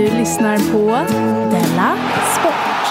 Du 0.00 0.06
lyssnar 0.18 0.58
på 0.58 0.86
Della 1.50 1.96
Sport. 2.34 2.86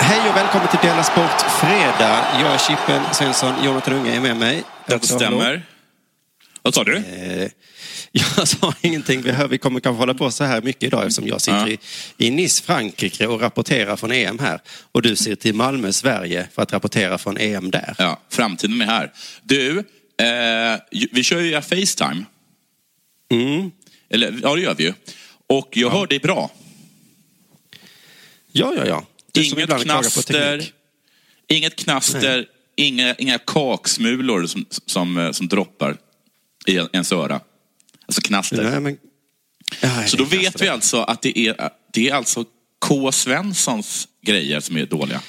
Hej 0.00 0.30
och 0.30 0.36
välkommen 0.36 0.68
till 0.68 0.78
Della 0.82 1.02
Sport 1.02 1.40
Fredag. 1.60 2.24
Jag 2.40 2.54
är 2.54 2.58
Chippen 2.58 3.02
Svensson, 3.14 3.64
Jonathan 3.64 3.94
Unge 3.94 4.16
är 4.16 4.20
med 4.20 4.36
mig. 4.36 4.62
Det 4.86 5.04
stämmer. 5.04 5.62
Vad 6.62 6.74
sa 6.74 6.84
du? 6.84 6.96
Eh, 6.96 7.50
Jag 8.12 8.48
sa 8.48 8.74
ingenting. 8.80 9.22
Vi, 9.22 9.30
hör, 9.30 9.48
vi 9.48 9.58
kommer 9.58 9.80
kanske 9.80 9.98
hålla 9.98 10.14
på 10.14 10.30
så 10.30 10.44
här 10.44 10.62
mycket 10.62 10.82
idag 10.82 11.00
eftersom 11.02 11.26
jag 11.26 11.40
sitter 11.40 11.66
Ja. 11.66 11.68
i, 11.68 11.78
i 12.26 12.30
Nice, 12.30 12.62
Frankrike 12.62 13.26
och 13.26 13.40
rapporterar 13.40 13.96
från 13.96 14.12
EM 14.12 14.38
här. 14.38 14.60
Och 14.92 15.02
du 15.02 15.16
ser 15.16 15.34
till 15.34 15.54
Malmö, 15.54 15.92
Sverige 15.92 16.48
för 16.54 16.62
att 16.62 16.72
rapportera 16.72 17.18
från 17.18 17.36
EM 17.36 17.70
där. 17.70 17.94
Ja, 17.98 18.20
framtiden 18.30 18.80
är 18.80 18.86
här. 18.86 19.12
Du, 19.42 19.78
eh, 20.20 20.80
vi 21.12 21.22
kör 21.22 21.40
ju 21.40 21.62
Facetime. 21.62 22.24
Mm. 23.30 23.70
Eller, 24.10 24.38
ja, 24.42 24.54
det 24.54 24.60
gör 24.60 24.74
vi 24.74 24.84
ju. 24.84 24.92
Och 25.46 25.68
jag 25.72 25.90
hör 25.90 26.06
dig 26.06 26.18
bra. 26.18 26.50
Ja, 28.52 28.72
ja, 28.76 28.86
ja. 28.86 29.06
Du 29.32 29.44
Inget 29.44 29.82
knaster, 29.82 30.72
inget 31.48 31.76
knaster, 31.76 32.46
inga, 32.76 33.14
inga 33.14 33.38
kaksmulor 33.38 34.46
som, 34.46 34.66
som, 34.86 35.18
eh, 35.18 35.30
som 35.32 35.48
droppar 35.48 35.96
i 36.66 36.76
ens 36.92 37.12
öra. 37.12 37.40
Alltså 38.06 38.20
knaster. 38.20 38.70
Nej, 38.70 38.80
men... 38.80 38.98
Ja, 39.80 40.06
Så 40.06 40.16
då 40.16 40.24
vet 40.24 40.40
knaster. 40.40 40.64
vi 40.64 40.68
alltså 40.68 41.02
att 41.02 41.22
det 41.22 41.38
är, 41.38 41.70
det 41.92 42.08
är 42.08 42.14
alltså 42.14 42.44
K. 42.78 43.12
Svenssons 43.12 44.08
grejer 44.22 44.60
som 44.60 44.76
är 44.76 44.86
dåliga. 44.86 45.20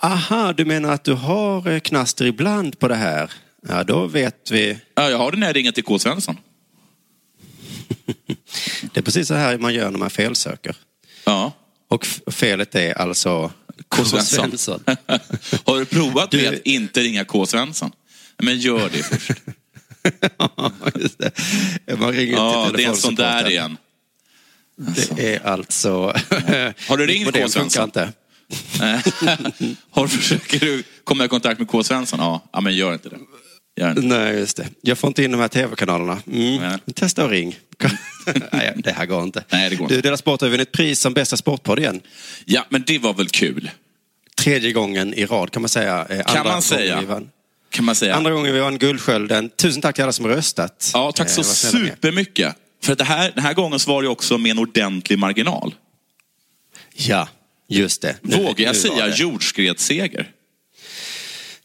Aha, 0.00 0.52
du 0.52 0.64
menar 0.64 0.92
att 0.92 1.04
du 1.04 1.12
har 1.12 1.68
eh, 1.68 1.80
knaster 1.80 2.24
ibland 2.24 2.78
på 2.78 2.88
det 2.88 2.94
här? 2.94 3.32
Ja, 3.68 3.84
då 3.84 4.06
vet 4.06 4.50
vi. 4.50 4.78
Ja, 4.94 5.10
jag 5.10 5.18
har 5.18 5.32
det 5.32 5.38
när 5.38 5.46
jag 5.46 5.56
ringer 5.56 5.72
till 5.72 5.84
K. 5.84 5.98
Svensson. 5.98 6.36
Det 8.92 9.00
är 9.00 9.02
precis 9.02 9.28
så 9.28 9.34
här 9.34 9.58
man 9.58 9.74
gör 9.74 9.90
när 9.90 9.98
man 9.98 10.10
felsöker. 10.10 10.76
Ja. 11.24 11.52
Och 11.88 12.06
felet 12.26 12.74
är 12.74 12.98
alltså 12.98 13.52
K. 13.88 14.04
Svensson. 14.04 14.80
Har 15.64 15.78
du 15.78 15.84
provat 15.84 16.30
Du- 16.30 16.42
med 16.42 16.54
att 16.54 16.60
inte 16.66 17.00
ringa 17.00 17.24
K. 17.24 17.46
Svensson? 17.46 17.90
Men 18.38 18.58
gör 18.58 18.90
det 18.92 19.02
först. 19.02 19.30
Ja, 20.38 20.72
just 20.94 21.18
det. 21.18 21.30
Man 21.98 22.12
ringer 22.12 22.32
Ja, 22.34 22.66
till 22.68 22.76
det 22.76 22.84
är 22.84 22.88
en 22.88 22.96
sån 22.96 23.14
där 23.14 23.50
igen. 23.50 23.76
Det 24.76 25.34
är 25.34 25.46
alltså... 25.46 25.92
Har 26.88 26.96
du 26.96 27.06
ringt 27.06 27.32
K. 27.32 27.48
Svensson? 27.48 27.84
inte. 27.84 28.12
Har, 29.90 30.06
försöker 30.06 30.60
du 30.60 30.82
komma 31.04 31.24
i 31.24 31.28
kontakt 31.28 31.58
med 31.58 31.68
K. 31.68 31.82
Svensson? 31.84 32.18
Ja, 32.20 32.48
ja 32.52 32.60
men 32.60 32.76
gör 32.76 32.92
inte 32.92 33.08
det. 33.08 33.18
Inte. 33.80 34.00
Nej, 34.00 34.38
just 34.38 34.56
det. 34.56 34.68
Jag 34.80 34.98
får 34.98 35.08
inte 35.08 35.24
in 35.24 35.30
de 35.30 35.40
här 35.40 35.48
tv-kanalerna. 35.48 36.22
Mm. 36.26 36.56
Nej. 36.56 36.78
Testa 36.94 37.24
och 37.24 37.30
ring. 37.30 37.58
Nej, 38.52 38.72
det 38.76 38.92
här 38.92 39.06
går 39.06 39.22
inte. 39.22 39.44
Nej, 39.48 39.70
det 39.70 39.76
går 39.76 39.88
Du, 39.88 39.94
inte. 39.94 40.08
Dela 40.08 40.16
Sport 40.16 40.40
har 40.40 40.48
vunnit 40.48 40.72
pris 40.72 41.00
som 41.00 41.12
bästa 41.14 41.36
sportpodd 41.36 41.78
igen. 41.78 42.00
Ja, 42.44 42.66
men 42.68 42.84
det 42.86 42.98
var 42.98 43.14
väl 43.14 43.28
kul? 43.28 43.70
Tredje 44.36 44.72
gången 44.72 45.14
i 45.14 45.26
rad 45.26 45.50
kan 45.50 45.62
man 45.62 45.68
säga. 45.68 46.06
Eh, 46.10 46.18
andra 46.24 46.34
man 46.34 46.44
gången 46.44 46.62
säga. 46.62 47.22
Kan 47.70 47.84
man 47.84 47.94
säga. 47.94 48.14
Andra 48.14 48.30
gången 48.30 48.54
vi 48.54 48.60
vann 48.60 48.78
Guldskölden. 48.78 49.48
Tusen 49.50 49.82
tack 49.82 49.94
till 49.94 50.04
alla 50.04 50.12
som 50.12 50.26
röstat. 50.26 50.90
Ja, 50.94 51.12
tack 51.12 51.30
så 51.30 51.40
Eh, 51.40 51.46
ni 51.80 51.86
är. 51.88 51.90
supermycket. 51.94 52.56
För 52.82 52.94
det 52.96 53.04
här, 53.04 53.32
den 53.34 53.44
här 53.44 53.54
gången 53.54 53.78
så 53.78 53.90
var 53.92 54.02
det 54.02 54.08
också 54.08 54.38
med 54.38 54.50
en 54.50 54.58
ordentlig 54.58 55.18
marginal. 55.18 55.74
Ja, 56.94 57.28
just 57.68 58.02
det. 58.02 58.16
Vågar 58.22 58.64
jag 58.66 58.76
säga 58.76 59.14
jordskredsseger? 59.16 60.30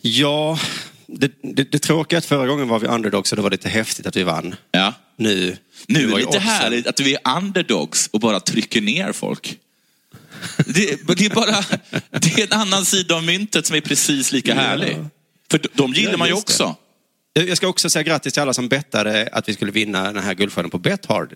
Ja, 0.02 0.60
det, 1.08 1.32
det, 1.42 1.72
det 1.72 1.80
tråkiga 1.80 2.18
att 2.18 2.26
förra 2.26 2.48
gången 2.48 2.68
var 2.68 2.80
vi 2.80 2.88
underdogs 2.88 3.32
och 3.32 3.36
det 3.36 3.42
var 3.42 3.52
lite 3.52 3.70
häftigt 3.70 4.06
att 4.08 4.16
vi 4.16 4.24
vann. 4.24 4.56
Ja. 4.72 4.94
Nu, 5.18 5.58
Nu 5.88 6.04
är 6.04 6.08
det 6.12 6.18
lite 6.18 6.40
härligt 6.40 6.88
att 6.88 7.00
vi 7.00 7.18
är 7.24 7.38
underdogs 7.38 8.10
och 8.14 8.20
bara 8.20 8.40
trycker 8.40 8.82
ner 8.82 9.12
folk. 9.12 9.58
Det, 10.66 11.08
det, 11.18 11.26
är 11.26 11.30
bara, 11.36 11.66
det 12.20 12.40
är 12.40 12.44
en 12.54 12.62
annan 12.62 12.86
sida 12.86 13.16
av 13.16 13.24
myntet 13.24 13.66
som 13.66 13.76
är 13.76 13.82
precis 13.82 14.32
lika 14.32 14.56
härlig. 14.56 14.98
För 15.52 15.60
de, 15.74 15.94
gillar 15.94 16.18
man 16.18 16.28
ju 16.28 16.34
också. 16.34 16.76
Jag 17.34 17.58
ska 17.58 17.68
också 17.68 17.90
säga 17.90 18.04
grattis 18.04 18.34
till 18.34 18.42
alla 18.42 18.54
som 18.54 18.68
bettade 18.68 19.30
att 19.32 19.50
vi 19.50 19.54
skulle 19.54 19.72
vinna 19.72 20.14
den 20.14 20.24
här 20.24 20.34
guldskörden 20.34 20.72
på 20.72 20.78
Bethard. 20.78 21.34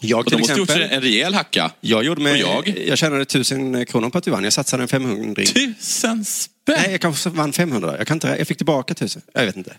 Jag 0.00 0.18
Och 0.18 0.24
de 0.24 0.30
till 0.30 0.38
måste 0.38 0.52
gjort 0.52 0.68
exempel. 0.70 0.88
sig 0.88 0.96
en 0.96 1.02
rejäl 1.02 1.34
hacka. 1.34 1.70
Jag, 1.80 2.04
gjorde 2.04 2.20
med, 2.22 2.32
Och 2.32 2.38
jag? 2.38 2.78
jag 2.86 2.98
tjänade 2.98 3.24
tusen 3.24 3.86
kronor 3.86 4.10
på 4.10 4.18
att 4.18 4.26
vi 4.26 4.30
vann. 4.30 4.44
Jag 4.44 4.52
satsade 4.52 4.82
en 4.82 4.88
500. 4.88 5.42
Tusen 5.44 6.24
spänn! 6.24 6.57
Nej, 6.76 6.90
jag 6.90 7.00
kanske 7.00 7.30
vann 7.30 7.52
500. 7.52 7.94
Jag, 7.98 8.06
kan 8.06 8.16
inte, 8.16 8.28
jag 8.28 8.48
fick 8.48 8.56
tillbaka 8.56 8.94
tusen. 8.94 9.22
Jag 9.32 9.46
vet 9.46 9.56
inte. 9.56 9.76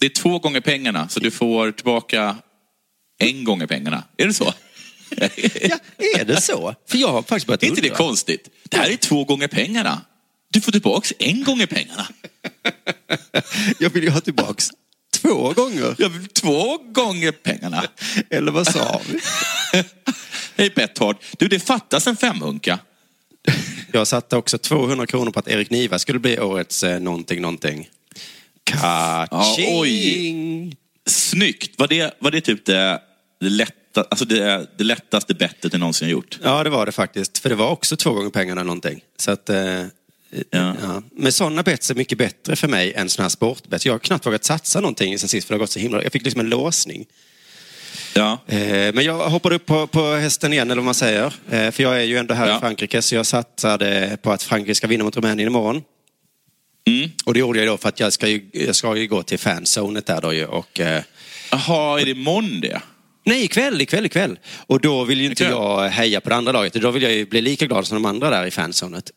Det 0.00 0.06
är 0.06 0.10
två 0.10 0.38
gånger 0.38 0.60
pengarna, 0.60 1.08
så 1.08 1.20
du 1.20 1.30
får 1.30 1.72
tillbaka 1.72 2.36
en 3.18 3.44
gånger 3.44 3.66
pengarna. 3.66 4.04
Är 4.16 4.26
det 4.26 4.34
så? 4.34 4.52
Ja, 5.62 5.78
är 6.18 6.24
det 6.24 6.40
så? 6.40 6.74
För 6.88 6.98
jag 6.98 7.08
har 7.08 7.22
faktiskt 7.22 7.46
börjat 7.46 7.62
Är 7.62 7.66
inte 7.66 7.80
det 7.80 7.88
konstigt? 7.88 8.48
Det 8.62 8.76
här 8.76 8.90
är 8.90 8.96
två 8.96 9.24
gånger 9.24 9.48
pengarna. 9.48 10.00
Du 10.50 10.60
får 10.60 10.72
tillbaka 10.72 11.14
en 11.18 11.44
gånger 11.44 11.66
pengarna. 11.66 12.08
Jag 13.78 13.90
vill 13.90 14.04
ju 14.04 14.10
ha 14.10 14.20
tillbaks 14.20 14.70
två 15.10 15.52
gånger. 15.52 15.94
Jag 15.98 16.08
vill 16.08 16.28
två 16.28 16.78
gånger 16.78 17.32
pengarna. 17.32 17.84
Eller 18.30 18.52
vad 18.52 18.66
sa 18.66 19.00
vi? 19.08 19.20
Hej 20.56 20.70
Betthard. 20.70 21.16
Du, 21.38 21.48
det 21.48 21.60
fattas 21.60 22.06
en 22.06 22.16
femhunka. 22.16 22.78
Jag 23.92 24.06
satte 24.06 24.36
också 24.36 24.58
200 24.58 25.06
kronor 25.06 25.30
på 25.30 25.38
att 25.38 25.48
Erik 25.48 25.70
Niva 25.70 25.98
skulle 25.98 26.18
bli 26.18 26.40
årets 26.40 26.84
eh, 26.84 27.00
någonting, 27.00 27.42
någonting. 27.42 27.88
Kaching! 28.64 30.76
Snyggt. 31.06 31.78
Var 31.78 31.88
det, 31.88 32.14
var 32.18 32.30
det 32.30 32.40
typ 32.40 32.64
det, 32.64 33.00
det, 33.40 33.48
lätta, 33.48 34.04
alltså 34.10 34.24
det, 34.24 34.66
det 34.78 34.84
lättaste 34.84 35.34
bettet 35.34 35.72
du 35.72 35.78
någonsin 35.78 36.06
har 36.06 36.12
gjort? 36.12 36.38
Ja, 36.42 36.64
det 36.64 36.70
var 36.70 36.86
det 36.86 36.92
faktiskt. 36.92 37.38
För 37.38 37.48
det 37.48 37.54
var 37.54 37.70
också 37.70 37.96
två 37.96 38.12
gånger 38.12 38.30
pengarna 38.30 38.62
någonting. 38.62 39.00
Så 39.16 39.30
att, 39.30 39.48
eh, 39.48 39.84
Ja. 40.50 40.74
ja. 40.82 41.02
Men 41.12 41.32
sådana 41.32 41.62
bets 41.62 41.90
är 41.90 41.94
mycket 41.94 42.18
bättre 42.18 42.56
för 42.56 42.68
mig 42.68 42.92
än 42.94 43.08
sådana 43.08 43.24
här 43.24 43.28
sportbets. 43.28 43.86
Jag 43.86 43.94
har 43.94 43.98
knappt 43.98 44.26
vågat 44.26 44.44
satsa 44.44 44.80
någonting 44.80 45.18
sen 45.18 45.28
sist 45.28 45.46
för 45.46 45.54
det 45.54 45.56
har 45.56 45.60
gått 45.60 45.70
så 45.70 45.78
himla... 45.78 46.02
Jag 46.02 46.12
fick 46.12 46.24
liksom 46.24 46.40
en 46.40 46.48
låsning. 46.48 47.06
Ja. 48.14 48.38
Eh, 48.46 48.58
Men 48.94 49.04
jag 49.04 49.30
hoppade 49.30 49.54
upp 49.54 49.66
på, 49.66 49.86
på 49.86 50.14
hästen 50.14 50.52
igen, 50.52 50.70
eller 50.70 50.80
vad 50.80 50.84
man 50.84 50.94
säger. 50.94 51.24
Eh, 51.50 51.70
För 51.70 51.82
jag 51.82 51.96
är 52.00 52.04
ju 52.04 52.16
ändå 52.16 52.34
här 52.34 52.48
Ja. 52.48 52.56
i 52.56 52.60
Frankrike, 52.60 53.02
så 53.02 53.14
jag 53.14 53.26
satsade 53.26 54.18
på 54.22 54.32
att 54.32 54.42
Frankrike 54.42 54.74
ska 54.74 54.86
vinna 54.86 55.04
mot 55.04 55.16
Rumänien 55.16 55.48
imorgon. 55.48 55.82
Mm. 56.88 57.10
Och 57.24 57.34
det 57.34 57.40
gjorde 57.40 57.58
jag 57.58 57.68
då 57.68 57.76
för 57.76 57.88
att 57.88 58.00
jag 58.00 58.12
ska 58.12 58.28
ju, 58.28 58.48
jag 58.52 58.74
ska 58.76 58.96
ju 58.96 59.06
gå 59.06 59.22
till 59.22 59.38
fanzonet 59.38 60.06
där 60.06 60.20
då 60.20 60.32
ju. 60.32 60.44
Och, 60.46 60.80
eh, 60.80 61.02
Jaha, 61.50 62.00
är 62.00 62.04
det 62.04 62.10
imorgon 62.10 62.60
det? 62.60 62.80
nej, 63.24 63.44
ikväll, 63.44 63.80
ikväll, 63.80 64.06
ikväll. 64.06 64.38
Och 64.66 64.80
då 64.80 65.04
vill 65.04 65.20
ju 65.20 65.26
inte 65.26 65.42
Ikväll? 65.42 65.56
jag 65.58 65.88
heja 65.88 66.20
på 66.20 66.28
det 66.28 66.36
andra 66.36 66.52
laget. 66.52 66.72
Då 66.72 66.90
vill 66.90 67.02
jag 67.02 67.12
ju 67.12 67.26
bli 67.26 67.40
lika 67.40 67.66
glad 67.66 67.86
som 67.86 68.02
de 68.02 68.08
andra 68.08 68.30
där 68.30 68.46
i 68.46 68.50
fanzonet. 68.50 69.10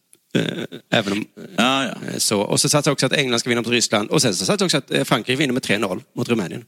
Även 0.93 1.13
om, 1.13 1.25
Ja, 1.57 1.83
ja. 1.85 1.93
så. 2.17 2.41
Och 2.41 2.59
så 2.59 2.69
satsade 2.69 2.89
jag 2.89 2.93
också 2.93 3.05
att 3.05 3.13
England 3.13 3.39
ska 3.39 3.49
vinna 3.49 3.61
mot 3.61 3.69
Ryssland. 3.71 4.09
Och 4.09 4.21
sen 4.21 4.35
så 4.35 4.45
satsade 4.45 4.63
jag 4.73 4.81
också 4.81 4.95
att 5.01 5.07
Frankrike 5.07 5.37
vinner 5.39 5.53
med 5.53 5.63
3-0 5.63 6.01
mot 6.15 6.29
Rumänien. 6.29 6.63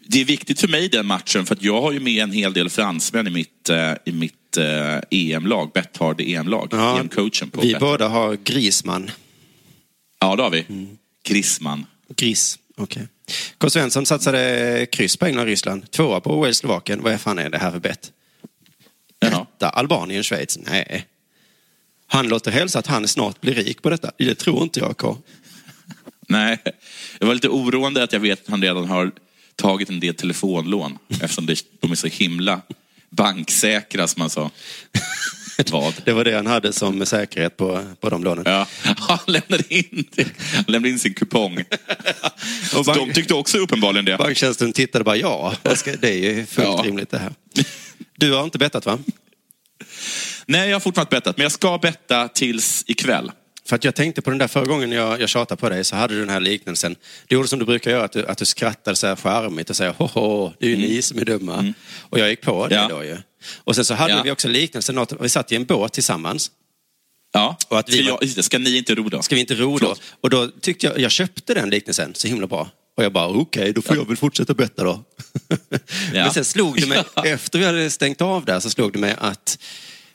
Det 0.00 0.20
är 0.20 0.24
viktigt 0.24 0.60
för 0.60 0.68
mig 0.68 0.88
den 0.88 1.06
matchen 1.06 1.46
för 1.46 1.54
att 1.54 1.62
jag 1.62 1.80
har 1.80 1.92
ju 1.92 2.00
med 2.00 2.22
en 2.22 2.32
hel 2.32 2.52
del 2.52 2.70
fransmän 2.70 3.26
i 3.26 3.30
mitt, 3.30 3.68
eh, 3.68 3.92
i 4.04 4.12
mitt 4.12 4.56
eh, 4.56 4.98
EM-lag, 5.10 5.70
Betthard 5.72 6.20
EM-lag. 6.20 6.68
Ja, 6.72 7.00
EM-coachen 7.00 7.50
på 7.50 7.60
Vi 7.60 7.72
Betthard. 7.72 7.80
båda 7.80 8.08
har 8.08 8.36
Grisman. 8.44 9.10
Ja, 10.20 10.36
det 10.36 10.42
har 10.42 10.50
vi. 10.50 10.66
Grisman. 11.24 11.86
Gris. 12.16 12.58
Okej. 12.76 13.08
K. 13.58 13.70
Svensson 13.70 14.06
satsade 14.06 14.86
kryss 14.92 15.16
på 15.16 15.26
England 15.26 15.42
och 15.42 15.48
Ryssland. 15.48 15.90
Tvåa 15.90 16.20
på 16.20 16.40
Wales, 16.40 16.56
Slovakien. 16.56 17.02
Vad 17.02 17.20
fan 17.20 17.38
är 17.38 17.50
det 17.50 17.58
här 17.58 17.70
för 17.70 17.78
bett? 17.78 18.12
Etta, 19.20 19.68
Albanien, 19.68 20.22
Schweiz. 20.22 20.58
Nej. 20.58 21.06
Han 22.06 22.28
låter 22.28 22.50
hälsa 22.50 22.78
att 22.78 22.86
han 22.86 23.08
snart 23.08 23.40
blir 23.40 23.54
rik 23.54 23.82
på 23.82 23.90
detta. 23.90 24.10
Det 24.18 24.34
tror 24.34 24.62
inte 24.62 24.80
jag, 24.80 24.96
K. 24.96 25.16
Nej, 26.28 26.58
det 27.18 27.26
var 27.26 27.34
lite 27.34 27.48
oroande 27.48 28.02
att 28.02 28.12
jag 28.12 28.20
vet 28.20 28.42
att 28.42 28.48
han 28.48 28.62
redan 28.62 28.88
har 28.88 29.12
tagit 29.56 29.88
en 29.90 30.00
del 30.00 30.14
telefonlån 30.14 30.98
eftersom 31.08 31.46
det- 31.46 31.64
de 31.80 31.90
är 31.90 31.94
så 31.96 32.06
himla 32.06 32.60
banksäkra 33.10 34.08
som 34.08 34.20
man 34.20 34.30
sa. 34.30 34.50
Vad? 35.70 35.94
Det 36.04 36.12
var 36.12 36.24
det 36.24 36.36
han 36.36 36.46
hade 36.46 36.72
som 36.72 37.06
säkerhet 37.06 37.56
på, 37.56 37.84
på 38.00 38.10
de 38.10 38.24
lånen. 38.24 38.44
Ja, 38.46 38.66
han 38.98 39.18
lämnade 39.26 39.74
in, 39.74 40.04
han 40.54 40.64
lämnade 40.68 40.88
in 40.92 40.98
sin 40.98 41.14
kupong. 41.14 41.58
Och 42.76 42.84
bank- 42.84 42.98
De 42.98 43.12
tyckte 43.12 43.34
också 43.34 43.58
uppenbarligen 43.58 44.04
det. 44.04 44.16
Banktjänsten 44.16 44.72
tittade 44.72 45.04
bara, 45.04 45.16
ja, 45.16 45.54
det 46.00 46.04
är 46.04 46.12
ju 46.34 46.46
fullt 46.46 46.66
Ja. 46.68 46.82
rimligt 46.84 47.10
det 47.10 47.18
här. 47.18 47.32
Du 48.16 48.32
har 48.32 48.44
inte 48.44 48.58
bettat 48.58 48.86
va? 48.86 48.98
Nej, 50.46 50.68
jag 50.68 50.74
har 50.74 50.80
fortfarande 50.80 51.10
bettat, 51.10 51.36
men 51.36 51.42
jag 51.42 51.52
ska 51.52 51.78
betta 51.78 52.28
tills 52.28 52.84
ikväll. 52.86 53.30
För 53.66 53.76
att 53.76 53.84
jag 53.84 53.94
tänkte 53.94 54.22
på 54.22 54.30
den 54.30 54.38
där 54.38 54.48
förra 54.48 54.64
gången 54.64 54.92
jag, 54.92 55.20
jag 55.20 55.28
tjatade 55.28 55.60
på 55.60 55.68
dig 55.68 55.84
så 55.84 55.96
hade 55.96 56.14
du 56.14 56.20
den 56.20 56.28
här 56.28 56.40
liknelsen. 56.40 56.96
Du 57.26 57.34
gjorde 57.34 57.48
som 57.48 57.58
du 57.58 57.64
brukar 57.64 57.90
göra, 57.90 58.04
att 58.04 58.12
du, 58.12 58.26
att 58.26 58.38
du 58.38 58.44
skrattade 58.44 58.96
så 58.96 59.06
här 59.06 59.16
charmigt 59.16 59.70
och 59.70 59.76
säger 59.76 59.92
hoho, 59.92 60.52
det 60.58 60.66
är 60.66 60.70
ju 60.70 60.76
ni 60.76 61.02
som 61.02 61.18
är 61.18 61.24
dumma. 61.24 61.74
Och 62.00 62.18
jag 62.18 62.30
gick 62.30 62.40
på 62.40 62.66
det 62.68 62.74
Ja. 62.74 62.88
då 62.88 63.04
ju. 63.04 63.16
Och 63.64 63.74
sen 63.76 63.84
så 63.84 63.94
hade 63.94 64.14
Ja. 64.14 64.22
vi 64.22 64.30
också 64.30 64.48
liknelsen, 64.48 64.94
något, 64.94 65.12
vi 65.20 65.28
satt 65.28 65.52
i 65.52 65.56
en 65.56 65.64
båt 65.64 65.92
tillsammans. 65.92 66.50
Ja. 67.32 67.56
Och 67.68 67.78
att 67.78 67.88
vi 67.88 68.04
ska, 68.04 68.18
jag, 68.36 68.44
ska 68.44 68.58
ni 68.58 68.76
inte 68.76 68.94
ro 68.94 69.08
då? 69.08 69.22
Ska 69.22 69.34
vi 69.34 69.40
inte 69.40 69.54
ro 69.54 69.78
då? 69.78 69.94
Och 70.20 70.30
då 70.30 70.48
tyckte 70.60 70.86
jag, 70.86 70.98
jag 70.98 71.10
köpte 71.10 71.54
den 71.54 71.70
liknelsen 71.70 72.14
så 72.14 72.28
himla 72.28 72.46
bra. 72.46 72.70
Och 72.96 73.04
jag 73.04 73.12
bara, 73.12 73.28
okej, 73.28 73.72
då 73.72 73.82
får 73.82 73.96
jag 73.96 74.08
väl 74.08 74.16
fortsätta 74.16 74.54
betta 74.54 74.84
då. 74.84 75.04
Men 76.12 76.30
sen 76.32 76.44
slog 76.44 76.80
det 76.80 76.86
mig, 76.86 77.04
Ja. 77.14 77.24
efter 77.26 77.58
vi 77.58 77.64
hade 77.64 77.90
stängt 77.90 78.20
av 78.20 78.44
där, 78.44 78.60
så 78.60 78.70
slog 78.70 78.92
det 78.92 78.98
mig 78.98 79.14
att 79.18 79.58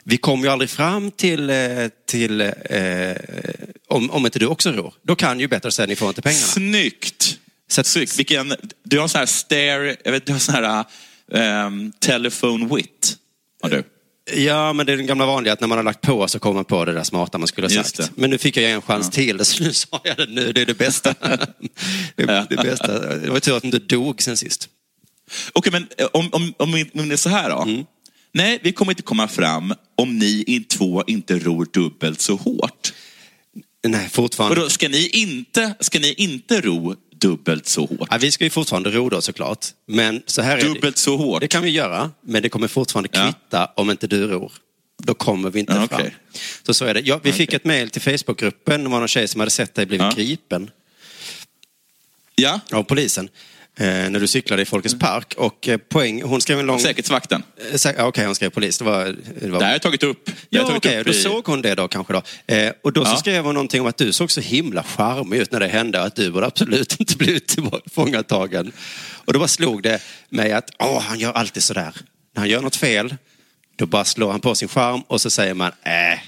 vi 0.10 0.18
kom 0.18 0.42
ju 0.44 0.48
aldrig 0.48 0.70
fram 0.70 1.12
till, 1.12 1.50
eh, 1.50 1.58
till 2.08 2.42
eh, 2.42 2.52
om, 3.88 4.12
om 4.12 4.26
inte 4.26 4.40
du 4.40 4.46
också 4.48 4.72
ror. 4.72 4.94
Då 5.04 5.16
kan 5.16 5.40
ju 5.40 5.48
bättre 5.48 5.72
säga, 5.72 5.86
ni 5.86 5.96
får 5.96 6.08
inte 6.10 6.22
pengarna. 6.22 6.46
Snyggt! 6.46 7.40
Så 7.70 7.82
att- 7.82 7.88
Snyggt. 7.88 8.20
Vilken, 8.20 8.56
du 8.84 9.00
har 9.00 9.08
sån 9.08 9.20
här 9.20 9.26
stare, 9.26 9.96
jag 10.04 10.12
vet, 10.12 10.26
du 10.26 10.32
har 10.32 10.40
sån 10.40 10.56
här 10.56 10.86
um, 11.66 11.92
telephone 12.00 12.76
wit. 12.76 13.18
Har 13.62 13.70
du? 13.70 13.84
Ja, 14.36 14.74
men 14.74 14.86
det 14.86 14.94
är 14.94 14.98
den 14.98 15.06
gamla 15.06 15.26
vanliga 15.26 15.54
att 15.54 15.62
när 15.62 15.68
man 15.68 15.78
har 15.78 15.84
lagt 15.84 16.02
på 16.02 16.28
så 16.28 16.40
kommer 16.40 16.56
man 16.56 16.66
på 16.66 16.86
det 16.86 16.94
där 16.94 17.04
smarta 17.04 17.38
man 17.38 17.48
skulle 17.48 17.68
ha 17.68 17.84
sagt. 17.84 18.12
Men 18.16 18.30
nu 18.30 18.38
fick 18.38 18.58
jag 18.58 18.72
en 18.72 18.82
chans 18.82 19.10
till, 19.10 19.46
så 19.46 19.64
nu 19.64 19.74
sa 19.74 20.02
jag 20.04 20.18
det 20.18 20.26
nu. 20.30 20.54
Det 20.54 20.62
är 20.62 20.66
det 20.66 20.78
bästa. 20.78 21.16
det, 22.16 22.24
är 22.24 22.46
det 22.50 22.56
bästa. 22.56 23.16
Det 23.16 23.30
var 23.30 23.40
tur 23.40 23.58
att 23.58 23.62
du 23.64 23.68
inte 23.68 23.80
dog 23.80 24.22
sen 24.22 24.38
sist. 24.38 24.70
Okej, 25.54 25.72
men 25.72 25.88
eh, 25.98 26.08
om, 26.14 26.30
om, 26.32 26.54
om, 26.58 26.86
om 26.94 27.10
det 27.10 27.16
är 27.16 27.18
så 27.18 27.30
här 27.30 27.50
då. 27.50 27.62
Mm. 27.62 27.86
Nej, 28.32 28.60
vi 28.64 28.72
kommer 28.72 28.92
inte 28.92 29.02
komma 29.04 29.28
fram 29.28 29.74
om 29.96 30.18
ni 30.20 30.44
i 30.48 30.60
två 30.60 31.04
inte 31.08 31.40
ror 31.40 31.68
dubbelt 31.74 32.22
så 32.22 32.36
hårt. 32.36 32.94
Nej, 33.88 34.06
Och 34.06 34.12
fortfarande. 34.12 34.62
då 34.62 34.70
ska 34.70 34.90
ni 34.90 35.08
inte, 35.08 35.74
ska 35.80 36.00
ni 36.00 36.14
inte 36.14 36.62
ro 36.62 36.96
dubbelt 37.16 37.68
så 37.68 37.86
hårt? 37.86 38.08
Ja, 38.12 38.18
vi 38.18 38.32
ska 38.32 38.44
ju 38.44 38.50
fortfarande 38.50 38.92
ro 38.92 39.10
då 39.10 39.22
såklart. 39.22 39.66
Men 39.86 40.22
så 40.26 40.42
här 40.42 40.58
är 40.58 40.62
Dubbelt 40.64 40.96
det. 40.96 41.02
så 41.02 41.18
hårt? 41.18 41.42
Det 41.42 41.48
kan 41.48 41.64
vi 41.64 41.70
göra, 41.70 42.12
men 42.22 42.42
det 42.42 42.50
kommer 42.50 42.68
fortfarande 42.68 43.10
Ja. 43.14 43.26
kvitta 43.34 43.66
om 43.76 43.92
inte 43.92 44.08
du 44.08 44.28
ror. 44.28 44.52
Då 45.04 45.14
kommer 45.14 45.50
vi 45.50 45.60
inte 45.60 45.74
Ja, 45.74 45.88
fram. 45.88 46.00
okej. 46.02 46.16
Så 46.64 46.74
så 46.74 46.86
är 46.86 46.94
det. 46.94 47.00
Ja, 47.00 47.20
vi 47.24 47.32
fick 47.32 47.54
ett 47.54 47.66
mejl 47.66 47.90
till 47.90 48.02
Facebookgruppen. 48.02 48.84
Det 48.84 48.90
var 48.90 49.00
någon 49.00 49.08
tjej 49.08 49.28
som 49.28 49.40
hade 49.40 49.52
sett 49.52 49.76
dig 49.76 49.86
blivit 49.86 50.06
Ja. 50.18 50.24
gripen 50.24 50.70
Ja, 52.36 52.60
av 52.72 52.84
polisen. 52.84 53.30
Eh, 53.80 54.10
när 54.10 54.20
du 54.20 54.28
cyklade 54.28 54.62
i 54.62 54.66
Folkets 54.66 55.00
park. 55.00 55.34
Och 55.38 55.68
eh, 55.68 55.78
poäng, 55.78 56.22
hon 56.22 56.42
skrev 56.42 56.60
en 56.60 56.66
lång... 56.66 56.80
säkerhetsvakten. 56.80 57.44
Eh, 57.72 57.74
sä- 57.76 58.02
Okej, 58.02 58.26
hon 58.26 58.36
skrev 58.36 58.50
polis. 58.50 58.78
Det 58.78 58.84
var... 58.86 59.16
Det 59.42 59.50
var... 59.50 59.60
Det 59.60 59.66
har 59.66 59.72
jag 59.72 59.82
tagit 59.82 60.04
upp. 60.04 60.30
Jag 60.50 60.62
Ja, 60.64 60.68
tagit 60.68 60.78
okej, 60.86 61.00
upp 61.00 61.06
då 61.08 61.12
i- 61.14 61.22
såg 61.22 61.48
hon 61.48 61.62
det 61.62 61.76
då 61.76 61.88
kanske 61.88 62.14
då. 62.14 62.22
Och 62.84 62.94
då 62.94 63.06
så 63.06 63.12
Ja. 63.12 63.16
skrev 63.18 63.44
hon 63.46 63.54
någonting 63.54 63.82
om 63.82 63.88
att 63.88 63.98
du 63.98 64.12
såg 64.14 64.32
så 64.32 64.42
himla 64.42 64.84
charmig 64.84 65.38
ut 65.40 65.52
när 65.52 65.60
det 65.60 65.68
hände 65.68 66.02
att 66.02 66.16
du 66.16 66.32
borde 66.32 66.46
absolut 66.46 66.96
inte 67.00 67.18
blivit 67.18 67.48
tillfångatagen. 67.48 68.72
Och 69.26 69.34
då 69.34 69.40
bara 69.40 69.48
slog 69.48 69.84
det 69.84 70.02
mig 70.30 70.52
att 70.54 70.70
åh, 70.80 71.00
han 71.02 71.20
gör 71.20 71.32
alltid 71.34 71.64
sådär. 71.64 71.94
När 72.36 72.40
han 72.42 72.50
gör 72.50 72.62
något 72.62 72.76
fel, 72.76 73.16
då 73.76 73.86
bara 73.86 74.06
slår 74.06 74.32
han 74.32 74.40
på 74.42 74.56
sin 74.56 74.68
charm 74.68 75.02
och 75.08 75.22
så 75.22 75.30
säger 75.30 75.54
man 75.54 75.72
äh, 75.84 76.20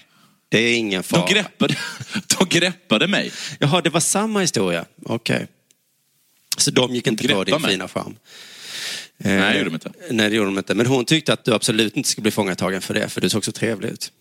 det 0.49 0.59
är 0.59 0.75
ingen 0.75 1.03
fara. 1.03 1.25
De 1.25 1.33
greppade, 1.33 1.75
de 2.39 2.59
greppade 2.59 3.07
mig. 3.07 3.31
Jaha, 3.59 3.81
det 3.81 3.89
var 3.89 3.99
samma 3.99 4.39
historia. 4.41 4.85
Okej. 5.05 5.47
Så 6.57 6.71
de 6.71 6.95
gick 6.95 7.07
inte 7.07 7.27
på 7.27 7.43
din 7.43 7.61
mig. 7.61 7.71
fina 7.71 7.87
charm? 7.87 8.15
Eh, 9.23 9.31
Nej, 9.31 9.53
det 9.53 9.57
gjorde 9.57 9.69
de 9.69 9.73
inte. 9.73 9.91
Nej, 10.11 10.29
det 10.29 10.35
gjorde 10.35 10.47
de 10.49 10.57
inte. 10.57 10.75
Men 10.75 10.85
hon 10.85 11.05
tyckte 11.05 11.33
att 11.33 11.45
du 11.45 11.53
absolut 11.53 11.97
inte 11.97 12.09
skulle 12.09 12.21
bli 12.23 12.31
fångatagen 12.31 12.81
för 12.81 12.93
det, 12.93 13.09
för 13.09 13.21
du 13.21 13.29
såg 13.29 13.45
så 13.45 13.51
trevlig 13.51 13.89
ut. 13.89 14.11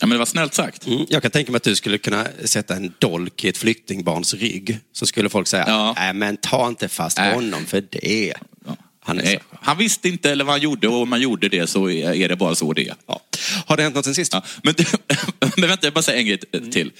Ja, 0.00 0.06
men 0.06 0.10
det 0.10 0.18
var 0.18 0.26
snällt 0.26 0.54
sagt. 0.54 0.86
Mm, 0.86 1.06
jag 1.08 1.22
kan 1.22 1.30
tänka 1.30 1.52
mig 1.52 1.56
att 1.56 1.62
du 1.62 1.76
skulle 1.76 1.98
kunna 1.98 2.26
sätta 2.44 2.76
en 2.76 2.94
dolk 2.98 3.44
i 3.44 3.48
ett 3.48 3.56
flyktingbarns 3.56 4.34
rygg. 4.34 4.78
Så 4.92 5.06
skulle 5.06 5.28
folk 5.28 5.46
säga, 5.48 5.64
Ja. 5.68 5.94
nej 5.98 6.14
men 6.14 6.36
ta 6.36 6.68
inte 6.68 6.88
fast 6.88 7.18
Äh. 7.18 7.24
honom 7.24 7.66
för 7.66 7.84
det. 7.90 8.34
Han 9.06 9.20
är 9.20 9.38
han 9.60 9.78
visste 9.78 10.08
inte 10.08 10.30
eller 10.30 10.44
vad 10.44 10.52
han 10.54 10.60
gjorde 10.60 10.88
och 10.88 11.02
om 11.02 11.08
man 11.08 11.20
gjorde 11.20 11.48
det 11.48 11.66
så 11.66 11.90
är 11.90 12.14
är 12.14 12.28
det 12.28 12.36
bara 12.36 12.54
så 12.54 12.72
det 12.72 12.88
är. 12.88 12.94
Ja. 13.06 13.20
Har 13.66 13.76
det 13.76 13.82
hänt 13.82 13.94
något 13.94 14.04
sen 14.04 14.14
sist? 14.14 14.32
Ja, 14.32 14.42
men, 14.62 14.74
men 15.56 15.68
vänta, 15.68 15.86
jag 15.86 15.92
bara 15.94 16.02
säga 16.02 16.18
en 16.18 16.26
grej 16.26 16.38
till. 16.72 16.92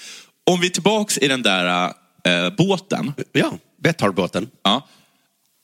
Om 0.51 0.61
vi 0.61 0.67
är 0.67 0.71
tillbaks 0.71 1.19
i 1.19 1.29
den 1.29 1.43
där 1.43 1.93
äh, 2.27 2.51
båten, 2.57 3.13
Ja, 3.33 3.59
Betthardbåten. 3.83 4.51
ja, 4.63 4.89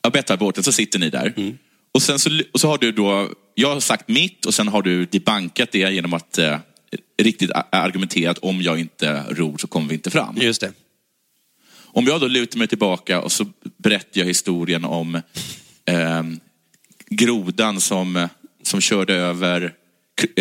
ja 0.02 0.10
Betthardbåten, 0.10 0.64
så 0.64 0.72
sitter 0.72 0.98
ni 0.98 1.10
där. 1.10 1.32
Mm. 1.36 1.58
Och 1.92 2.02
sen 2.02 2.18
så, 2.18 2.40
och 2.52 2.60
så 2.60 2.68
har 2.68 2.78
du 2.78 2.92
då, 2.92 3.30
jag 3.54 3.74
har 3.74 3.80
sagt 3.80 4.08
mitt 4.08 4.46
och 4.46 4.54
sen 4.54 4.68
har 4.68 4.82
du 4.82 5.04
debankat 5.06 5.72
det 5.72 5.78
genom 5.78 6.12
att 6.14 6.38
eh, 6.38 6.58
riktigt 7.22 7.50
att 7.50 8.38
om 8.38 8.62
jag 8.62 8.80
inte 8.80 9.24
ror 9.30 9.58
så 9.58 9.66
kommer 9.66 9.88
vi 9.88 9.94
inte 9.94 10.10
fram. 10.10 10.36
Just 10.36 10.60
det. 10.60 10.72
Om 11.92 12.06
jag 12.06 12.20
då 12.20 12.26
lutar 12.26 12.58
mig 12.58 12.68
tillbaka 12.68 13.20
och 13.20 13.32
så 13.32 13.46
berättar 13.76 14.20
jag 14.20 14.26
historien 14.26 14.84
om 14.84 15.14
eh, 15.84 16.22
grodan 17.10 17.80
som, 17.80 18.28
som 18.62 18.80
körde 18.80 19.14
över 19.14 19.74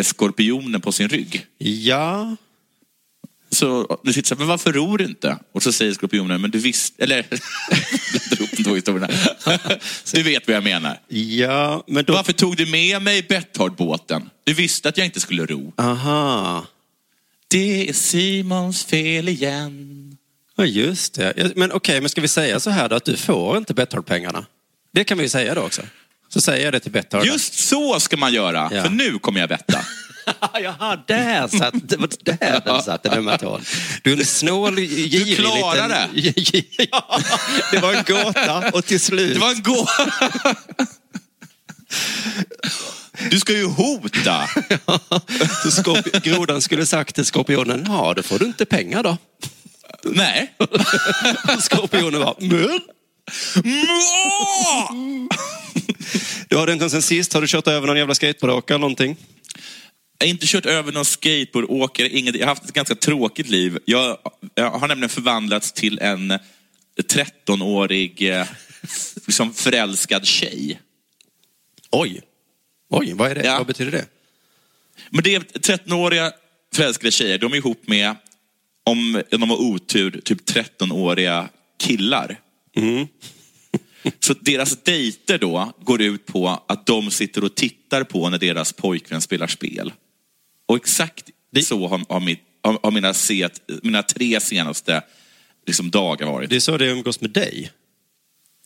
skorpionen 0.02 0.82
på 0.82 0.92
sin 0.92 1.10
rygg. 1.10 1.46
Ja, 1.58 2.36
Så 3.52 4.00
du 4.04 4.14
sitter 4.14 4.28
så 4.28 4.36
här, 4.36 4.40
men 4.40 4.48
varför 4.48 4.74
ror 4.74 4.98
du 4.98 5.06
inte? 5.06 5.38
Och 5.54 5.64
så 5.64 5.72
säger 5.72 5.94
skorpionen, 5.94 6.42
men 6.42 6.52
du 6.52 6.60
visste, 6.60 7.04
eller, 7.04 7.16
jag 7.70 8.22
drar 8.30 8.38
ihop 8.38 8.50
de 8.58 8.64
två 8.64 8.76
historierna. 8.76 9.10
Du 10.14 10.24
vet 10.24 10.48
vad 10.48 10.56
jag 10.56 10.64
menar. 10.64 11.00
ja, 11.08 11.84
men 11.88 12.06
då... 12.06 12.14
Varför 12.14 12.34
tog 12.34 12.58
du 12.58 12.66
med 12.66 13.02
mig 13.02 13.24
Betthardbåten? 13.24 14.30
Du 14.44 14.54
visste 14.54 14.90
att 14.90 14.98
jag 14.98 15.06
inte 15.06 15.20
skulle 15.20 15.46
ro. 15.46 15.74
Aha. 15.78 16.66
Det 17.48 17.90
är 17.90 17.94
Simons 17.94 18.84
fel 18.86 19.30
igen. 19.30 20.18
Ja, 20.56 20.66
just 20.66 21.14
det. 21.14 21.54
Men 21.56 21.72
okej, 21.72 22.02
men 22.02 22.10
ska 22.10 22.22
vi 22.22 22.28
säga 22.28 22.60
så 22.60 22.70
här 22.70 22.90
då 22.90 22.96
att 22.96 23.06
du 23.06 23.18
får 23.18 23.58
inte 23.58 23.74
Betthard-pengarna? 23.74 24.46
Det 24.94 25.04
kan 25.04 25.18
vi 25.18 25.30
säga 25.30 25.56
då 25.56 25.62
också. 25.62 25.82
Så 26.30 26.42
säger 26.42 26.64
jag 26.66 26.74
det 26.74 26.80
till 26.80 26.92
Betthard. 26.92 27.26
Just 27.26 27.54
så 27.54 28.00
ska 28.00 28.18
man 28.18 28.34
göra, 28.34 28.70
Ja. 28.74 28.84
för 28.84 28.90
nu 28.90 29.20
kommer 29.20 29.40
jag 29.40 29.50
betta. 29.50 29.80
Jaha, 30.64 31.04
där 31.08 31.48
satt, 31.48 31.74
det 31.84 31.98
var 31.98 32.10
där 32.24 32.62
den 32.66 32.82
satt, 32.82 33.04
den 33.04 33.14
ömma 33.14 33.38
tån. 33.38 33.62
Du 34.04 34.14
är 34.14 34.18
en 34.18 34.26
snål, 34.26 34.76
girig 34.76 35.38
klarar 35.38 36.08
liten... 36.14 36.64
Ja, 36.92 37.20
det 37.72 37.78
var 37.80 37.94
en 37.94 38.04
gåta 38.04 38.70
och 38.74 38.86
till 38.86 39.00
slut... 39.00 39.34
Det 39.34 39.40
var 39.40 39.52
en 39.52 39.64
gå... 39.64 39.88
Du 43.30 43.40
ska 43.40 43.54
ju 43.54 43.66
hota. 43.66 44.48
Så 45.64 45.70
skorp- 45.70 46.22
grodan 46.24 46.62
skulle 46.62 46.86
sagt 46.86 47.16
till 47.16 47.26
skorpionen, 47.26 47.86
ja 47.88 48.14
då 48.16 48.24
får 48.24 48.40
du 48.40 48.46
inte 48.46 48.66
pengar 48.66 49.04
då. 49.04 49.18
Nej. 50.04 50.54
Skorpionen 51.60 52.20
var, 52.20 52.36
men? 52.40 52.80
Du 56.48 56.58
har 56.58 56.68
den 56.68 56.90
sen 56.90 57.02
sist, 57.02 57.34
har 57.34 57.42
du 57.42 57.48
kört 57.48 57.68
över 57.68 57.88
någon 57.88 57.98
jävla 57.98 58.16
skateboardåkare 58.16 58.76
eller 58.76 58.82
någonting? 58.82 59.18
Jag 60.22 60.28
har 60.28 60.30
inte 60.30 60.48
kört 60.48 60.66
över 60.66 60.92
någon 60.92 61.06
skateboardåkare, 61.06 62.10
inget. 62.10 62.36
jag 62.36 62.42
har 62.42 62.56
haft 62.56 62.66
ett 62.66 62.74
ganska 62.74 62.96
tråkigt 62.96 63.50
liv. 63.50 63.80
Jag, 63.86 64.18
jag 64.56 64.72
har 64.72 64.88
nämligen 64.88 65.10
förvandlats 65.10 65.72
till 65.72 66.00
en 66.00 66.40
13-årig 66.98 68.30
eh, 68.30 68.48
liksom 69.26 69.54
förälskad 69.54 70.26
tjej. 70.26 70.82
Oj. 71.92 72.22
Oj, 72.90 73.14
vad 73.14 73.32
är 73.32 73.36
det? 73.36 73.46
Ja. 73.46 73.58
Vad 73.58 73.68
betyder 73.68 73.92
det? 73.92 74.06
Men 75.10 75.24
det 75.24 75.36
är 75.36 75.40
13-åriga 75.40 76.32
förälskade 76.74 77.12
tjejer, 77.12 77.38
de 77.38 77.54
är 77.54 77.58
ihop 77.58 77.88
med, 77.88 78.16
om 78.84 79.24
de 79.30 79.50
har 79.50 79.58
otur, 79.58 80.22
typ 80.24 80.50
13-åriga 80.50 81.50
killar. 81.80 82.40
Så 84.20 84.34
deras 84.34 84.84
dejter 84.84 85.38
då 85.38 85.74
går 85.82 86.02
ut 86.02 86.26
på 86.26 86.64
att 86.68 86.86
de 86.86 87.12
sitter 87.12 87.44
och 87.44 87.56
tittar 87.56 88.04
på 88.04 88.30
när 88.30 88.38
deras 88.38 88.74
pojkvän 88.74 89.22
spelar 89.22 89.48
spel. 89.48 89.94
Och 90.70 90.76
exakt 90.76 91.30
så 91.64 91.88
har, 91.88 92.02
har, 92.10 92.20
mitt, 92.20 92.40
har, 92.64 92.80
har 92.84 92.92
mina, 92.92 93.14
set, 93.14 93.62
mina 93.84 94.04
tre 94.04 94.40
senaste 94.40 95.02
liksom, 95.68 95.90
dagar 95.92 96.28
varit. 96.28 96.50
Det 96.50 96.56
är 96.56 96.60
så 96.60 96.78
det 96.78 96.86
umgås 96.86 97.22
med 97.22 97.30
dig? 97.32 97.72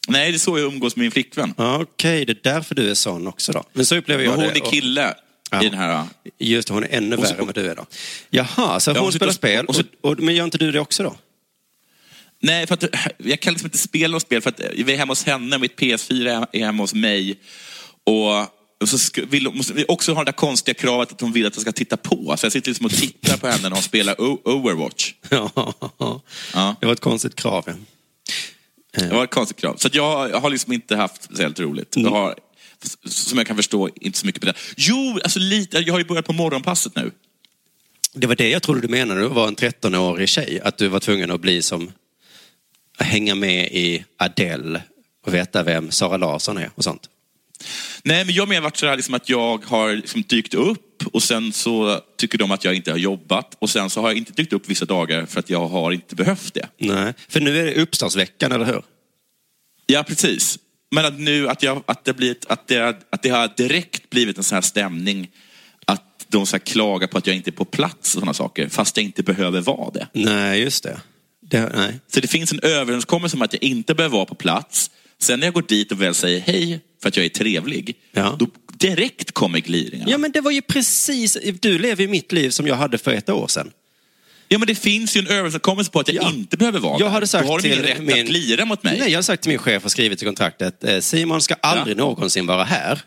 Nej, 0.08 0.32
det 0.32 0.38
är 0.38 0.40
så 0.40 0.60
jag 0.60 0.74
umgås 0.74 0.96
med 0.96 1.04
min 1.04 1.12
flickvän. 1.12 1.54
Ja, 1.58 1.82
Okej, 1.82 2.26
det 2.26 2.32
är 2.32 2.54
därför 2.54 2.76
du 2.76 2.90
är 2.90 2.94
sån 2.94 3.28
också 3.28 3.52
då. 3.52 3.64
Men 3.74 3.86
så 3.86 3.96
upplever 3.96 4.24
jag 4.24 4.32
Men 4.32 4.40
hon 4.46 4.54
det. 4.54 4.60
är 4.60 4.72
kille 4.72 5.16
i 5.62 5.66
den 5.70 5.74
här... 5.74 6.06
Just 6.40 6.68
det, 6.68 6.74
hon 6.74 6.84
är 6.84 6.88
ännu 6.92 7.16
Och 7.16 7.24
så- 7.28 7.32
värre 7.34 7.40
än 7.42 7.46
vad 7.46 7.56
du 7.56 7.70
är 7.70 7.76
då. 7.76 7.86
Jaha, 8.30 8.80
så 8.80 8.92
Ja, 8.92 8.96
hon 8.96 9.04
hon 9.04 9.12
spelar 9.14 9.34
spel, 9.34 9.66
och- 9.66 9.76
och, 10.02 10.12
och, 10.12 10.20
men 10.20 10.36
gör 10.36 10.44
inte 10.46 10.58
du 10.58 10.72
det 10.72 10.80
också 10.80 11.04
då? 11.04 11.16
Nej, 12.40 12.68
för 12.68 12.74
att 12.74 12.84
jag 13.18 13.40
kan 13.40 13.54
liksom 13.54 13.68
inte 13.68 13.78
spela 13.78 14.12
något 14.12 14.22
spel 14.22 14.42
för 14.42 14.50
att 14.50 14.62
vi 14.76 14.94
är 14.94 14.98
hemma 14.98 15.12
hos 15.12 15.24
henne, 15.24 15.58
mitt 15.58 15.80
PS4 15.80 16.48
är 16.52 16.66
hemma 16.66 16.84
hos 16.84 16.94
mig. 16.94 17.40
Och, 18.04 18.63
och 18.84 18.90
så 18.90 19.22
vill, 19.30 19.50
måste 19.54 19.74
vi 19.74 19.86
också 19.88 20.14
ha 20.14 20.22
det 20.24 20.26
där 20.32 20.32
konstiga 20.38 20.74
kravet 20.76 21.12
att 21.12 21.22
hon 21.22 21.32
vill 21.32 21.46
att 21.46 21.56
jag 21.56 21.62
ska 21.62 21.72
titta 21.72 21.98
på. 21.98 22.36
Så 22.38 22.46
jag 22.46 22.52
sitter 22.52 22.70
liksom 22.70 22.86
och 22.86 22.92
tittar 22.92 23.38
på 23.38 23.48
henne 23.48 23.62
när 23.64 23.70
hon 23.72 23.82
spelar 23.82 24.22
O- 24.22 24.42
Overwatch. 24.44 25.14
Ja, 25.30 25.74
Ja. 26.54 26.76
det 26.80 26.86
var 26.86 26.94
ett 26.94 27.00
konstigt 27.00 27.36
krav. 27.36 27.64
ja. 27.68 27.74
Det 29.04 29.10
var 29.16 29.24
ett 29.24 29.32
konstigt 29.32 29.58
krav. 29.58 29.76
Så 29.78 29.90
jag, 29.92 30.30
jag 30.30 30.40
har 30.40 30.50
liksom 30.50 30.74
inte 30.74 30.96
haft 30.96 31.24
speciellt 31.24 31.60
roligt. 31.60 31.94
Jag 31.98 32.10
har, 32.10 32.36
som 33.06 33.38
jag 33.38 33.48
kan 33.48 33.56
förstå, 33.56 33.90
inte 33.96 34.18
så 34.20 34.26
mycket 34.26 34.42
på 34.42 34.46
det. 34.46 34.54
Jo, 34.78 35.20
alltså 35.24 35.40
lite. 35.40 35.78
Jag 35.80 35.94
har 35.94 36.00
ju 36.00 36.06
börjat 36.06 36.26
på 36.26 36.34
morgonpasset 36.34 36.96
nu. 36.96 37.12
Det 38.14 38.28
var 38.28 38.36
det 38.36 38.50
jag 38.50 38.64
trodde 38.64 38.82
du 38.82 38.88
menade 38.88 39.22
du 39.22 39.28
var 39.28 39.48
en 39.48 39.56
13-årig 39.56 40.30
tjej. 40.30 40.62
Att 40.64 40.78
du 40.78 40.88
var 40.88 41.00
tvungen 41.00 41.32
att 41.32 41.42
bli 41.42 41.62
som, 41.62 41.92
att 42.98 43.06
hänga 43.08 43.36
med 43.36 43.68
i 43.72 44.06
Adele 44.18 44.82
och 45.26 45.34
veta 45.34 45.64
vem 45.64 45.92
Sara 45.92 46.18
Larsson 46.18 46.58
är 46.58 46.70
och 46.76 46.84
sånt. 46.84 47.10
Nej, 48.04 48.26
men 48.26 48.36
jag 48.36 48.42
har 48.42 48.48
mer 48.48 48.62
varit 48.62 48.78
sådär 48.78 48.96
liksom 48.96 49.14
att 49.14 49.30
jag 49.30 49.66
har 49.66 49.96
liksom 49.96 50.24
dykt 50.28 50.54
upp 50.54 51.08
och 51.14 51.24
sen 51.24 51.54
så 51.54 52.00
tycker 52.18 52.38
de 52.38 52.52
att 52.52 52.66
jag 52.66 52.76
inte 52.76 52.92
har 52.92 52.98
jobbat 52.98 53.56
och 53.60 53.70
sen 53.70 53.90
så 53.90 54.02
har 54.02 54.10
jag 54.10 54.18
inte 54.18 54.32
dykt 54.32 54.54
upp 54.54 54.70
vissa 54.70 54.86
dagar 54.86 55.26
för 55.26 55.40
att 55.40 55.50
jag 55.50 55.68
har 55.68 55.92
inte 55.92 56.16
behövt 56.16 56.54
det. 56.54 56.68
Nej, 56.78 57.14
för 57.28 57.40
nu 57.40 57.60
är 57.60 57.66
det 57.66 57.82
uppstartsveckan, 57.82 58.52
eller 58.52 58.66
hur? 58.66 58.84
Ja, 59.86 60.04
precis. 60.04 60.60
Men 60.92 61.06
att 61.06 61.20
nu 61.20 61.50
att, 61.50 61.64
jag, 61.64 61.84
att, 61.86 62.06
det, 62.06 62.14
blivit, 62.14 62.46
att, 62.46 62.68
det, 62.68 62.98
att 63.10 63.22
det 63.22 63.30
har 63.30 63.50
direkt 63.58 64.10
blivit 64.10 64.38
en 64.38 64.44
sån 64.44 64.56
här 64.56 64.62
stämning 64.62 65.30
att 65.86 66.26
de 66.28 66.46
så 66.46 66.60
klagar 66.60 67.08
på 67.08 67.18
att 67.18 67.28
jag 67.28 67.36
inte 67.36 67.50
är 67.50 67.52
på 67.52 67.66
plats 67.66 68.16
och 68.16 68.20
sådana 68.20 68.34
saker, 68.34 68.70
fast 68.70 68.98
jag 68.98 69.04
inte 69.04 69.24
behöver 69.24 69.62
vara 69.62 69.92
det. 69.92 70.08
Nej, 70.14 70.62
just 70.62 70.84
det. 70.84 71.02
det 71.42 71.72
nej. 71.76 72.00
Så 72.08 72.20
det 72.20 72.28
finns 72.28 72.52
en 72.52 72.60
överenskommelse 72.60 73.36
om 73.36 73.42
att 73.42 73.54
jag 73.54 73.64
inte 73.64 73.96
behöver 73.96 74.16
vara 74.16 74.26
på 74.26 74.36
plats. 74.36 74.92
Sen 75.20 75.40
när 75.40 75.48
jag 75.48 75.54
går 75.54 75.66
dit 75.68 75.92
och 75.92 76.02
väl 76.02 76.14
säger 76.14 76.40
hej 76.40 76.82
för 77.04 77.10
att 77.10 77.18
jag 77.18 77.26
är 77.26 77.30
trevlig, 77.30 77.96
Ja. 78.12 78.36
då 78.40 78.48
direkt 78.78 79.32
kommer 79.32 79.60
gliringarna. 79.60 80.12
Ja, 80.12 80.18
men 80.18 80.32
det 80.32 80.42
var 80.42 80.52
ju 80.52 80.62
precis... 80.62 81.38
Du 81.60 81.80
lever 81.80 82.02
ju 82.04 82.08
mitt 82.10 82.32
liv 82.32 82.50
som 82.50 82.68
jag 82.68 82.76
hade 82.76 82.98
för 82.98 83.12
ett 83.14 83.30
år 83.30 83.48
sedan. 83.48 83.72
Ja, 84.48 84.58
men 84.58 84.68
det 84.68 84.76
finns 84.76 85.16
ju 85.16 85.20
en 85.20 85.28
överenskommelse 85.28 85.92
på 85.92 86.00
att 86.00 86.08
jag 86.08 86.24
Ja. 86.24 86.30
inte 86.34 86.58
behöver 86.58 86.80
vara 86.80 87.00
Jag 87.00 87.10
hade 87.10 87.28
sagt 87.28 87.46
Då 87.48 87.52
har 87.54 87.66
ingen 87.66 87.78
till 87.78 87.86
rätt 87.88 88.00
min- 88.04 88.20
att 88.24 88.30
glira 88.30 88.66
mot 88.66 88.84
mig. 88.84 89.00
Nej, 89.00 89.12
jag 89.12 89.18
har 89.18 89.24
sagt 89.24 89.44
till 89.44 89.50
min 89.50 89.60
chef 89.60 89.86
och 89.86 89.92
skrivit 89.92 90.22
i 90.22 90.26
kontraktet, 90.26 90.84
eh, 90.84 91.00
Simon 91.00 91.42
ska 91.42 91.54
aldrig 91.54 91.98
någonsin 91.98 92.46
vara 92.46 92.64
här. 92.64 93.02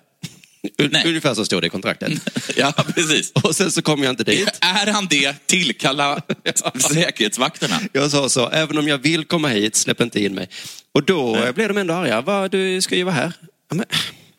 Nej. 0.91 1.03
Ungefär 1.09 1.35
så 1.35 1.45
stod 1.45 1.63
det 1.63 1.67
i 1.67 1.71
kontraktet. 1.71 2.13
Ja, 2.57 2.73
precis. 2.95 3.33
Och 3.33 3.57
sen 3.57 3.73
så 3.73 3.83
kom 3.83 4.03
jag 4.03 4.13
inte 4.13 4.25
dit. 4.25 4.49
Är 4.61 4.93
han 4.93 5.07
det, 5.07 5.47
tillkalla 5.47 6.23
säkerhetsvakterna. 6.95 7.81
Jag 7.93 8.11
sa 8.11 8.29
så, 8.29 8.49
även 8.51 8.79
om 8.79 8.89
jag 8.89 8.99
vill 8.99 9.25
komma 9.25 9.49
hit, 9.49 9.77
släpp 9.77 10.01
inte 10.01 10.21
in 10.25 10.35
mig. 10.35 10.49
Och 10.93 11.03
då 11.05 11.37
eh, 11.37 11.53
blev 11.53 11.69
de 11.69 11.79
ändå 11.79 11.95
arga. 11.95 12.21
Va, 12.21 12.49
du 12.49 12.81
ska 12.81 12.97
ju 12.97 13.03
vara 13.05 13.15
här. 13.15 13.33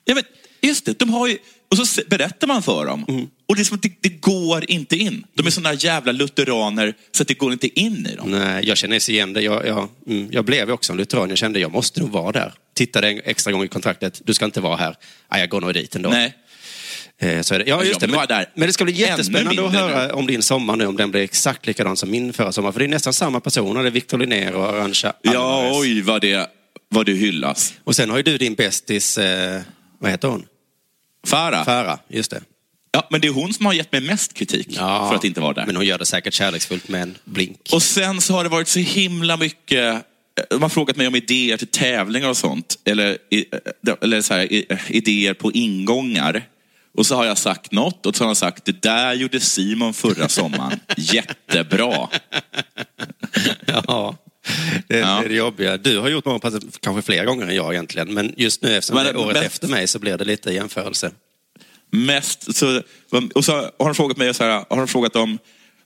Ja, 0.06 0.16
men, 0.16 0.24
just 0.62 0.86
det, 0.86 1.00
de 1.00 1.10
har 1.10 1.28
ju... 1.28 1.38
Och 1.70 1.78
så 1.78 2.02
berättar 2.10 2.48
man 2.48 2.64
för 2.64 2.86
dem. 2.86 3.06
Mm. 3.08 3.28
Och 3.48 3.56
det, 3.56 3.62
är 3.62 3.64
som 3.64 3.76
att 3.76 3.82
det, 3.82 3.92
det 4.02 4.10
går 4.10 4.72
inte 4.72 4.96
in. 4.96 5.26
De 5.34 5.48
är 5.48 5.52
sådana 5.52 5.74
jävla 5.74 6.12
lutheraner 6.12 6.94
så 7.12 7.22
att 7.22 7.28
det 7.28 7.34
går 7.34 7.54
inte 7.54 7.80
in 7.80 8.08
i 8.14 8.16
dem. 8.16 8.32
nej, 8.32 8.66
jag 8.66 8.78
känner 8.78 9.10
igen 9.10 9.34
det. 9.34 9.42
Jag, 9.42 9.68
jag, 9.68 9.90
mm, 10.08 10.28
jag 10.32 10.46
blev 10.46 10.68
ju 10.68 10.74
också 10.74 10.94
en 10.94 10.98
lutheran. 10.98 11.30
Jag 11.30 11.38
kände 11.38 11.60
jag 11.60 11.72
måste 11.72 12.00
nog 12.00 12.10
vara 12.10 12.32
där. 12.32 12.54
Tittade 12.76 13.10
en 13.10 13.22
extra 13.24 13.52
gång 13.52 13.64
i 13.64 13.68
kontraktet. 13.68 14.22
Du 14.26 14.34
ska 14.34 14.46
inte 14.46 14.62
vara 14.62 14.76
här. 14.76 14.96
Nej, 15.32 15.40
jag 15.40 15.50
går 15.50 15.62
nog 15.62 15.74
dit 15.74 15.96
ändå. 15.96 16.10
Nej. 16.10 16.34
Eh, 17.20 17.42
Så 17.42 17.56
är 17.56 17.60
det. 17.60 17.66
Ja, 17.68 17.84
just 17.84 18.00
det. 18.00 18.08
Men, 18.08 18.28
men 18.56 18.68
det 18.68 18.74
ska 18.74 18.84
bli 18.84 18.94
jättespännande 18.94 19.66
att 19.66 19.74
höra 19.74 20.14
om 20.14 20.28
din 20.28 20.44
sommar 20.44 20.76
nu, 20.76 20.86
om 20.86 20.98
den 20.98 21.12
blir 21.12 21.22
exakt 21.22 21.68
likadan 21.68 21.98
som 21.98 22.12
min 22.12 22.34
förra 22.34 22.52
sommar. 22.52 22.72
För 22.72 22.80
det 22.80 22.86
är 22.86 22.90
nästan 22.90 23.14
samma 23.14 23.40
personer. 23.40 23.84
Det 23.84 23.90
är 23.90 23.92
Victor 23.92 24.18
Linnér 24.18 24.52
och 24.54 24.70
Arantxa 24.70 25.14
Ja, 25.22 25.72
oj 25.74 26.02
vad 26.02 26.22
det, 26.22 26.50
vad 26.90 27.06
det 27.06 27.14
hyllas. 27.14 27.74
Och 27.84 27.96
sen 27.96 28.10
har 28.10 28.18
ju 28.18 28.24
du 28.24 28.38
din 28.38 28.56
bästis, 28.56 29.18
eh, 29.18 29.62
vad 30.00 30.12
heter 30.12 30.28
hon? 30.28 30.46
Farah. 31.28 31.66
Farah, 31.66 32.00
just 32.08 32.32
det. 32.32 32.42
Ja, 32.92 33.08
men 33.12 33.22
det 33.22 33.28
är 33.28 33.32
hon 33.32 33.54
som 33.54 33.66
har 33.66 33.74
gett 33.74 33.92
mig 33.92 34.02
mest 34.02 34.34
kritik 34.34 34.76
för 34.76 35.16
att 35.16 35.24
inte 35.24 35.42
vara 35.42 35.54
där. 35.54 35.66
Men 35.66 35.76
hon 35.76 35.86
gör 35.86 35.98
det 35.98 36.06
säkert 36.06 36.34
kärleksfullt 36.34 36.88
med 36.90 37.02
en 37.02 37.18
blink. 37.26 37.70
Och 37.74 37.84
sen 37.84 38.22
så 38.22 38.34
har 38.34 38.44
det 38.44 38.50
varit 38.50 38.68
så 38.68 38.80
himla 38.80 39.38
mycket 39.38 40.04
de 40.50 40.62
har 40.62 40.70
frågat 40.70 40.96
mig 40.96 41.08
om 41.08 41.16
idéer 41.16 41.58
till 41.58 41.68
tävlingar 41.68 42.30
och 42.30 42.38
sånt. 42.38 42.80
Eller, 42.86 43.18
i- 43.32 43.46
eller 44.02 44.22
så 44.22 44.34
här, 44.34 44.54
i- 44.54 44.66
idéer 44.88 45.34
på 45.34 45.52
ingångar. 45.52 46.44
Och 46.98 47.06
så 47.06 47.16
har 47.16 47.26
jag 47.26 47.38
sagt 47.38 47.72
något 47.72 48.06
och 48.06 48.16
så 48.16 48.24
har 48.24 48.28
han 48.28 48.36
sagt, 48.36 48.66
det 48.66 48.82
där 48.82 49.14
gjorde 49.14 49.40
Simon 49.40 49.94
förra 49.94 50.30
sommaren. 50.30 50.80
Jättebra. 50.98 52.10
Ja, 53.66 54.16
det, 54.88 54.98
Ja. 54.98 55.24
är 55.24 55.30
det 55.30 55.36
jobbiga. 55.36 55.78
Du 55.78 56.00
har 56.00 56.10
gjort 56.10 56.26
morgonpasset 56.26 56.64
kanske 56.82 57.02
fler 57.02 57.26
gånger 57.26 57.48
än 57.48 57.56
jag 57.56 57.74
egentligen. 57.74 58.14
Men 58.14 58.34
just 58.38 58.62
nu 58.62 58.76
eftersom 58.76 58.96
Men- 58.96 59.06
det 59.06 59.12
är 59.12 59.18
året 59.18 59.34
men- 59.38 59.44
efter 59.46 59.68
mig 59.68 59.88
så 59.88 60.00
blir 60.00 60.18
det 60.18 60.26
lite 60.26 60.52
jämförelse. 60.54 61.12
Mest, 61.92 62.56
så, 62.56 62.82
och 63.36 63.46
så 63.46 63.52
har 63.54 63.86
han 63.86 63.96
frågat 63.96 64.18
mig, 64.18 64.34
så 64.34 64.44
här, 64.44 64.66
har 64.70 64.78
han 64.78 64.88
frågat 64.88 65.16
om 65.16 65.38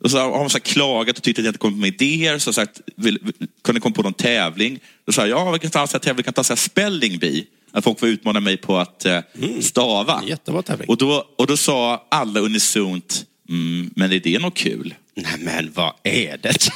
och 0.04 0.12
så 0.12 0.18
har 0.18 0.38
han 0.40 0.50
så 0.50 0.60
klagat 0.60 1.18
och 1.18 1.24
tyckt 1.24 1.40
att 1.40 1.46
jag 1.46 1.50
inte 1.50 1.60
kommit 1.60 1.80
med 1.80 1.88
idéer. 2.02 2.38
Så 2.38 2.54
sagt, 2.54 2.82
vill, 2.96 3.20
vill, 3.22 3.34
ni 3.74 3.80
komma 3.80 3.96
på 3.96 4.02
någon 4.02 4.14
tävling? 4.14 4.80
Då 5.06 5.12
sa 5.12 5.28
jag, 5.28 5.40
ja 5.40 5.52
vi 5.52 5.60
kan 5.60 5.72
ta 5.72 5.82
en 5.82 5.88
tävling, 5.88 6.16
vi 6.18 6.24
kan 6.24 6.34
ta 6.34 6.44
sån 6.44 6.54
här 6.54 6.58
spelling 6.62 7.20
bee. 7.20 7.44
Att 7.72 7.84
folk 7.84 8.00
får 8.00 8.10
utmana 8.10 8.40
mig 8.40 8.58
på 8.58 8.78
att 8.78 9.06
eh, 9.06 9.20
stava. 9.62 10.24
Jättebra 10.28 10.62
tävling. 10.62 10.90
Och 10.90 10.98
då, 10.98 11.26
och 11.38 11.48
då 11.48 11.58
sa 11.58 12.08
alla 12.12 12.40
unisont, 12.40 13.26
mm, 13.52 13.90
men 13.96 14.12
är 14.12 14.20
det 14.20 14.40
något 14.40 14.58
kul? 14.58 14.94
Nej 15.16 15.36
men 15.40 15.72
vad 15.74 15.94
är 16.04 16.38
det? 16.38 16.70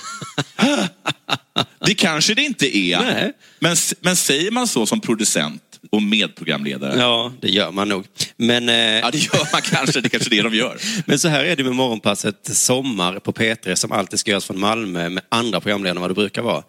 Det 1.86 1.94
kanske 1.94 2.34
det 2.34 2.41
inte 2.41 2.77
är. 2.77 3.00
Nej. 3.00 3.32
Men, 3.60 3.75
men 4.01 4.15
säger 4.15 4.51
man 4.51 4.67
så 4.67 4.86
som 4.86 5.01
producent 5.01 5.62
och 5.91 6.03
medprogramledare? 6.03 7.00
ja, 7.00 7.34
det 7.41 7.50
gör 7.50 7.72
man 7.72 7.89
nog. 7.89 8.05
Men, 8.38 8.70
eh, 8.70 8.75
Ja, 8.75 9.12
det 9.12 9.17
gör 9.17 9.51
man 9.51 9.62
kanske. 9.62 10.01
Det 10.01 10.08
är 10.08 10.10
kanske 10.10 10.29
det 10.29 10.41
de 10.41 10.55
gör. 10.55 10.77
men 11.05 11.20
så 11.20 11.27
här 11.27 11.44
är 11.44 11.55
det 11.55 11.63
med 11.63 11.75
morgonpasset 11.75 12.50
Sommar 12.55 13.20
på 13.20 13.32
P3 13.32 13.75
som 13.75 13.91
alltid 13.91 14.20
ska 14.20 14.32
göras 14.32 14.46
från 14.46 14.60
Malmö 14.60 15.10
med 15.10 15.24
andra 15.29 15.60
programledare 15.60 15.98
än 15.98 16.01
vad 16.01 16.10
det 16.10 16.15
brukar 16.15 16.41
vara. 16.41 16.63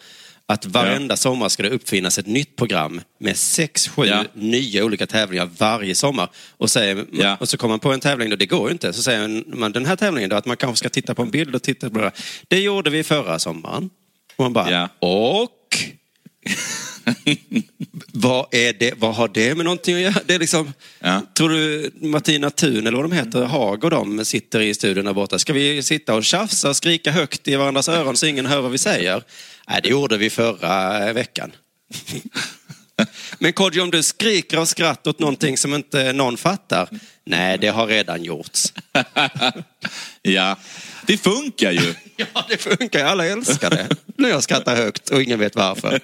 Att 0.48 0.66
varenda 0.66 1.16
sommar 1.16 1.48
ska 1.48 1.62
det 1.62 1.70
uppfinnas 1.70 2.18
ett 2.18 2.26
nytt 2.26 2.56
program 2.56 3.00
med 3.20 3.36
sex, 3.36 3.88
sju 3.88 4.04
Ja. 4.06 4.24
nya 4.34 4.84
olika 4.84 5.06
tävlingar 5.06 5.50
varje 5.58 5.94
sommar. 5.94 6.30
Och, 6.50 6.70
säger, 6.70 7.06
Ja. 7.12 7.36
och 7.40 7.48
så 7.48 7.56
kommer 7.56 7.72
man 7.72 7.80
på 7.80 7.92
en 7.92 8.00
tävling, 8.00 8.32
och 8.32 8.38
det 8.38 8.46
går 8.46 8.70
inte. 8.70 8.92
Så 8.92 9.02
säger 9.02 9.44
man 9.56 9.72
den 9.72 9.86
här 9.86 9.96
tävlingen 9.96 10.30
då, 10.30 10.36
att 10.36 10.46
man 10.46 10.56
kanske 10.56 10.76
ska 10.76 10.88
titta 10.88 11.14
på 11.14 11.22
en 11.22 11.30
bild 11.30 11.54
och 11.54 11.62
titta 11.62 11.90
på 11.90 11.98
det. 11.98 12.12
Det 12.48 12.60
gjorde 12.60 12.90
vi 12.90 13.02
förra 13.04 13.38
sommaren. 13.38 13.90
Och 14.36 14.42
man 14.44 14.52
bara, 14.52 14.70
Ja. 14.70 14.88
och? 14.98 15.50
vad, 18.12 18.54
är 18.54 18.72
det, 18.72 18.94
vad 18.96 19.14
har 19.14 19.28
det 19.28 19.54
med 19.54 19.64
någonting 19.64 19.94
att 19.94 20.00
göra? 20.00 20.20
Det 20.26 20.34
är 20.34 20.38
liksom, 20.38 20.72
Ja. 20.98 21.22
Tror 21.34 21.48
du 21.48 21.90
Martina 21.94 22.50
Thun 22.50 22.86
eller 22.86 22.96
vad 22.96 23.04
de 23.04 23.12
heter, 23.12 23.44
Haag 23.44 23.84
och 23.84 23.90
de 23.90 24.24
sitter 24.24 24.60
i 24.60 24.74
studion 24.74 25.04
där 25.04 25.12
borta. 25.12 25.38
Ska 25.38 25.52
vi 25.52 25.82
sitta 25.82 26.14
och 26.14 26.24
tjafsa 26.24 26.68
och 26.68 26.76
skrika 26.76 27.10
högt 27.10 27.48
i 27.48 27.56
varandras 27.56 27.88
öron 27.88 28.16
så 28.16 28.26
ingen 28.26 28.46
hör 28.46 28.60
vad 28.60 28.70
vi 28.70 28.78
säger? 28.78 29.22
Nej, 29.68 29.80
det 29.82 29.88
gjorde 29.88 30.16
vi 30.16 30.30
förra 30.30 31.06
eh, 31.08 31.14
veckan. 31.14 31.52
Men 33.38 33.52
Kodjo, 33.52 33.82
om 33.82 33.90
du 33.90 34.02
skriker 34.02 34.56
av 34.56 34.64
skratt 34.64 35.06
åt 35.06 35.18
någonting 35.18 35.56
som 35.56 35.74
inte 35.74 36.12
någon 36.12 36.36
fattar. 36.36 36.88
Nej, 37.24 37.58
det 37.58 37.68
har 37.68 37.86
redan 37.86 38.24
gjorts. 38.24 38.72
Ja, 40.32 40.56
det 41.06 41.16
funkar 41.16 41.72
ju. 41.72 41.94
Ja, 42.18 42.46
det 42.48 42.56
funkar. 42.56 43.04
Alla 43.04 43.26
älskar 43.26 43.70
det. 43.70 43.88
När 44.16 44.28
jag 44.28 44.42
skrattar 44.42 44.76
högt 44.76 45.10
och 45.10 45.22
ingen 45.22 45.38
vet 45.38 45.56
varför. 45.56 46.00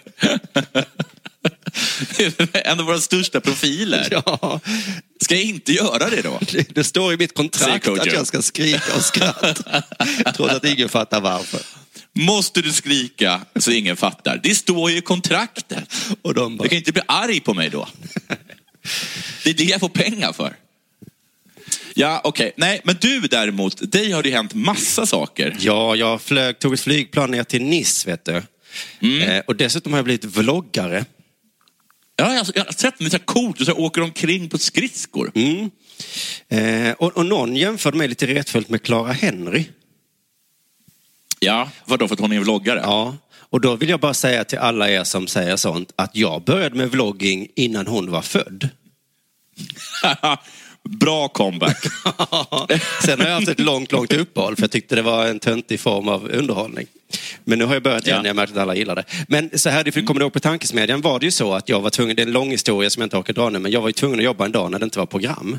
en 2.52 2.81
av 2.81 2.87
våra 2.87 3.00
största 3.00 3.41
profiler. 3.41 4.09
Ja, 4.11 4.61
Ska 5.21 5.35
jag 5.35 5.45
inte 5.45 5.73
göra 5.73 6.11
det 6.11 6.23
då? 6.23 6.38
det, 6.52 6.75
det 6.75 6.85
står 6.85 7.12
i 7.12 7.17
mitt 7.17 7.35
kontrakt 7.35 7.88
att 7.88 8.07
jag 8.07 8.26
ska 8.26 8.43
skrika 8.43 8.97
och 8.97 9.02
skratta. 9.02 9.83
Trots 10.37 10.55
att 10.55 10.64
ingen 10.64 10.88
fattar 10.88 11.21
varför. 11.21 11.61
Måste 12.12 12.62
du 12.62 12.73
skrika 12.73 13.41
så 13.57 13.71
ingen 13.71 13.97
fattar? 13.97 14.41
Det 14.43 14.55
står 14.55 14.91
ju 14.91 14.97
i 14.97 15.00
kontraktet. 15.00 15.85
Och 16.23 16.35
de 16.35 16.57
bara, 16.57 16.62
Du 16.62 16.69
kan 16.69 16.79
inte 16.79 16.93
bli 16.93 17.02
arg 17.07 17.41
på 17.41 17.55
mig 17.55 17.71
då. 17.71 17.88
Det 19.45 19.50
är 19.50 19.55
det 19.55 19.64
jag 19.64 19.81
får 19.81 19.88
pengar 19.88 20.33
för. 20.33 20.57
Ja, 21.95 22.21
okej. 22.25 22.52
Nej, 22.57 22.81
men 22.85 22.97
du 23.00 23.21
däremot, 23.21 23.93
dig 23.93 24.12
har 24.12 24.23
det 24.23 24.31
hänt 24.31 24.55
massa 24.55 25.07
saker. 25.07 25.57
Ja, 25.61 25.97
jag 25.97 26.23
flög, 26.23 26.59
tog 26.59 26.75
ett 26.75 26.81
flygplan 26.81 27.31
ner 27.31 27.45
till 27.45 27.62
Nice, 27.62 28.11
vet 28.11 28.25
du. 28.25 28.43
Mm. 29.00 29.23
Eh, 29.23 29.43
och 29.47 29.57
dessutom 29.57 29.93
har 29.93 29.99
jag 29.99 30.05
blivit 30.05 30.25
vloggare. 30.25 31.05
Ja, 32.17 32.35
jag, 32.35 32.47
jag 32.55 32.64
har 32.64 32.73
sett 32.73 32.99
det. 32.99 33.05
Det 33.05 33.09
är 33.09 33.11
så 33.11 33.19
coolt. 33.19 33.59
Du 33.59 33.64
så 33.64 33.73
åker 33.73 34.02
omkring 34.02 34.49
på 34.49 34.59
skridskor. 34.59 35.33
Mm. 35.35 35.71
Eh, 36.49 36.93
och, 36.93 37.17
och 37.17 37.26
någon 37.26 37.57
jämförde 37.57 37.97
mig 37.97 38.09
lite 38.09 38.26
retfullt 38.26 38.69
med 38.69 38.83
Clara 38.83 39.12
Henry. 39.12 39.64
Ja, 41.41 41.71
vadå 41.85 42.09
för 42.09 42.14
att 42.14 42.21
hon 42.21 42.33
är 42.33 42.37
en 42.37 42.43
vloggare? 42.43 42.81
Ja, 42.83 43.17
och 43.35 43.61
då 43.61 43.76
vill 43.76 43.88
jag 43.88 44.00
bara 44.00 44.14
säga 44.14 44.45
till 44.45 44.59
alla 44.59 44.91
er 44.91 45.05
som 45.05 45.26
säger 45.26 45.57
sånt 45.57 45.93
att 45.97 46.17
jag 46.17 46.45
började 46.45 46.76
med 46.76 46.91
vlogging 46.91 47.49
innan 47.55 47.87
hon 47.87 48.11
var 48.11 48.23
född. 48.23 48.69
Bra 50.89 51.29
comeback. 51.29 51.79
Sen 53.05 53.21
har 53.21 53.27
jag 53.27 53.35
haft 53.35 53.49
ett 53.49 53.61
långt, 53.61 53.93
långt 53.93 54.12
uppehåll 54.12 54.57
för 54.57 54.62
jag 54.62 54.71
tyckte 54.71 54.95
det 54.95 55.03
var 55.03 55.27
en 55.27 55.39
töntig 55.39 55.81
form 55.81 56.09
av 56.09 56.31
underhållning. 56.31 56.87
Men 57.45 57.59
nu 57.59 57.65
har 57.65 57.75
jag 57.75 57.83
börjat 57.83 58.07
igen, 58.07 58.21
Ja. 58.23 58.27
jag 58.27 58.37
märkt 58.37 58.53
att 58.53 58.59
alla 58.59 58.75
gillar 58.75 58.97
det. 58.97 59.05
Men 59.29 59.59
så 59.59 59.69
här, 59.71 59.91
för 59.91 60.03
kommer 60.03 60.21
du 60.21 60.25
ihåg 60.25 60.33
på 60.33 60.41
Tankesmedjan 60.41 61.01
var 61.01 61.21
det 61.21 61.27
ju 61.27 61.33
så 61.33 61.55
att 61.55 61.69
jag 61.69 61.81
var 61.81 61.91
tvungen, 61.91 62.17
det 62.17 62.23
är 62.23 62.27
en 62.27 62.33
lång 62.33 62.51
historia 62.51 62.91
som 62.91 63.01
jag 63.01 63.07
inte 63.07 63.17
orkar 63.17 63.33
dra 63.33 63.49
nu, 63.51 63.59
men 63.59 63.73
jag 63.73 63.81
var 63.81 63.89
ju 63.89 63.93
tvungen 63.93 64.19
att 64.19 64.25
jobba 64.25 64.45
en 64.45 64.53
dag 64.53 64.71
när 64.71 64.79
det 64.79 64.85
inte 64.85 64.99
var 64.99 65.07
program. 65.07 65.59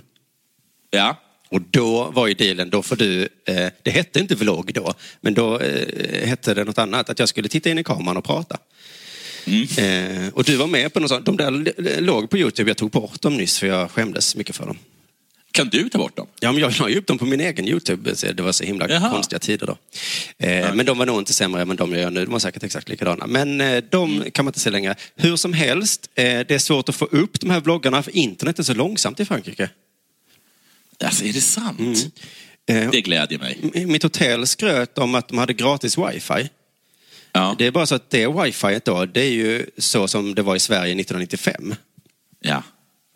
Ja. 0.90 1.20
Och 1.50 1.62
då 1.62 2.12
var 2.14 2.28
ju 2.28 2.34
dealen, 2.34 2.70
då 2.70 2.84
får 2.84 2.96
du, 2.96 3.22
eh, 3.46 3.68
det 3.84 3.92
hette 3.92 4.20
inte 4.20 4.36
vlogg 4.36 4.72
då, 4.74 4.94
men 5.22 5.34
då 5.34 5.60
eh, 5.60 6.28
hette 6.28 6.54
det 6.54 6.64
något 6.64 6.78
annat, 6.78 7.10
att 7.10 7.20
jag 7.20 7.30
skulle 7.30 7.50
titta 7.50 7.70
in 7.70 7.78
i 7.78 7.84
kameran 7.84 8.18
och 8.18 8.24
prata. 8.24 8.58
Eh, 9.78 10.28
och 10.34 10.44
du 10.44 10.56
var 10.56 10.68
med 10.68 10.94
på 10.94 11.00
något 11.00 11.10
sånt, 11.10 11.26
de 11.26 11.38
där 11.38 12.02
låg 12.02 12.30
på 12.30 12.38
Youtube, 12.38 12.70
jag 12.70 12.78
tog 12.78 12.92
bort 12.92 13.22
dem 13.22 13.38
nyss 13.38 13.60
för 13.60 13.68
jag 13.68 13.92
skämdes 13.92 14.36
mycket 14.36 14.56
för 14.56 14.66
dem. 14.66 14.78
Kan 15.54 15.70
du 15.70 15.90
ta 15.90 15.98
bort 15.98 16.16
dem? 16.18 16.28
Ja, 16.40 16.52
men 16.52 16.62
jag 16.62 16.80
la 16.80 16.90
ju 16.90 16.98
upp 16.98 17.08
dem 17.08 17.18
på 17.18 17.26
min 17.26 17.40
egen 17.40 17.68
Youtube, 17.68 18.16
så 18.16 18.32
det 18.32 18.44
var 18.44 18.52
så 18.52 18.64
himla 18.64 18.90
Jaha. 18.90 19.10
konstiga 19.12 19.40
tider 19.40 19.68
då. 19.68 19.78
Eh, 20.46 20.74
Men 20.76 20.86
de 20.86 20.98
var 20.98 21.06
nog 21.06 21.20
inte 21.22 21.34
sämre 21.34 21.62
än 21.62 21.76
de 21.76 21.92
jag 21.92 22.02
gör 22.02 22.10
nu, 22.12 22.26
de 22.26 22.32
var 22.32 22.40
säkert 22.40 22.64
exakt 22.64 22.90
likadana. 22.90 23.28
Men 23.28 23.62
eh, 23.62 23.84
de 23.92 24.16
Mm. 24.16 24.32
kan 24.32 24.46
man 24.46 24.50
inte 24.50 24.60
se 24.60 24.70
längre. 24.70 24.96
Hur 25.16 25.36
som 25.36 25.54
helst, 25.54 26.10
eh, 26.16 26.24
det 26.24 26.52
är 26.52 26.60
svårt 26.60 26.90
att 26.90 26.96
få 26.96 27.06
upp 27.06 27.40
de 27.40 27.50
här 27.50 27.60
vloggarna 27.62 28.04
för 28.04 28.16
internet 28.16 28.60
är 28.60 28.64
så 28.64 28.74
långsamt 28.74 29.20
i 29.20 29.26
Frankrike. 29.26 29.70
Alltså, 31.04 31.26
är 31.26 31.34
det 31.34 31.42
sant? 31.42 32.06
Eh, 32.66 32.90
Det 32.92 33.02
glädjer 33.02 33.40
mig. 33.40 33.86
Mitt 33.86 34.04
hotell 34.04 34.48
skröt 34.48 34.98
om 34.98 35.16
att 35.16 35.28
de 35.28 35.38
hade 35.38 35.54
gratis 35.54 35.98
wifi. 35.98 36.50
Ja. 37.32 37.56
Det 37.58 37.66
är 37.68 37.72
bara 37.72 37.86
så 37.86 37.96
att 37.96 38.10
det 38.10 38.28
wifi 38.28 38.80
då, 38.86 39.06
det 39.06 39.22
är 39.22 39.32
ju 39.32 39.66
så 39.78 40.08
som 40.08 40.36
det 40.36 40.42
var 40.42 40.56
i 40.56 40.60
Sverige 40.60 40.96
1995. 40.96 41.76
ja. 42.42 42.64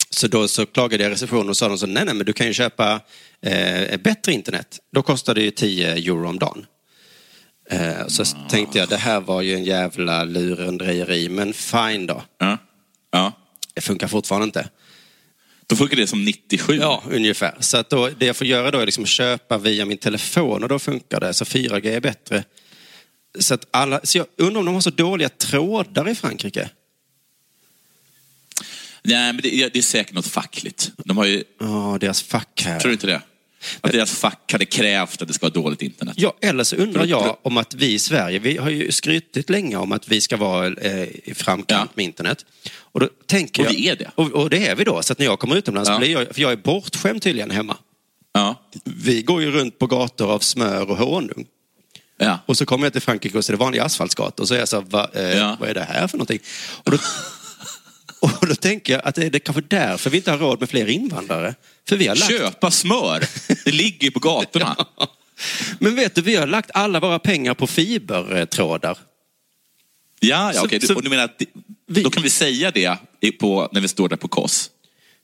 Så 0.10 0.28
då 0.28 0.48
så 0.48 0.66
klagade 0.66 1.04
jag 1.04 1.12
receptionen 1.12 1.50
och 1.50 1.58
sa 1.58 1.68
de 1.68 1.78
så, 1.78 1.88
nej, 1.88 2.06
nej, 2.06 2.14
men 2.14 2.26
du 2.26 2.34
kan 2.34 2.48
ju 2.48 2.54
köpa 2.54 3.02
eh, 3.42 3.98
bättre 3.98 4.34
internet. 4.34 4.80
Då 4.94 5.02
kostar 5.02 5.36
det 5.36 5.42
ju 5.42 5.52
10 5.52 5.92
euro 5.92 6.30
om 6.30 6.40
dagen. 6.40 6.66
Eh, 7.70 8.08
så 8.08 8.24
tänkte 8.50 8.78
jag, 8.78 8.90
det 8.90 8.98
här 8.98 9.20
var 9.20 9.42
ju 9.42 9.54
en 9.54 9.64
jävla 9.64 10.24
lurendrejeri, 10.24 11.30
men 11.30 11.54
fine 11.54 12.08
då. 12.08 12.24
Ja. 12.38 12.58
ja. 13.12 13.32
Det 13.74 13.82
funkar 13.82 14.08
fortfarande 14.08 14.46
inte. 14.46 14.70
Då 15.68 15.76
funkar 15.76 15.98
det 15.98 16.08
som 16.08 16.26
97. 16.26 16.76
Ja, 16.76 17.04
ungefär. 17.12 17.56
Så 17.60 17.78
att 17.78 17.90
då, 17.90 18.10
det 18.10 18.26
jag 18.26 18.36
får 18.36 18.48
göra 18.48 18.72
då 18.72 18.80
är 18.80 18.86
liksom 18.86 19.06
köpa 19.06 19.58
via 19.58 19.86
min 19.86 19.98
telefon 19.98 20.64
och 20.64 20.70
då 20.70 20.80
funkar 20.80 21.20
det. 21.20 21.34
Så 21.34 21.46
4G 21.46 21.96
är 21.96 22.00
bättre. 22.00 22.44
Så, 23.40 23.54
att 23.54 23.68
alla, 23.72 24.00
så 24.04 24.18
jag 24.18 24.28
undrar 24.38 24.60
om 24.60 24.66
de 24.66 24.74
har 24.74 24.82
så 24.82 24.90
dåliga 24.90 25.30
trådar 25.30 26.10
i 26.10 26.16
Frankrike. 26.16 26.70
Nej, 29.08 29.34
men 29.34 29.42
det 29.42 29.56
är, 29.56 29.70
det 29.74 29.80
är 29.80 29.84
säkert 29.84 30.14
något 30.14 30.28
fackligt. 30.28 30.92
De 30.98 31.18
har 31.18 31.26
ju, 31.26 31.44
Ja, 31.60 31.98
deras 32.02 32.22
fack 32.22 32.64
här. 32.66 32.80
tror 32.80 32.90
du 32.90 32.94
inte 32.94 33.08
det? 33.08 33.22
Att 33.82 33.92
deras 33.92 34.12
fack 34.12 34.52
hade 34.52 34.66
krävt 34.66 35.22
att 35.22 35.28
det 35.28 35.34
ska 35.34 35.46
vara 35.46 35.54
dåligt 35.54 35.82
internet. 35.82 36.14
Ja, 36.18 36.36
eller 36.42 36.64
så 36.64 36.76
undrar 36.76 37.06
jag 37.06 37.38
om 37.42 37.58
att 37.58 37.74
vi 37.74 37.94
i 37.94 38.00
Sverige, 38.00 38.40
vi 38.40 38.58
har 38.58 38.70
ju 38.70 38.92
skrytit 38.92 39.50
länge 39.50 39.76
om 39.78 39.92
att 39.92 40.08
vi 40.08 40.22
ska 40.22 40.38
vara 40.38 40.68
eh, 40.68 41.08
i 41.24 41.34
framkant 41.36 41.90
Ja. 41.90 41.94
med 41.96 42.06
internet. 42.06 42.46
Och 42.80 43.00
då 43.00 43.10
tänker 43.26 43.62
Och 43.64 43.68
jag, 43.72 43.72
vi 43.78 43.90
är 43.90 43.96
det. 43.96 44.12
Och, 44.16 44.32
och 44.32 44.50
det 44.50 44.68
är 44.68 44.76
vi 44.76 44.84
då. 44.84 45.02
Så 45.04 45.14
att 45.14 45.20
när 45.20 45.26
jag 45.26 45.40
kommer 45.40 45.56
utomlands, 45.56 45.90
Ja. 45.90 45.98
blir 46.00 46.10
jag, 46.12 46.36
för 46.36 46.42
jag 46.42 46.52
är 46.52 46.56
bortskämd 46.56 47.22
tydligen 47.22 47.52
hemma. 47.52 47.78
Ja. 48.34 48.56
Vi 48.84 49.22
går 49.22 49.41
ju 49.41 49.52
runt 49.52 49.80
på 49.80 49.88
gator 49.88 50.32
av 50.32 50.39
smör 50.39 50.89
och 50.89 50.98
honung. 50.98 51.46
Ja. 52.17 52.39
Och 52.46 52.58
så 52.58 52.65
kommer 52.65 52.86
jag 52.86 52.93
till 52.93 53.02
Frankrike 53.02 53.38
och 53.38 53.46
så 53.46 53.52
är 53.52 53.58
det 53.58 53.60
vanliga 53.63 53.84
asfaltsgator. 53.84 54.43
Och 54.43 54.48
så 54.48 54.54
är 54.54 54.60
jag 54.60 54.67
så, 54.67 54.82
va, 54.82 55.10
eh, 55.13 55.56
vad 55.60 55.70
är 55.70 55.74
det 55.74 55.88
här 55.89 56.08
för 56.08 56.17
någonting? 56.17 56.39
Och 56.84 56.91
då, 56.91 56.98
och 58.19 58.47
då 58.47 58.56
tänker 58.56 58.93
jag 58.93 59.01
att 59.06 59.15
det 59.15 59.36
är 59.36 59.39
kanske 59.39 59.62
därför 59.67 60.10
vi 60.10 60.17
inte 60.17 60.32
har 60.32 60.38
råd 60.38 60.60
med 60.60 60.69
fler 60.69 60.88
invandrare. 60.89 61.56
För 61.89 61.97
vi 61.97 62.08
har 62.08 62.15
lagt, 62.15 62.32
Köpa 62.32 62.71
smör. 62.71 63.23
Det 63.65 63.71
ligger 63.71 64.06
ju 64.08 64.12
på 64.12 64.19
gatorna. 64.19 64.75
men 65.80 65.95
vet 65.95 66.15
du, 66.15 66.21
vi 66.21 66.36
har 66.36 66.47
lagt 66.47 66.71
alla 66.73 66.99
våra 66.99 67.19
pengar 67.19 67.53
på 67.53 67.67
fibertrådar. 67.67 68.97
Ja, 70.19 70.51
ja 70.56 70.62
okej. 70.63 70.82
så- 70.82 70.95
Och 70.95 71.03
du 71.03 71.10
menar 71.10 71.23
att 71.23 71.41
Vi- 71.88 72.03
då 72.03 72.10
kan 72.10 72.23
vi 72.23 72.30
säga 72.30 72.71
det 72.71 73.32
på, 73.39 73.69
när 73.71 73.82
vi 73.82 73.88
står 73.88 74.10
där 74.10 74.17
på 74.17 74.27
Kos? 74.27 74.69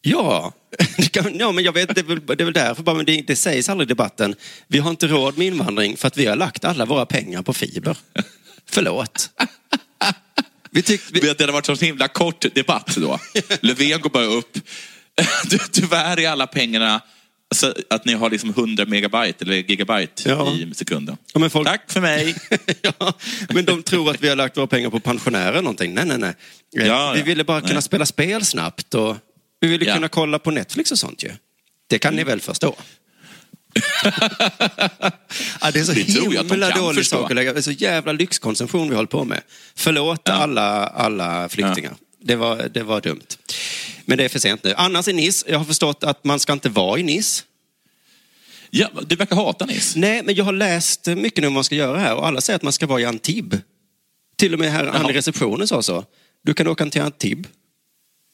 Ja, 0.01 0.53
kan, 1.11 1.39
ja 1.39 1.51
men 1.51 1.63
jag 1.63 1.73
vet, 1.73 1.95
det 1.95 2.01
är 2.01 2.05
väl, 2.05 2.25
det 2.25 2.39
är 2.41 2.45
väl 2.45 2.53
därför 2.53 2.83
bara, 2.83 2.95
men 2.95 3.05
det, 3.05 3.21
det 3.27 3.35
sägs 3.35 3.69
aldrig 3.69 3.87
i 3.87 3.89
debatten. 3.89 4.35
Vi 4.67 4.79
har 4.79 4.89
inte 4.89 5.07
råd 5.07 5.37
med 5.37 5.47
invandring 5.47 5.97
för 5.97 6.07
att 6.07 6.17
vi 6.17 6.25
har 6.25 6.35
lagt 6.35 6.65
alla 6.65 6.85
våra 6.85 7.05
pengar 7.05 7.41
på 7.41 7.53
fiber. 7.53 7.97
Förlåt. 8.69 9.29
Vi 10.73 10.81
tyckte, 10.81 11.13
Vi... 11.13 11.19
Det 11.19 11.39
hade 11.41 11.51
varit 11.51 11.65
så 11.65 11.73
himla 11.75 12.07
kort 12.07 12.45
debatt 12.55 12.95
då. 12.97 13.19
Löfven 13.61 14.01
går 14.01 14.09
bara 14.09 14.25
upp. 14.25 14.57
Du, 15.45 15.57
tyvärr 15.71 16.19
är 16.19 16.29
alla 16.29 16.47
pengarna 16.47 17.01
så 17.55 17.73
att 17.89 18.05
ni 18.05 18.13
har 18.13 18.29
liksom 18.29 18.49
100 18.49 18.85
megabyte 18.85 19.45
eller 19.45 19.55
gigabyte 19.55 20.29
Ja. 20.29 20.53
i 20.53 20.71
sekunden. 20.75 21.17
Ja, 21.33 21.49
folk- 21.49 21.67
Tack 21.67 21.91
för 21.91 22.01
mig. 22.01 22.35
ja, 22.81 23.13
men 23.49 23.65
de 23.65 23.83
tror 23.83 24.09
att 24.11 24.21
vi 24.23 24.29
har 24.29 24.35
lagt 24.35 24.57
våra 24.57 24.67
pengar 24.67 24.89
på 24.89 24.99
pensionärer 24.99 25.61
någonting. 25.61 25.93
Nej, 25.93 26.05
nej, 26.05 26.17
nej. 26.17 26.33
Ja, 26.71 27.13
vi 27.15 27.21
ville 27.21 27.43
bara 27.43 27.61
kunna 27.61 27.73
Nej. 27.73 27.81
spela 27.81 28.05
spel 28.05 28.45
snabbt 28.45 28.93
och 28.93 29.17
vi 29.59 29.67
ville 29.67 29.93
kunna 29.93 30.07
kolla 30.07 30.39
på 30.39 30.51
Netflix 30.51 30.91
och 30.91 30.99
sånt 30.99 31.23
ju. 31.23 31.31
Det 31.87 31.99
kan 31.99 32.15
ni 32.15 32.23
väl 32.23 32.39
förstå? 32.41 32.75
ja, 35.61 35.71
det 35.71 35.79
är 35.79 35.83
så 35.83 35.91
Det 35.91 36.01
himla 36.01 36.71
kan 36.71 36.81
dålig 36.83 36.97
förstå. 36.97 37.17
sak 37.17 37.31
att 37.31 37.35
lägga. 37.35 37.53
Det 37.53 37.59
är 37.59 37.61
så 37.61 37.71
jävla 37.71 38.11
lyxkonsumtion 38.11 38.89
vi 38.89 38.95
håller 38.95 39.07
på 39.07 39.23
med. 39.23 39.41
Förlåt 39.75 40.29
alla, 40.29 40.87
alla 40.87 41.49
flyktingar. 41.49 41.95
Det, 42.21 42.35
var, 42.35 42.69
det 42.73 42.83
var 42.83 43.01
dumt. 43.01 43.21
Men 44.05 44.17
det 44.17 44.25
är 44.25 44.29
för 44.29 44.39
sent 44.39 44.63
nu. 44.63 44.73
Annars 44.77 45.07
i 45.07 45.13
Nice, 45.13 45.45
jag 45.49 45.57
har 45.57 45.65
förstått 45.65 46.03
att 46.03 46.23
man 46.23 46.39
ska 46.39 46.53
inte 46.53 46.69
vara 46.69 46.99
i 46.99 47.03
Nice. 47.03 47.43
Ja, 48.69 48.89
du 49.07 49.15
verkar 49.15 49.35
hata 49.35 49.65
Nis. 49.65 49.95
Nej, 49.95 50.23
men 50.23 50.35
jag 50.35 50.45
har 50.45 50.51
läst 50.53 51.05
mycket 51.07 51.41
nu 51.41 51.47
om 51.47 51.53
vad 51.53 51.57
man 51.57 51.63
ska 51.63 51.75
göra 51.75 51.99
här 51.99 52.15
och 52.15 52.27
alla 52.27 52.41
säger 52.41 52.55
att 52.55 52.63
man 52.63 52.73
ska 52.73 52.87
vara 52.87 53.01
i 53.01 53.05
Antibes. 53.05 53.59
Till 54.37 54.53
och 54.53 54.59
med 54.59 54.71
här, 54.71 54.85
han 54.85 55.09
i 55.09 55.13
receptionen 55.13 55.67
sa 55.67 55.81
så. 55.81 56.05
Du 56.43 56.53
kan 56.53 56.67
åka 56.67 56.89
till 56.89 57.01
Antibes. 57.01 57.51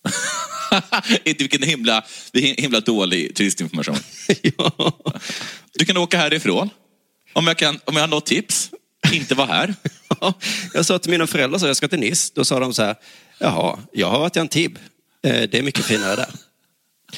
Inte 1.24 1.44
vilken 1.44 1.64
himla, 1.64 2.06
himla 2.34 2.80
dålig 2.80 3.36
turistinformation. 3.36 3.96
ja. 4.58 4.92
Du 5.74 5.86
kan 5.86 5.98
åka 5.98 6.18
härifrån. 6.18 6.70
Om 7.34 7.48
jag, 7.48 7.58
kan, 7.58 7.80
om 7.86 7.96
jag 7.96 8.02
har 8.04 8.08
något 8.08 8.26
tips. 8.26 8.72
Inte 9.14 9.36
vara 9.36 9.48
här. 9.48 9.76
Jag 10.74 10.86
sa 10.86 11.00
till 11.00 11.12
mina 11.12 11.28
föräldrar 11.28 11.60
så 11.60 11.68
jag 11.68 11.78
ska 11.78 11.88
till 11.88 12.00
Nice. 12.00 12.32
Då 12.36 12.46
sa 12.46 12.60
de 12.60 12.74
så 12.74 12.84
här, 12.84 12.96
jaha, 13.40 13.80
jag 13.94 14.10
har 14.10 14.20
varit 14.20 14.36
i 14.36 14.40
Antibes. 14.40 14.82
Eh, 15.24 15.42
Det 15.50 15.54
är 15.56 15.64
mycket 15.64 15.86
finare 15.86 16.16
där. 16.16 16.30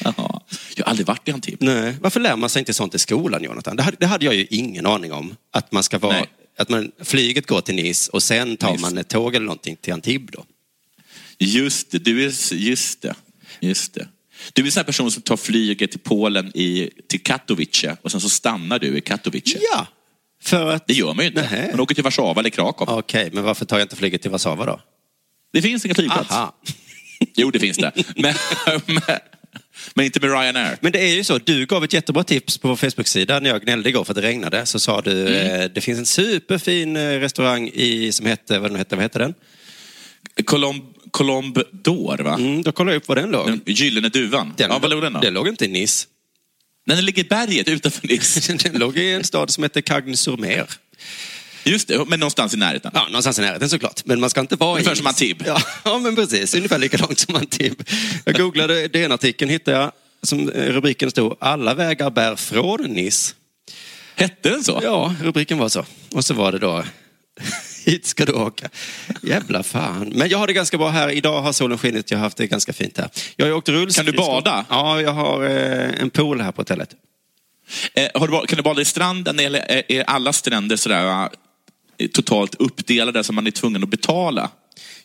Jaha. 0.03 0.41
Jag 0.75 0.85
har 0.85 0.89
aldrig 0.89 1.07
varit 1.07 1.27
i 1.27 1.31
Antibes. 1.31 1.59
Nej, 1.61 1.95
varför 2.01 2.19
lär 2.19 2.35
man 2.35 2.49
sig 2.49 2.59
inte 2.59 2.73
sånt 2.73 2.95
i 2.95 2.99
skolan, 2.99 3.43
Jonathan? 3.43 3.75
Det 3.75 3.83
hade, 3.83 3.97
det 3.99 4.05
hade 4.05 4.25
jag 4.25 4.35
ju 4.35 4.47
ingen 4.49 4.85
aning 4.85 5.13
om. 5.13 5.35
Att 5.51 5.71
man 5.71 5.83
ska 5.83 5.99
vara, 5.99 6.13
Nej. 6.13 6.29
att 6.57 6.69
man, 6.69 6.91
flyget 7.03 7.47
går 7.47 7.61
till 7.61 7.75
Nice 7.75 8.11
och 8.11 8.23
sen 8.23 8.57
tar 8.57 8.71
Nice. 8.71 8.81
man 8.81 8.97
ett 8.97 9.07
tåg 9.07 9.35
eller 9.35 9.45
någonting 9.45 9.75
till 9.75 9.93
Antibes 9.93 10.29
då. 10.31 10.45
Just 11.37 11.91
det, 11.91 11.97
du 11.99 12.25
är, 12.25 12.53
just 12.53 13.01
det, 13.01 13.15
just 13.61 13.93
det. 13.93 14.07
Du 14.53 14.61
är 14.61 14.65
en 14.65 14.71
sån 14.71 14.83
person 14.83 15.11
som 15.11 15.21
tar 15.21 15.37
flyget 15.37 15.91
till 15.91 15.99
Polen 15.99 16.51
i, 16.55 16.89
till 17.07 17.23
Katowice 17.23 17.97
och 18.01 18.11
sen 18.11 18.21
så 18.21 18.29
stannar 18.29 18.79
du 18.79 18.97
i 18.97 19.01
Katowice. 19.01 19.57
Ja, 19.73 19.87
för 20.43 20.71
att... 20.71 20.87
Det 20.87 20.93
gör 20.93 21.13
man 21.13 21.25
ju 21.25 21.29
inte. 21.29 21.41
Nähä. 21.41 21.67
Man 21.71 21.79
åker 21.79 21.95
till 21.95 22.03
Warszawa 22.03 22.39
eller 22.39 22.49
Krakow. 22.49 22.89
Okej, 22.89 23.29
men 23.33 23.43
varför 23.43 23.65
tar 23.65 23.77
jag 23.77 23.85
inte 23.85 23.95
flyget 23.95 24.21
till 24.21 24.31
Warszawa 24.31 24.65
då? 24.65 24.81
Det 25.53 25.61
finns 25.61 25.85
inga 25.85 25.95
flygplats. 25.95 26.31
Aha. 26.31 26.55
Jo, 27.35 27.51
det 27.51 27.59
finns 27.59 27.77
det. 27.77 27.91
Men, 28.15 28.33
men, 28.85 29.01
men 29.93 30.05
inte 30.05 30.19
med 30.19 30.29
Ryanair. 30.29 30.77
Men 30.81 30.91
det 30.91 30.99
är 30.99 31.15
ju 31.15 31.23
så, 31.23 31.37
du 31.37 31.65
gav 31.65 31.83
ett 31.83 31.93
jättebra 31.93 32.23
tips 32.23 32.57
på 32.57 32.67
vår 32.67 32.75
Facebook-sida 32.75 33.39
när 33.39 33.49
jag 33.49 33.61
gnällde 33.61 33.89
igår 33.89 34.03
för 34.03 34.11
att 34.11 34.15
det 34.15 34.21
regnade. 34.21 34.65
Så 34.65 34.79
sa 34.79 35.01
du, 35.01 35.11
Mm. 35.27 35.61
eh, 35.61 35.69
det 35.75 35.81
finns 35.81 35.99
en 35.99 36.05
superfin 36.05 36.95
eh, 36.95 37.01
restaurang 37.19 37.67
i, 37.73 38.11
som 38.11 38.25
hette, 38.25 38.59
vad 38.59 38.71
den 38.71 38.77
hette, 38.77 38.95
vad 38.95 39.03
hette 39.03 39.19
den? 39.19 39.33
Colomb, 40.45 40.83
Colomb 41.11 41.57
d'Or, 41.83 42.23
va? 42.23 42.33
Mm, 42.33 42.61
då 42.63 42.71
kollade 42.71 42.95
jag 42.95 43.01
upp 43.01 43.07
var 43.07 43.15
den 43.15 43.31
låg. 43.31 43.47
Den 43.47 43.61
Gyllene 43.65 44.09
Duvan. 44.09 44.53
Den, 44.57 44.71
ja, 44.71 44.79
var 44.79 44.89
låg 44.89 45.01
den 45.01 45.13
då? 45.13 45.19
Den 45.19 45.33
låg 45.33 45.47
inte 45.47 45.65
i 45.65 45.67
Nice. 45.67 46.07
Nej, 46.85 46.95
Den 46.95 47.05
ligger 47.05 47.23
i 47.23 47.27
berget 47.27 47.67
utanför 47.67 48.07
Nice. 48.07 48.53
Den 48.63 48.79
låg 48.79 48.97
i 48.97 49.11
en 49.11 49.23
stad 49.23 49.49
som 49.49 49.63
heter 49.63 49.81
Cagnes-sur-Mer. 49.81 50.65
Just 51.63 51.87
det, 51.87 52.05
men 52.07 52.19
någonstans 52.19 52.53
i 52.53 52.57
närheten. 52.57 52.91
Ja, 52.93 53.05
någonstans 53.07 53.39
i 53.39 53.41
närheten 53.41 53.69
såklart. 53.69 54.05
Men 54.05 54.19
man 54.19 54.29
ska 54.29 54.41
inte 54.41 54.55
vara 54.55 54.71
Ungefär 54.71 54.93
i 54.93 54.95
som 54.95 55.07
Antibes. 55.07 55.47
Ja, 55.47 55.61
ja, 55.83 55.99
men 55.99 56.15
precis. 56.15 56.55
Ungefär 56.55 56.77
lika 56.77 56.97
långt 56.97 57.19
som 57.19 57.35
Antibes. 57.35 57.87
Jag 58.25 58.35
googlade 58.35 58.87
DN-artikeln, 58.87 59.51
hittade 59.51 59.77
jag, 59.77 59.91
som 60.23 60.49
rubriken 60.49 61.11
stod, 61.11 61.37
alla 61.39 61.73
vägar 61.73 62.09
bär 62.09 62.35
från 62.35 62.81
Nice. 62.81 63.33
Hette 64.15 64.49
den 64.49 64.63
så? 64.63 64.79
Ja, 64.83 65.15
rubriken 65.21 65.57
var 65.57 65.69
så. 65.69 65.85
Och 66.11 66.25
så 66.25 66.33
var 66.33 66.51
det 66.51 66.59
då, 66.59 66.83
Hit 67.85 68.05
ska 68.05 68.25
du 68.25 68.33
åka. 68.33 68.69
Jävla 69.21 69.63
fan. 69.63 70.11
Men 70.15 70.29
jag 70.29 70.37
har 70.37 70.47
det 70.47 70.53
ganska 70.53 70.77
bra 70.77 70.89
här. 70.89 71.09
Idag 71.09 71.41
har 71.41 71.51
solen 71.51 71.77
skinit. 71.77 72.11
Jag 72.11 72.17
har 72.17 72.23
haft 72.23 72.37
det 72.37 72.47
ganska 72.47 72.73
fint 72.73 72.97
här. 72.97 73.09
Jag 73.35 73.45
har 73.45 73.53
åkt 73.53 73.69
rullskridskor. 73.69 74.03
Kan 74.03 74.11
du 74.11 74.17
bada? 74.17 74.65
Ja, 74.69 75.01
jag 75.01 75.11
har 75.11 75.43
eh, 75.43 76.01
en 76.01 76.09
pool 76.09 76.41
här 76.41 76.51
på 76.51 76.61
hotellet. 76.61 76.89
Eh, 77.93 78.25
du, 78.25 78.47
kan 78.47 78.57
du 78.57 78.61
bada 78.61 78.81
i 78.81 78.85
stranden 78.85 79.39
eller 79.39 79.59
är, 79.59 79.91
är 79.91 80.03
alla 80.03 80.33
stränder 80.33 80.75
sådär 80.75 81.29
eh, 81.97 82.07
totalt 82.07 82.55
uppdelade 82.55 83.23
så 83.23 83.33
man 83.33 83.47
är 83.47 83.51
tvungen 83.51 83.83
att 83.83 83.89
betala? 83.89 84.49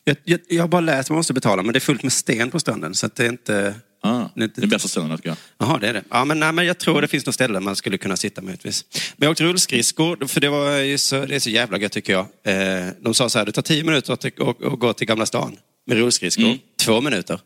Jag, 0.04 0.16
jag, 0.24 0.40
jag 0.48 0.62
har 0.62 0.68
bara 0.68 0.80
läst 0.80 1.00
att 1.00 1.10
man 1.10 1.16
måste 1.16 1.32
betala, 1.32 1.62
men 1.62 1.72
det 1.72 1.78
är 1.78 1.80
fullt 1.80 2.02
med 2.02 2.12
sten 2.12 2.50
på 2.50 2.60
stranden. 2.60 2.94
Så 2.94 3.06
att 3.06 3.16
det 3.16 3.24
är 3.24 3.28
inte... 3.28 3.74
Ah, 4.06 4.30
det 4.34 4.54
det 4.54 4.66
bästa 4.66 4.88
stället 4.88 5.16
tycker 5.16 5.28
jag. 5.28 5.36
Jaha, 5.58 5.78
det 5.78 5.88
är 5.88 5.92
det. 5.92 6.02
Ja, 6.10 6.24
men, 6.24 6.40
nej, 6.40 6.52
men 6.52 6.66
jag 6.66 6.78
tror 6.78 7.00
det 7.02 7.08
finns 7.08 7.26
något 7.26 7.34
ställe 7.34 7.60
man 7.60 7.76
skulle 7.76 7.98
kunna 7.98 8.16
sitta 8.16 8.42
möjligtvis. 8.42 8.84
Men 9.16 9.26
jag 9.26 9.30
åkte 9.30 9.44
rullskridskor, 9.44 10.26
för 10.26 10.40
det, 10.40 10.48
var 10.48 10.70
ju 10.70 10.98
så, 10.98 11.26
det 11.26 11.34
är 11.34 11.40
så 11.40 11.50
jävla 11.50 11.78
gött 11.78 11.92
tycker 11.92 12.12
jag. 12.12 12.26
Eh, 12.44 12.88
de 13.00 13.14
sa 13.14 13.28
så 13.28 13.38
här, 13.38 13.46
det 13.46 13.52
tar 13.52 13.62
tio 13.62 13.84
minuter 13.84 14.12
att 14.12 14.24
att 14.24 14.40
att 14.64 14.78
gå 14.78 14.92
till 14.92 15.06
Gamla 15.06 15.26
stan 15.26 15.56
med 15.86 15.96
rullskridskor. 15.98 16.44
Mm. 16.44 16.58
Två 16.80 17.00
minuter. 17.00 17.40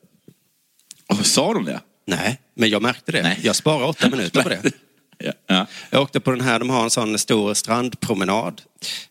Och, 1.09 1.27
sa 1.27 1.55
de 1.55 1.65
det? 1.65 1.81
Nej, 2.07 2.41
men 2.57 2.71
jag 2.71 2.83
märkte 2.83 3.13
det. 3.13 3.23
Nej. 3.23 3.39
Jag 3.43 3.57
sparade 3.57 3.85
åtta 3.85 4.11
minuter 4.11 4.43
på 4.43 4.49
det. 4.49 4.63
Ja. 5.23 5.33
Ja. 5.47 5.67
Jag 5.91 6.03
åkte 6.03 6.21
på 6.21 6.31
den 6.31 6.41
här, 6.41 6.59
de 6.59 6.71
har 6.71 6.85
en 6.85 6.91
sån 6.91 7.19
stor 7.19 7.55
strandpromenad 7.55 8.63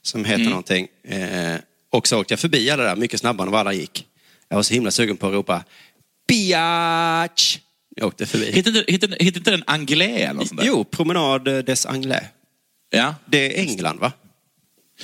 som 0.02 0.26
heter 0.26 0.40
Mm. 0.40 0.50
någonting. 0.50 0.88
Eh, 1.08 1.56
och 1.92 2.08
så 2.08 2.20
åkte 2.20 2.32
jag 2.32 2.40
förbi 2.40 2.70
alla 2.70 2.84
där 2.84 2.96
mycket 2.96 3.20
snabbare 3.20 3.46
än 3.48 3.52
vad 3.52 3.60
alla 3.60 3.74
gick. 3.74 4.06
Jag 4.50 4.56
var 4.56 4.64
så 4.64 4.74
himla 4.74 4.92
sugen 4.92 5.18
på 5.18 5.28
att 5.28 5.34
ropa 5.34 5.64
Biatch! 6.30 7.58
Jag 7.96 8.08
åkte 8.08 8.26
förbi. 8.26 8.52
Heter, 8.52 9.22
inte- 9.22 9.40
den 9.52 9.64
Anglais 9.68 10.10
eller 10.22 10.34
något 10.34 10.48
sånt 10.48 10.60
där? 10.62 10.68
Jo, 10.68 10.84
Promenade 10.84 11.62
des 11.62 11.86
Anglais. 11.86 12.24
Ja. 12.90 13.16
Det 13.26 13.58
är 13.60 13.62
England 13.62 14.00
va? 14.00 14.12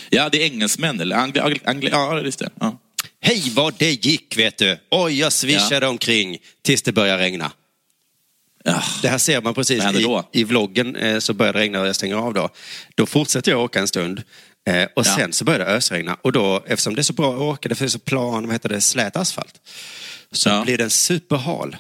ja, 0.10 0.30
det 0.30 0.42
är 0.42 0.46
engelsmän. 0.46 1.00
Eller 1.02 1.16
Angle, 1.16 1.42
Angle, 1.44 1.60
Angle, 1.66 1.90
ja, 1.90 2.22
just 2.22 2.40
det. 2.40 2.50
Ja. 2.60 2.80
Hej 3.22 3.52
vad 3.56 3.74
det 3.78 4.06
gick 4.06 4.38
vet 4.38 4.58
du! 4.58 4.78
Oj, 4.92 5.20
jag 5.20 5.34
svischade 5.34 5.88
omkring 5.88 6.38
tills 6.62 6.82
det 6.82 6.92
började 6.92 7.24
regna. 7.24 7.52
Ja. 8.64 8.84
Det 9.02 9.08
här 9.08 9.18
ser 9.18 9.42
man 9.42 9.54
precis 9.54 9.84
i, 9.84 10.08
i 10.32 10.44
vloggen. 10.44 10.96
Eh, 10.96 11.20
så 11.20 11.34
börjar 11.34 11.54
det 11.54 11.60
regna 11.60 11.82
och 11.82 11.88
jag 11.88 11.96
stänger 11.96 12.16
av 12.16 12.34
då. 12.34 12.50
Då 12.96 13.06
fortsätter 13.06 13.52
jag 13.52 13.62
åka 13.62 13.80
en 13.80 13.88
stund. 13.88 14.24
Eh, 14.68 14.84
och 14.84 14.90
Ja. 15.08 15.16
sen 15.16 15.34
så 15.34 15.46
börjar 15.46 15.60
det 15.60 15.66
ösregna. 15.66 16.18
Och 16.22 16.32
då, 16.32 16.64
eftersom 16.68 16.96
det 16.96 17.02
är 17.02 17.04
så 17.04 17.14
bra 17.14 17.34
att 17.34 17.40
åka, 17.42 17.70
det 17.70 17.76
finns 17.76 17.94
så 17.94 18.00
plan, 18.00 18.44
vad 18.46 18.54
heter 18.56 18.70
det, 18.70 18.82
slät 18.82 19.16
asfalt. 19.16 19.62
Så 20.32 20.50
Ja. 20.50 20.64
blir 20.64 20.78
den 20.78 20.90
superhal. 20.90 21.78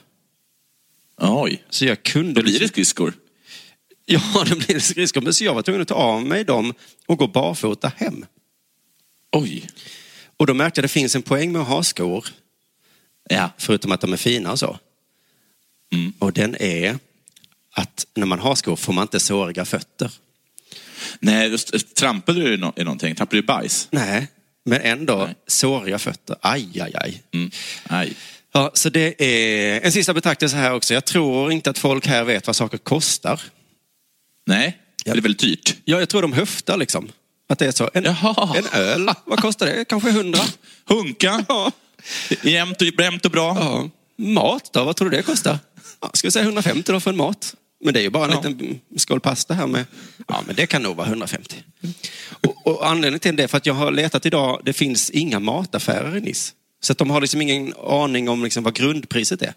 Oj, 1.18 1.64
Så 1.70 1.86
jag 1.86 2.04
kunde... 2.04 2.34
då 2.34 2.44
blir 2.44 2.60
det 2.60 2.68
skridskor. 2.68 3.14
Ja, 4.06 4.22
det 4.50 4.56
blir 4.68 4.80
skridskor. 4.80 5.22
Men 5.22 5.34
så 5.34 5.44
jag 5.44 5.54
var 5.54 5.62
tvungen 5.62 5.82
att 5.82 5.88
ta 5.88 5.96
av 5.96 6.26
mig 6.26 6.44
dem 6.44 6.74
och 7.06 7.18
gå 7.18 7.28
barfota 7.28 7.92
hem. 7.98 8.26
Oj. 9.32 9.70
Och 10.38 10.48
då 10.48 10.54
märkte 10.54 10.80
jag 10.80 10.86
att 10.86 10.92
det 10.92 10.94
finns 10.94 11.16
en 11.16 11.22
poäng 11.22 11.52
med 11.52 11.62
att 11.62 11.68
ha 11.68 11.84
skor. 11.84 12.28
Ja. 13.30 13.50
Förutom 13.58 13.92
att 13.92 14.02
de 14.02 14.14
är 14.14 14.18
fina 14.18 14.52
och 14.52 14.60
så. 14.60 14.80
Mm. 15.94 16.14
Och 16.20 16.34
den 16.34 16.56
är 16.56 17.00
att 17.72 18.08
när 18.16 18.26
man 18.26 18.40
har 18.40 18.56
skor 18.56 18.76
får 18.76 18.94
man 18.94 19.02
inte 19.02 19.20
såriga 19.20 19.66
fötter. 19.66 20.12
Nej, 21.20 21.50
just, 21.50 21.96
trampade 21.96 22.40
du 22.42 22.54
i, 22.54 22.58
nå- 22.58 22.74
i 22.76 22.84
någonting? 22.84 23.16
Trampade 23.16 23.36
du 23.38 23.44
i 23.44 23.46
bajs? 23.48 23.88
Nej, 23.92 24.28
men 24.64 24.82
ändå 24.82 25.16
Nej. 25.26 25.36
såriga 25.48 26.00
fötter. 26.00 26.36
Aj, 26.42 26.82
aj, 26.82 26.92
aj. 26.96 27.24
Mm. 27.32 27.52
Nej. 27.90 28.14
Ja, 28.56 28.72
så 28.74 28.90
det 28.90 29.22
är 29.24 29.82
en 29.86 29.92
sista 29.92 30.14
betraktelse 30.14 30.56
här 30.58 30.74
också. 30.74 30.94
Jag 30.94 31.06
tror 31.06 31.52
inte 31.52 31.70
att 31.70 31.78
folk 31.78 32.08
här 32.08 32.24
vet 32.24 32.48
vad 32.48 32.56
saker 32.56 32.78
kostar. 32.78 33.42
Nej, 34.48 34.78
Ja. 35.06 35.14
det 35.14 35.20
är 35.20 35.22
väldigt 35.22 35.40
dyrt. 35.42 35.76
Ja, 35.86 36.00
jag 36.00 36.10
tror 36.10 36.22
de 36.22 36.34
höftar 36.34 36.78
liksom. 36.78 37.12
Att 37.50 37.60
det 37.60 37.66
är 37.68 37.72
så. 37.72 37.90
En, 37.94 38.04
Jaha. 38.04 38.56
en 38.58 38.68
öl, 38.82 39.10
vad 39.26 39.40
kostar 39.40 39.66
det? 39.66 39.86
Kanske 39.86 40.12
hundra? 40.12 40.40
Hunka, 40.86 41.46
Ja. 41.48 41.72
jämnt 42.44 42.82
och, 42.82 42.88
jämnt 42.88 43.26
och 43.26 43.32
bra. 43.32 43.58
ja. 43.60 43.90
Mat 44.18 44.70
då, 44.74 44.84
vad 44.84 44.96
tror 44.96 45.10
du 45.10 45.18
det 45.18 45.24
kostar? 45.24 45.60
Ja, 46.02 46.10
ska 46.14 46.28
vi 46.28 46.32
säga 46.32 46.46
150 46.46 46.92
då 46.92 47.00
för 47.00 47.12
en 47.12 47.18
mat? 47.18 47.56
Men 47.84 47.94
det 47.94 48.00
är 48.00 48.02
ju 48.04 48.10
bara 48.10 48.26
en 48.26 48.32
Ja. 48.44 48.50
liten 48.50 48.80
skål 48.98 49.20
pasta 49.20 49.54
här 49.54 49.68
med... 49.68 49.86
Ja, 50.28 50.44
men 50.48 50.56
det 50.56 50.68
kan 50.68 50.82
nog 50.84 50.96
vara 50.96 51.08
150. 51.08 51.56
Och, 52.30 52.68
och 52.68 52.88
anledningen 52.88 53.20
till 53.20 53.36
det 53.36 53.44
är 53.44 53.48
för 53.48 53.58
att 53.58 53.66
jag 53.66 53.74
har 53.74 53.92
letat 53.92 54.26
idag, 54.26 54.62
det 54.66 54.74
finns 54.74 55.10
inga 55.10 55.40
mataffärer 55.40 56.18
i 56.18 56.22
Nice. 56.22 56.54
Så 56.82 56.92
att 56.92 56.98
de 56.98 57.10
har 57.10 57.22
liksom 57.22 57.42
ingen 57.42 57.74
aning 57.88 58.30
om 58.30 58.44
liksom 58.44 58.64
vad 58.64 58.76
grundpriset 58.76 59.42
är. 59.42 59.54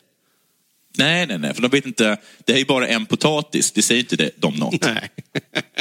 Nej, 0.98 1.26
nej, 1.26 1.38
nej, 1.38 1.54
för 1.54 1.62
de 1.62 1.68
vet 1.68 1.86
inte. 1.86 2.16
Det 2.44 2.52
är 2.52 2.58
ju 2.58 2.64
bara 2.64 2.88
en 2.88 3.06
potatis, 3.06 3.72
det 3.72 3.82
säger 3.82 4.00
inte 4.00 4.16
det, 4.16 4.30
de 4.36 4.54
något. 4.54 4.80
Nej. 4.84 5.08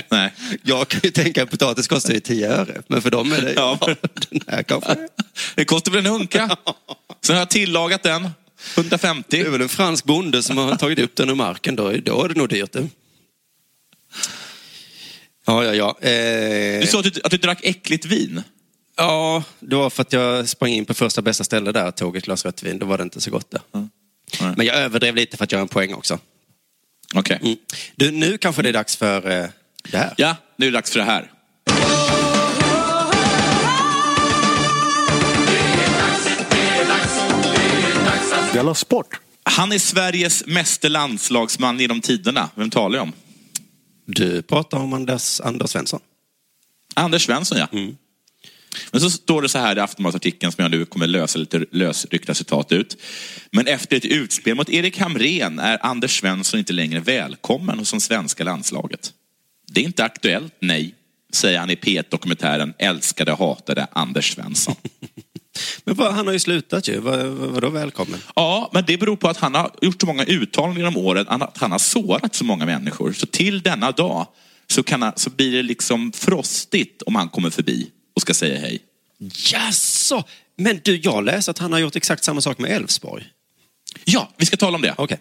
Nej. 0.10 0.34
Jag 0.64 0.88
kan 0.88 1.00
ju 1.04 1.12
tänka 1.12 1.44
att 1.44 1.50
potatis 1.50 1.88
kostar 1.88 2.14
ju 2.14 2.20
10 2.20 2.50
öre. 2.52 2.82
Men 2.88 3.02
för 3.02 3.12
dem 3.12 3.32
är 3.32 3.42
det... 3.42 3.54
Ja. 3.54 3.78
Ja, 3.82 3.96
den 4.30 4.42
här 4.48 4.64
kanske... 4.64 4.96
Det 5.56 5.66
kostar 5.66 5.92
väl 5.92 6.06
en 6.06 6.12
hunka. 6.12 6.58
Sen 7.22 7.36
har 7.36 7.42
jag 7.42 7.50
tillagat 7.50 8.04
den, 8.04 8.24
Det 8.24 8.82
150. 8.82 9.40
är 9.40 9.50
väl 9.50 9.62
en 9.62 9.70
fransk 9.70 10.06
bonde 10.06 10.44
som 10.44 10.58
har 10.58 10.76
tagit 10.76 11.00
upp 11.00 11.16
den 11.16 11.30
ur 11.30 11.36
marken. 11.36 11.76
Då, 11.76 11.92
då 11.92 12.24
är 12.24 12.30
det 12.30 12.36
nog 12.36 12.50
dyrt. 12.50 12.72
det. 12.72 12.88
Ja, 15.46 15.66
ja, 15.66 15.74
ja. 15.74 16.10
Eh, 16.10 16.80
Du 16.82 16.88
sa 16.88 17.00
att 17.00 17.14
du, 17.14 17.22
att 17.24 17.32
du 17.32 17.38
drack 17.38 17.60
äckligt 17.64 18.06
vin. 18.06 18.44
Ja, 18.98 19.44
det 19.60 19.76
var 19.76 19.90
för 19.90 20.02
att 20.02 20.14
jag 20.14 20.50
sprang 20.50 20.72
in 20.72 20.86
på 20.86 20.94
första 20.94 21.22
bästa 21.22 21.44
ställe 21.44 21.72
där 21.72 21.88
och 21.88 21.96
tog 21.96 22.18
ett 22.18 22.24
glas 22.26 22.46
rött 22.46 22.64
vin. 22.64 22.80
Då 22.80 22.86
var 22.86 22.98
det 22.98 23.04
inte 23.04 23.22
så 23.22 23.32
gott 23.32 23.52
där. 23.52 23.62
Nej. 23.72 24.54
Men 24.58 24.66
jag 24.66 24.76
överdrev 24.76 25.16
lite 25.16 25.38
för 25.38 25.44
att 25.44 25.52
göra 25.52 25.62
en 25.62 25.68
poäng 25.68 25.94
också. 25.94 26.20
Okej. 27.16 27.40
Mm. 27.42 27.58
Du, 27.96 28.12
nu 28.12 28.38
kanske 28.38 28.62
det 28.62 28.70
är 28.70 28.74
dags 28.74 28.96
för 28.96 29.30
eh, 29.30 29.50
det 29.92 29.98
här. 29.98 30.14
Ja, 30.18 30.36
nu 30.56 30.66
är 30.68 30.72
det 30.72 30.78
dags 30.78 30.92
för 30.92 31.00
det 31.00 31.06
här. 31.06 31.32
Della 38.54 38.76
Sport! 38.76 39.20
Han 39.44 39.72
är 39.72 39.80
Sveriges 39.80 40.46
meste 40.46 40.90
landslagsman 40.90 41.80
genom 41.80 42.02
tiderna. 42.02 42.50
Vem 42.56 42.70
talar 42.70 42.98
jag 42.98 43.04
om? 43.04 43.14
Du 44.06 44.42
pratar 44.42 44.78
om 44.78 44.94
Anders, 44.94 45.42
Anders 45.42 45.70
Svensson. 45.70 46.00
Anders 46.96 47.26
Svensson, 47.26 47.58
ja. 47.58 47.68
Men 48.92 49.02
så 49.02 49.10
står 49.10 49.42
det 49.42 49.50
så 49.50 49.58
här 49.58 49.78
i 49.78 49.80
Aftonbladet-artikeln 49.80 50.52
som 50.52 50.62
jag 50.62 50.72
nu 50.72 50.86
kommer 50.86 51.08
lösa 51.08 51.40
lite 51.40 51.66
lösryckta 51.72 52.34
citat 52.34 52.72
ut. 52.72 52.98
Men 53.52 53.68
efter 53.68 53.98
ett 53.98 54.06
utspel 54.06 54.56
mot 54.56 54.70
Erik 54.70 55.00
Hamrén 55.00 55.60
är 55.60 55.86
Anders 55.86 56.20
Svensson 56.20 56.60
inte 56.60 56.74
längre 56.74 57.00
välkommen 57.00 57.80
hos 57.80 57.92
det 57.92 58.00
svenska 58.00 58.44
landslaget. 58.44 59.14
Det 59.72 59.82
är 59.82 59.86
inte 59.86 60.04
aktuellt, 60.04 60.54
nej, 60.60 60.96
säger 61.34 61.60
han 61.60 61.70
i 61.70 61.76
P1-dokumentären 61.76 62.74
Älskade 62.80 63.34
hatade 63.34 63.88
Anders 63.92 64.34
Svensson. 64.34 64.76
Men 65.84 65.96
vad, 65.96 66.14
han 66.14 66.26
har 66.26 66.34
ju 66.34 66.40
slutat 66.40 66.88
ju. 66.88 67.00
Vad, 67.00 67.26
vad, 67.26 67.50
vadå 67.50 67.70
välkommen? 67.70 68.20
Ja, 68.36 68.70
men 68.74 68.84
det 68.88 68.98
beror 68.98 69.16
på 69.16 69.28
att 69.28 69.38
han 69.38 69.56
har 69.56 69.72
gjort 69.82 70.02
så 70.02 70.08
många 70.08 70.24
uttalanden 70.26 70.78
genom 70.78 70.98
åren, 70.98 71.26
att 71.30 71.58
han 71.58 71.72
har 71.72 71.80
sårat 71.80 72.36
så 72.36 72.44
många 72.46 72.66
människor. 72.66 73.12
Så 73.12 73.26
till 73.26 73.62
denna 73.62 73.92
dag 73.92 74.28
så, 74.68 74.84
kan 74.84 75.02
han, 75.02 75.14
så 75.16 75.30
blir 75.30 75.52
det 75.52 75.64
liksom 75.64 76.12
frostigt 76.12 77.02
om 77.02 77.16
han 77.16 77.30
kommer 77.30 77.50
förbi 77.50 77.92
och 78.18 78.22
ska 78.22 78.34
säga 78.34 78.60
hej. 78.60 78.80
Jaså? 79.52 80.24
Men 80.56 80.80
du, 80.84 80.96
jag 80.96 81.26
läste 81.26 81.52
att 81.52 81.58
han 81.58 81.74
har 81.74 81.80
gjort 81.80 81.96
exakt 81.96 82.24
samma 82.24 82.42
sak 82.42 82.58
med 82.58 82.72
Elfsborg. 82.72 83.24
Ja, 84.06 84.32
vi 84.38 84.46
ska 84.46 84.58
tala 84.58 84.76
om 84.76 84.82
det. 84.82 84.96
Okej. 84.98 85.20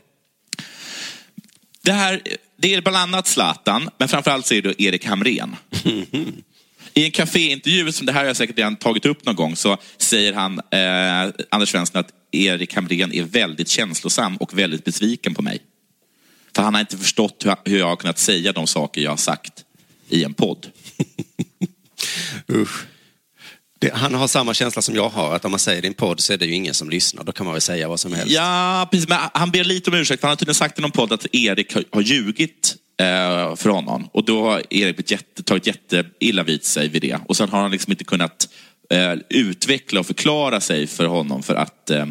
Det, 1.83 1.93
här, 1.93 2.23
det 2.57 2.75
är 2.75 2.81
bland 2.81 2.97
annat 2.97 3.27
Zlatan, 3.27 3.91
men 3.99 4.09
framförallt 4.09 4.47
så 4.47 4.55
är 4.55 4.63
det 4.63 4.83
Erik 4.83 5.05
Hamrén. 5.05 5.57
I 6.95 7.05
en 7.05 7.11
kaféintervju, 7.11 7.93
som 7.93 8.07
det 8.07 8.13
här 8.13 8.21
har 8.21 8.27
jag 8.27 8.37
säkert 8.37 8.59
redan 8.59 8.77
tagit 8.77 9.07
upp 9.07 9.25
någon 9.25 9.37
gång, 9.37 9.57
så 9.57 9.77
säger 9.99 10.33
han, 10.33 10.61
eh, 10.71 11.35
Anders 11.51 11.69
Svensson, 11.69 12.01
att 12.01 12.11
Erik 12.33 12.75
Hamrén 12.75 13.13
är 13.13 13.23
väldigt 13.23 13.69
känslosam 13.69 14.37
och 14.37 14.59
väldigt 14.59 14.85
besviken 14.85 15.35
på 15.35 15.43
mig. 15.43 15.61
För 16.55 16.63
han 16.63 16.75
har 16.75 16.81
inte 16.81 16.99
förstått 16.99 17.47
hur 17.65 17.79
jag 17.79 17.87
har 17.87 17.97
kunnat 17.97 18.19
säga 18.19 18.53
de 18.53 18.67
saker 18.67 19.01
jag 19.01 19.11
har 19.11 19.17
sagt 19.17 19.65
i 20.09 20.25
en 20.25 20.35
podd. 20.35 20.67
Usch. 22.53 22.87
Det, 23.79 23.95
han 23.95 24.15
har 24.15 24.29
samma 24.29 24.55
känsla 24.55 24.83
som 24.83 24.95
jag 24.95 25.09
har, 25.09 25.37
att 25.37 25.45
om 25.45 25.51
man 25.51 25.61
säger 25.61 25.83
det 25.83 25.87
i 25.87 25.89
en 25.89 25.95
podd 25.95 26.21
så 26.21 26.33
är 26.33 26.37
det 26.39 26.47
ju 26.47 26.55
ingen 26.55 26.75
som 26.75 26.91
lyssnar. 26.91 27.25
Då 27.25 27.33
kan 27.33 27.47
man 27.47 27.53
väl 27.53 27.63
säga 27.63 27.89
vad 27.89 28.01
som 28.01 28.13
helst. 28.13 28.35
Ja, 28.35 28.89
precis. 28.91 29.09
Men 29.09 29.19
han 29.35 29.51
ber 29.51 29.65
lite 29.65 29.91
om 29.91 29.97
ursäkt, 29.97 30.21
för 30.21 30.29
han 30.29 30.33
har 30.33 30.37
tydligen 30.37 30.55
sagt 30.55 30.79
i 30.79 30.83
någon 30.83 30.91
podd 30.91 31.13
att 31.13 31.27
Erik 31.33 31.75
har, 31.75 31.85
har 31.93 32.01
ljugit 32.01 32.77
eh, 33.01 33.57
för 33.57 33.69
honom. 33.69 34.09
Och 34.13 34.25
då 34.25 34.45
har 34.45 34.63
Erik 34.71 34.97
blivit 34.97 35.11
jätte, 35.11 35.43
tagit 35.43 35.67
jätteilla 35.67 36.43
vid 36.43 36.65
sig 36.65 36.89
vid 36.89 37.03
det. 37.03 37.19
Och 37.27 37.37
sen 37.37 37.49
har 37.49 37.63
han 37.63 37.71
liksom 37.71 37.93
inte 37.93 38.05
kunnat 38.05 38.49
eh, 38.91 39.15
utveckla 39.29 40.01
och 40.01 40.07
förklara 40.07 40.61
sig 40.61 40.87
för 40.87 41.07
honom 41.07 41.43
för 41.43 41.55
att 41.55 41.91
eh, 41.91 42.07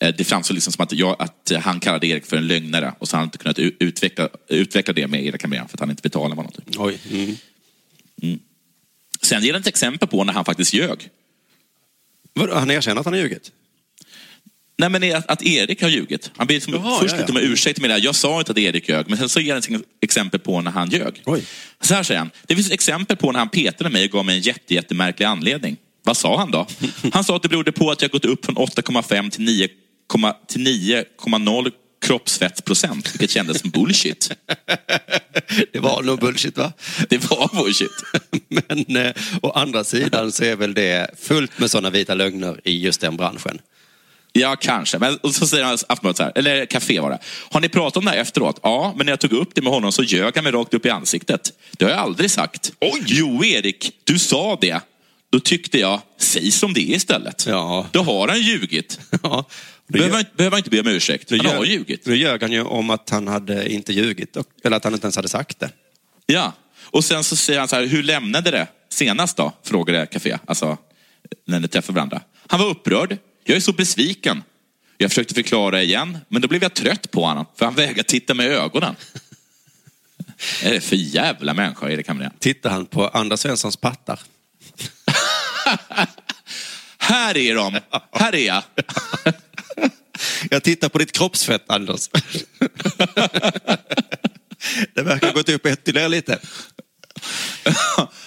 eh, 0.00 0.14
det 0.18 0.24
framstår 0.24 0.54
liksom 0.54 0.72
som 0.72 0.82
att, 0.82 0.92
jag, 0.92 1.16
att 1.18 1.52
han 1.60 1.80
kallade 1.80 2.06
Erik 2.06 2.26
för 2.26 2.36
en 2.36 2.46
lögnare 2.46 2.94
och 2.98 3.08
så 3.08 3.16
har 3.16 3.18
han 3.18 3.26
inte 3.26 3.38
kunnat 3.38 3.58
utveckla, 3.58 4.28
utveckla 4.48 4.94
det 4.94 5.06
med 5.06 5.24
Erik 5.24 5.42
Hamrén 5.42 5.68
för 5.68 5.76
att 5.76 5.80
han 5.80 5.90
inte 5.90 6.02
betalar 6.02 6.36
honom. 6.36 6.52
Typ. 6.52 6.64
Oj. 6.78 6.98
Mm. 8.22 8.38
Sen 9.22 9.42
ger 9.42 9.52
han 9.52 9.60
ett 9.60 9.66
exempel 9.66 10.08
på 10.08 10.24
när 10.24 10.32
han 10.32 10.44
faktiskt 10.44 10.72
ljög. 10.72 11.08
Han 12.52 12.70
erkänner 12.70 13.00
att 13.00 13.06
han 13.06 13.14
har 13.14 13.20
ljugit? 13.20 13.52
Nej, 14.78 14.88
men 14.88 15.16
att, 15.16 15.30
att 15.30 15.42
Erik 15.42 15.82
har 15.82 15.88
ljugit. 15.88 16.30
Han 16.36 16.46
ber 16.46 16.60
som, 16.60 16.72
Jaha, 16.72 17.00
först 17.00 17.12
ja, 17.12 17.16
ja. 17.16 17.26
lite 17.26 17.32
om 17.32 17.52
ursäkt 17.52 17.80
med 17.80 17.90
det 17.90 17.94
här. 17.94 18.00
Jag 18.04 18.14
sa 18.14 18.38
inte 18.38 18.52
att 18.52 18.58
Erik 18.58 18.88
ljög, 18.88 19.08
men 19.08 19.18
sen 19.18 19.28
så 19.28 19.40
ger 19.40 19.54
han 19.54 19.74
ett 19.74 19.82
exempel 20.00 20.40
på 20.40 20.60
när 20.60 20.70
han 20.70 20.90
ljög. 20.90 21.22
Oj. 21.26 21.44
Så 21.80 21.94
här 21.94 22.02
säger 22.02 22.18
han. 22.18 22.30
Det 22.46 22.54
finns 22.54 22.70
exempel 22.70 23.16
på 23.16 23.32
när 23.32 23.38
han 23.38 23.48
petade 23.48 23.90
mig 23.90 24.04
och 24.04 24.10
gav 24.10 24.24
mig 24.24 24.36
en 24.36 24.42
jätte, 24.42 24.74
jättemärklig 24.74 25.26
anledning. 25.26 25.76
Vad 26.02 26.16
sa 26.16 26.38
han 26.38 26.50
då? 26.50 26.66
Han 27.12 27.24
sa 27.24 27.36
att 27.36 27.42
det 27.42 27.48
berodde 27.48 27.72
på 27.72 27.90
att 27.90 28.02
jag 28.02 28.10
gått 28.10 28.24
upp 28.24 28.44
från 28.44 28.56
8,5 28.56 29.30
till 29.30 29.44
9, 29.44 29.68
till 30.48 30.66
9,0 30.66 31.70
kroppsfettprocent, 32.02 33.14
vilket 33.14 33.30
kändes 33.30 33.60
som 33.60 33.70
bullshit. 33.70 34.30
Det 35.72 35.78
var 35.78 36.02
nog 36.02 36.20
bullshit 36.20 36.58
va? 36.58 36.72
Det 37.08 37.30
var 37.30 37.50
bullshit. 37.54 37.90
Men 38.48 38.96
eh, 38.96 39.12
å 39.42 39.50
andra 39.50 39.84
sidan 39.84 40.32
så 40.32 40.44
är 40.44 40.56
väl 40.56 40.74
det 40.74 41.10
fullt 41.18 41.58
med 41.58 41.70
sådana 41.70 41.90
vita 41.90 42.14
lögner 42.14 42.60
i 42.64 42.82
just 42.82 43.00
den 43.00 43.16
branschen. 43.16 43.58
Ja, 44.32 44.56
kanske. 44.56 44.98
Men 44.98 45.16
och 45.16 45.34
så 45.34 45.46
säger 45.46 45.64
han 45.64 45.78
Aftonbladet 45.88 46.16
så 46.16 46.22
här, 46.22 46.32
eller 46.34 46.66
Café 46.66 47.00
var 47.00 47.10
det. 47.10 47.18
Har 47.50 47.60
ni 47.60 47.68
pratat 47.68 47.96
om 47.96 48.04
det 48.04 48.10
här 48.10 48.18
efteråt? 48.18 48.60
Ja, 48.62 48.94
men 48.96 49.06
när 49.06 49.12
jag 49.12 49.20
tog 49.20 49.32
upp 49.32 49.54
det 49.54 49.62
med 49.62 49.72
honom 49.72 49.92
så 49.92 50.02
ljög 50.02 50.34
han 50.34 50.44
mig 50.44 50.52
rakt 50.52 50.74
upp 50.74 50.86
i 50.86 50.90
ansiktet. 50.90 51.52
Det 51.72 51.84
har 51.84 51.92
jag 51.92 52.00
aldrig 52.00 52.30
sagt. 52.30 52.72
Oj! 52.80 53.02
Jo, 53.06 53.44
Erik, 53.44 53.92
du 54.04 54.18
sa 54.18 54.58
det. 54.60 54.80
Då 55.32 55.40
tyckte 55.40 55.78
jag, 55.78 56.00
säg 56.18 56.50
som 56.50 56.74
det 56.74 56.80
är 56.80 56.96
istället. 56.96 57.46
Ja. 57.46 57.86
Då 57.92 58.02
har 58.02 58.28
han 58.28 58.40
ljugit. 58.40 59.00
Ja. 59.22 59.44
Behöver, 59.90 60.14
han- 60.16 60.24
behöver 60.36 60.56
han 60.56 60.58
inte 60.58 60.70
be 60.70 60.80
om 60.80 60.86
ursäkt. 60.86 61.30
Han 61.30 61.46
har 61.56 61.64
ljugit. 61.64 62.06
Nu 62.06 62.16
ljög 62.16 62.42
han 62.42 62.52
ju 62.52 62.62
om 62.62 62.90
att 62.90 63.10
han 63.10 63.28
hade 63.28 63.72
inte 63.72 63.92
ljugit, 63.92 64.36
eller 64.64 64.76
att 64.76 64.84
han 64.84 64.92
inte 64.94 65.04
ens 65.04 65.16
hade 65.16 65.28
sagt 65.28 65.60
det. 65.60 65.70
Ja. 66.26 66.52
Och 66.82 67.04
sen 67.04 67.24
så 67.24 67.36
säger 67.36 67.58
han 67.58 67.68
så 67.68 67.76
här, 67.76 67.86
hur 67.86 68.02
lämnade 68.02 68.50
det 68.50 68.66
senast 68.88 69.36
då? 69.36 69.52
Frågade 69.62 70.06
Café, 70.06 70.38
alltså 70.46 70.78
när 71.46 71.60
ni 71.60 71.68
träffade 71.68 71.96
varandra. 71.96 72.20
Han 72.46 72.60
var 72.60 72.66
upprörd. 72.66 73.18
Jag 73.44 73.56
är 73.56 73.60
så 73.60 73.72
besviken. 73.72 74.42
Jag 74.98 75.10
försökte 75.10 75.34
förklara 75.34 75.82
igen, 75.82 76.18
men 76.28 76.42
då 76.42 76.48
blev 76.48 76.62
jag 76.62 76.74
trött 76.74 77.10
på 77.10 77.24
honom, 77.24 77.46
för 77.56 77.64
han 77.64 77.74
vägrade 77.74 78.02
titta 78.02 78.34
mig 78.34 78.46
i 78.46 78.50
ögonen. 78.50 78.96
Är 80.62 80.72
det 80.72 80.80
för 80.80 80.96
jävla 80.96 81.54
människa, 81.54 81.90
Erik 81.90 82.08
Hamrén? 82.08 82.30
Tittar 82.38 82.70
han 82.70 82.86
på 82.86 83.08
Anders 83.08 83.40
Svenssons 83.40 83.76
pattar. 83.76 84.20
Här 86.98 87.36
är 87.36 87.54
de! 87.54 87.78
Här 88.12 88.34
är 88.34 88.46
jag! 88.46 88.62
Jag 90.50 90.62
tittar 90.62 90.88
på 90.88 90.98
ditt 90.98 91.12
kroppsfett, 91.12 91.64
Anders. 91.66 92.08
Det 94.94 95.02
verkar 95.02 95.26
ha 95.26 95.34
gått 95.34 95.48
upp 95.48 95.66
ytterligare 95.66 96.08
lite. 96.08 96.38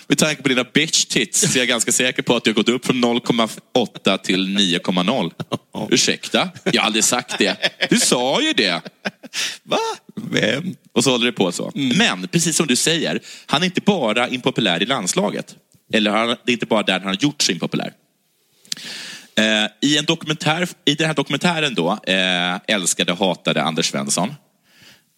Med 0.08 0.18
tanke 0.18 0.42
på 0.42 0.50
dina 0.50 0.64
bitch 0.64 1.06
tits 1.06 1.40
så 1.40 1.58
är 1.58 1.62
jag 1.62 1.68
ganska 1.68 1.92
säker 1.92 2.22
på 2.22 2.36
att 2.36 2.44
du 2.44 2.50
har 2.50 2.56
gått 2.56 2.70
upp 2.70 2.86
från 2.86 3.06
0,8 3.06 4.18
till 4.18 4.58
9,0. 4.58 5.32
Ursäkta? 5.90 6.50
Jag 6.64 6.82
har 6.82 6.86
aldrig 6.86 7.04
sagt 7.04 7.38
det. 7.38 7.58
Du 7.90 8.00
sa 8.00 8.42
ju 8.42 8.54
det. 8.54 8.82
Va? 9.64 9.78
Vem? 10.16 10.76
Och 10.92 11.04
så 11.04 11.12
håller 11.12 11.26
det 11.26 11.32
på 11.32 11.52
så. 11.52 11.72
Men 11.76 12.28
precis 12.28 12.58
som 12.58 12.68
du 12.68 12.76
säger, 12.76 13.20
han 13.46 13.62
är 13.62 13.66
inte 13.66 13.82
bara 13.82 14.30
impopulär 14.30 14.84
i 14.84 14.86
landslaget. 14.86 15.56
Eller 15.94 16.28
det 16.28 16.52
är 16.52 16.54
inte 16.54 16.66
bara 16.66 16.84
där 16.84 17.00
han 17.00 17.08
har 17.08 17.18
gjort 17.20 17.42
sig 17.42 17.54
impopulär. 17.54 17.94
Eh, 19.36 19.66
i, 19.82 19.98
en 19.98 20.06
dokumentär, 20.06 20.68
I 20.86 20.96
den 20.96 21.08
här 21.08 21.14
dokumentären 21.14 21.76
då, 21.76 21.92
eh, 22.08 22.56
Älskade 22.68 23.14
hatade 23.14 23.64
Anders 23.64 23.86
Svensson, 23.92 24.34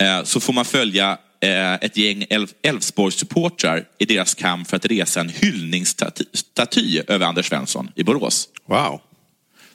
eh, 0.01 0.23
så 0.23 0.39
får 0.39 0.53
man 0.53 0.65
följa 0.65 1.17
eh, 1.41 1.73
ett 1.73 1.97
gäng 1.97 2.23
Elf- 2.29 2.53
Elfsborgssupportrar 2.63 3.85
i 3.97 4.05
deras 4.05 4.33
kamp 4.33 4.67
för 4.67 4.77
att 4.77 4.85
resa 4.85 5.19
en 5.19 5.29
hyllningsstaty 5.29 7.01
över 7.07 7.25
Anders 7.25 7.45
Svensson 7.49 7.91
i 7.95 8.03
Borås. 8.03 8.49
Wow. 8.65 9.01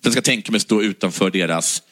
Den 0.01 0.13
ska 0.13 0.23
tänka 0.23 0.53
mig 0.53 0.61
stå 0.61 0.83
utanför 0.83 1.31
deras 1.31 1.83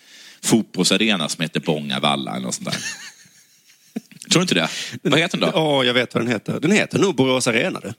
fotbollsarena 0.42 1.28
som 1.28 1.42
heter 1.42 1.60
Bångavalla 1.60 2.30
eller 2.30 2.46
något 2.46 2.54
sånt 2.54 2.70
där. 2.70 2.78
Tror 4.30 4.40
du 4.40 4.42
inte 4.42 4.54
det? 4.54 4.68
Vad 5.02 5.20
heter 5.20 5.38
den 5.38 5.50
då? 5.50 5.58
Ja, 5.58 5.84
jag 5.84 5.94
vet 5.94 6.14
vad 6.14 6.22
den 6.24 6.32
heter. 6.32 6.60
Den 6.60 6.70
heter 6.72 6.98
nog 6.98 7.14
Borås 7.14 7.46
Arena. 7.46 7.80
Du. 7.80 7.92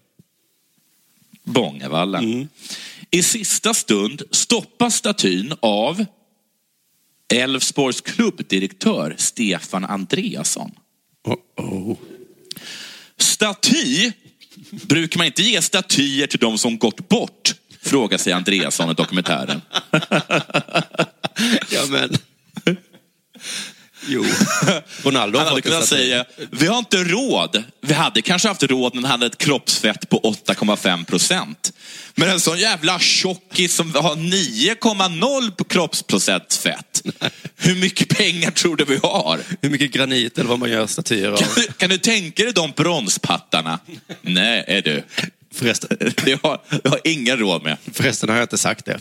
Bångavalla. 1.44 2.22
I 3.12 3.24
sista 3.24 3.74
stund 3.74 4.22
stoppas 4.32 4.96
statyn 4.96 5.54
av 5.60 6.06
Elfsborgs 7.34 8.02
klubbdirektör 8.02 9.16
Stefan 9.18 9.86
Andreasson. 9.86 10.72
Oh, 11.24 11.66
oh. 11.66 11.98
Staty? 13.18 14.12
Brukar 14.72 15.18
man 15.18 15.28
inte 15.28 15.44
ge 15.44 15.62
statyer 15.62 16.28
till 16.28 16.40
de 16.40 16.58
som 16.58 16.78
gått 16.78 17.10
bort? 17.10 17.56
Frågar 17.82 18.18
sig 18.18 18.34
Andreasson 18.34 18.92
i 18.92 18.94
dokumentären. 18.94 19.62
Ja, 21.72 21.86
men... 21.90 22.18
Jo. 24.10 24.26
Ronaldo 25.04 25.40
Han 25.40 25.48
hade 25.48 25.62
kunnat 25.62 25.86
säga, 25.88 26.26
vi 26.52 26.68
har 26.68 26.80
inte 26.80 27.04
råd. 27.04 27.64
Vi 27.82 27.94
hade 27.94 28.22
kanske 28.22 28.48
haft 28.48 28.64
råd 28.64 28.96
när 28.96 29.02
han 29.02 29.12
hade 29.12 29.26
ett 29.26 29.38
kroppsfett 29.38 30.10
på 30.10 30.20
8,5 30.20 31.06
procent. 31.06 31.74
Men 32.16 32.30
en 32.30 32.40
sån 32.40 32.58
jävla 32.60 33.00
tjockis 33.00 33.76
som 33.76 33.96
har 33.96 34.16
9,0 34.16 35.52
på 35.52 35.64
kroppsprocent 35.64 36.54
fett. 36.54 37.02
Hur 37.56 37.76
mycket 37.76 38.18
pengar 38.18 38.52
tror 38.52 38.76
du 38.76 38.86
vi 38.86 39.00
har? 39.04 39.40
Hur 39.62 39.70
mycket 39.70 39.92
granit 39.92 40.38
eller 40.38 40.50
vad 40.50 40.60
man 40.60 40.70
gör 40.70 40.88
statyer 40.88 41.32
av. 41.32 41.38
Kan 41.38 41.48
du, 41.56 41.64
kan 41.64 41.90
du 41.90 41.98
tänka 41.98 42.44
dig 42.44 42.54
de 42.54 42.72
bronspattarna? 42.72 43.80
Nej, 44.22 44.64
är 44.68 44.82
du. 44.82 45.04
Förresten, 45.54 45.98
Det 46.26 46.44
har, 46.44 46.62
det 46.84 46.90
har 46.90 47.00
ingen 47.04 47.38
råd 47.38 47.64
med. 47.64 47.78
förresten 47.94 48.30
har 48.30 48.36
jag 48.36 48.44
inte 48.44 48.58
sagt 48.58 48.86
det. 48.86 49.00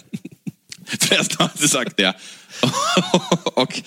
Förresten 0.86 1.36
har 1.38 1.44
jag 1.44 1.54
inte 1.54 1.68
sagt 1.68 1.96
det. 1.96 2.14
och, 3.44 3.82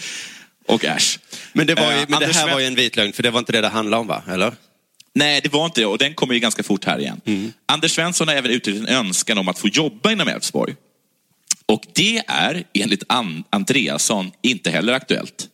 och 0.67 0.86
äsch. 0.86 1.19
Men 1.54 1.67
det, 1.67 1.76
var 1.76 1.91
ju, 1.91 1.97
Eh, 1.97 2.06
men 2.08 2.19
det 2.19 2.34
här 2.36 2.52
var 2.52 2.60
ju 2.60 2.65
en 2.65 2.76
vit 2.76 2.95
lögn, 2.95 3.13
för 3.13 3.24
det 3.24 3.32
var 3.32 3.39
inte 3.39 3.52
det 3.52 3.62
det 3.62 3.67
handlade 3.67 4.02
om 4.02 4.08
va? 4.08 4.24
Eller? 4.28 4.54
Nej, 5.13 5.41
det 5.43 5.54
var 5.54 5.65
inte 5.65 5.82
det 5.82 5.86
och 5.86 5.97
den 5.97 6.13
kommer 6.13 6.34
ju 6.34 6.39
ganska 6.39 6.63
fort 6.63 6.86
här 6.86 7.00
igen. 7.00 7.21
Mm. 7.26 7.54
Anders 7.65 7.91
Svensson 7.91 8.28
har 8.28 8.36
även 8.36 8.52
uttryckt 8.52 8.80
en 8.80 8.88
önskan 8.88 9.38
om 9.38 9.47
att 9.47 9.60
få 9.60 9.67
jobba 9.67 10.12
inom 10.12 10.28
Elfsborg. 10.28 10.76
Och 11.65 11.84
det 11.93 12.24
är, 12.28 12.63
enligt 12.74 13.04
An- 13.08 13.43
Andreasson, 13.50 14.32
inte 14.41 14.71
heller 14.71 14.93
aktuellt. 14.93 15.47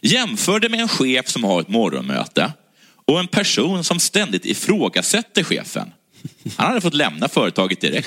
Jämför 0.00 0.60
det 0.60 0.68
med 0.68 0.80
en 0.80 0.88
chef 0.88 1.28
som 1.28 1.44
har 1.44 1.60
ett 1.60 1.68
morgonmöte 1.68 2.52
och 3.04 3.20
en 3.20 3.26
person 3.28 3.84
som 3.84 4.00
ständigt 4.00 4.46
ifrågasätter 4.46 5.44
chefen. 5.44 5.92
Han 6.56 6.66
hade 6.66 6.80
fått 6.80 6.94
lämna 6.94 7.28
företaget 7.28 7.80
direkt. 7.80 8.06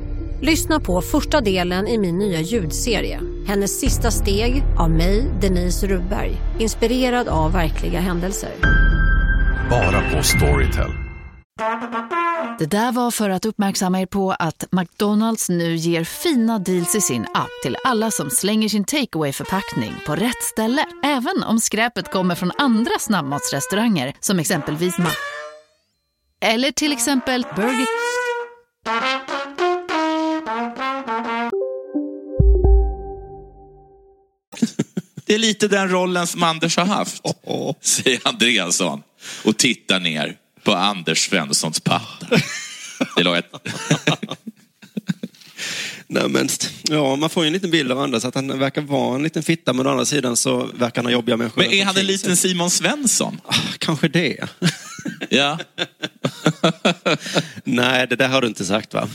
Lyssna 0.43 0.79
på 0.79 1.01
första 1.01 1.41
delen 1.41 1.87
i 1.87 1.97
min 1.97 2.17
nya 2.17 2.39
ljudserie. 2.39 3.21
Hennes 3.47 3.79
sista 3.79 4.11
steg 4.11 4.63
av 4.79 4.89
mig, 4.91 5.31
Denise 5.41 5.87
Rubberg. 5.87 6.37
Inspirerad 6.59 7.27
av 7.27 7.51
verkliga 7.51 7.99
händelser. 7.99 8.51
Bara 9.69 10.11
på 10.11 10.23
Storytel. 10.23 10.91
Det 12.59 12.65
där 12.65 12.91
var 12.91 13.11
för 13.11 13.29
att 13.29 13.45
uppmärksamma 13.45 14.01
er 14.01 14.05
på 14.05 14.31
att 14.31 14.63
McDonalds 14.71 15.49
nu 15.49 15.75
ger 15.75 16.03
fina 16.03 16.59
deals 16.59 16.95
i 16.95 17.01
sin 17.01 17.21
app 17.33 17.49
till 17.63 17.77
alla 17.83 18.11
som 18.11 18.29
slänger 18.29 18.69
sin 18.69 18.85
takeaway 18.85 19.33
förpackning 19.33 19.93
på 20.05 20.15
rätt 20.15 20.43
ställe. 20.43 20.85
Även 21.03 21.43
om 21.43 21.59
skräpet 21.59 22.11
kommer 22.11 22.35
från 22.35 22.51
andra 22.57 22.99
snabbmatsrestauranger 22.99 24.13
som 24.19 24.39
exempelvis 24.39 24.97
Ma... 24.97 25.09
Eller 26.45 26.71
till 26.71 26.91
exempel 26.91 27.45
Burger... 27.55 27.87
Det 35.31 35.35
är 35.35 35.39
lite 35.39 35.67
den 35.67 35.89
rollen 35.89 36.27
som 36.27 36.43
Anders 36.43 36.77
har 36.77 36.85
haft, 36.85 37.23
säger 37.81 38.19
Andreasson 38.23 39.03
och 39.43 39.57
tittar 39.57 39.99
ner 39.99 40.37
på 40.63 40.73
Anders 40.73 41.29
Svenssons 41.29 41.79
pattar. 41.79 42.43
Det 43.15 43.23
låg 43.23 43.35
ett... 43.35 43.51
Nej, 46.07 46.29
men, 46.29 46.49
ja, 46.83 47.15
man 47.15 47.29
får 47.29 47.43
ju 47.43 47.47
en 47.47 47.53
liten 47.53 47.71
bild 47.71 47.91
av 47.91 47.99
Anders, 47.99 48.25
att 48.25 48.35
han 48.35 48.59
verkar 48.59 48.81
vara 48.81 49.15
en 49.15 49.23
liten 49.23 49.43
fitta, 49.43 49.73
men 49.73 49.87
å 49.87 49.89
andra 49.89 50.05
sidan 50.05 50.37
så 50.37 50.69
verkar 50.73 50.95
han 51.01 51.05
ha 51.05 51.11
jobbiga 51.11 51.37
människor 51.37 51.61
Men 51.61 51.71
är 51.71 51.85
han 51.85 51.97
en 51.97 52.05
liten. 52.05 52.37
Simon 52.37 52.69
Svensson? 52.69 53.41
Kanske 53.77 54.07
det. 54.07 54.47
Ja. 55.29 55.59
Nej, 57.63 58.07
det 58.07 58.15
där 58.15 58.27
har 58.27 58.41
du 58.41 58.47
inte 58.47 58.65
sagt 58.65 58.93
va? 58.93 59.09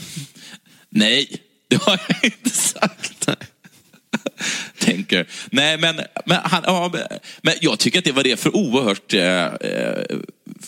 Nej, 0.90 1.36
det 1.68 1.82
har 1.82 2.00
jag 2.08 2.24
inte 2.24 2.50
sagt. 2.50 3.28
tänker. 4.78 5.26
Nej, 5.50 5.78
men, 5.78 6.00
men, 6.26 6.38
han, 6.44 6.62
ja, 6.66 6.92
men, 7.42 7.54
jag 7.60 7.78
tycker 7.78 7.98
att 7.98 8.04
det 8.04 8.12
var 8.12 8.22
det 8.22 8.40
för 8.40 8.56
oerhört... 8.56 9.14
Eh, 9.14 9.70
eh, 9.70 10.18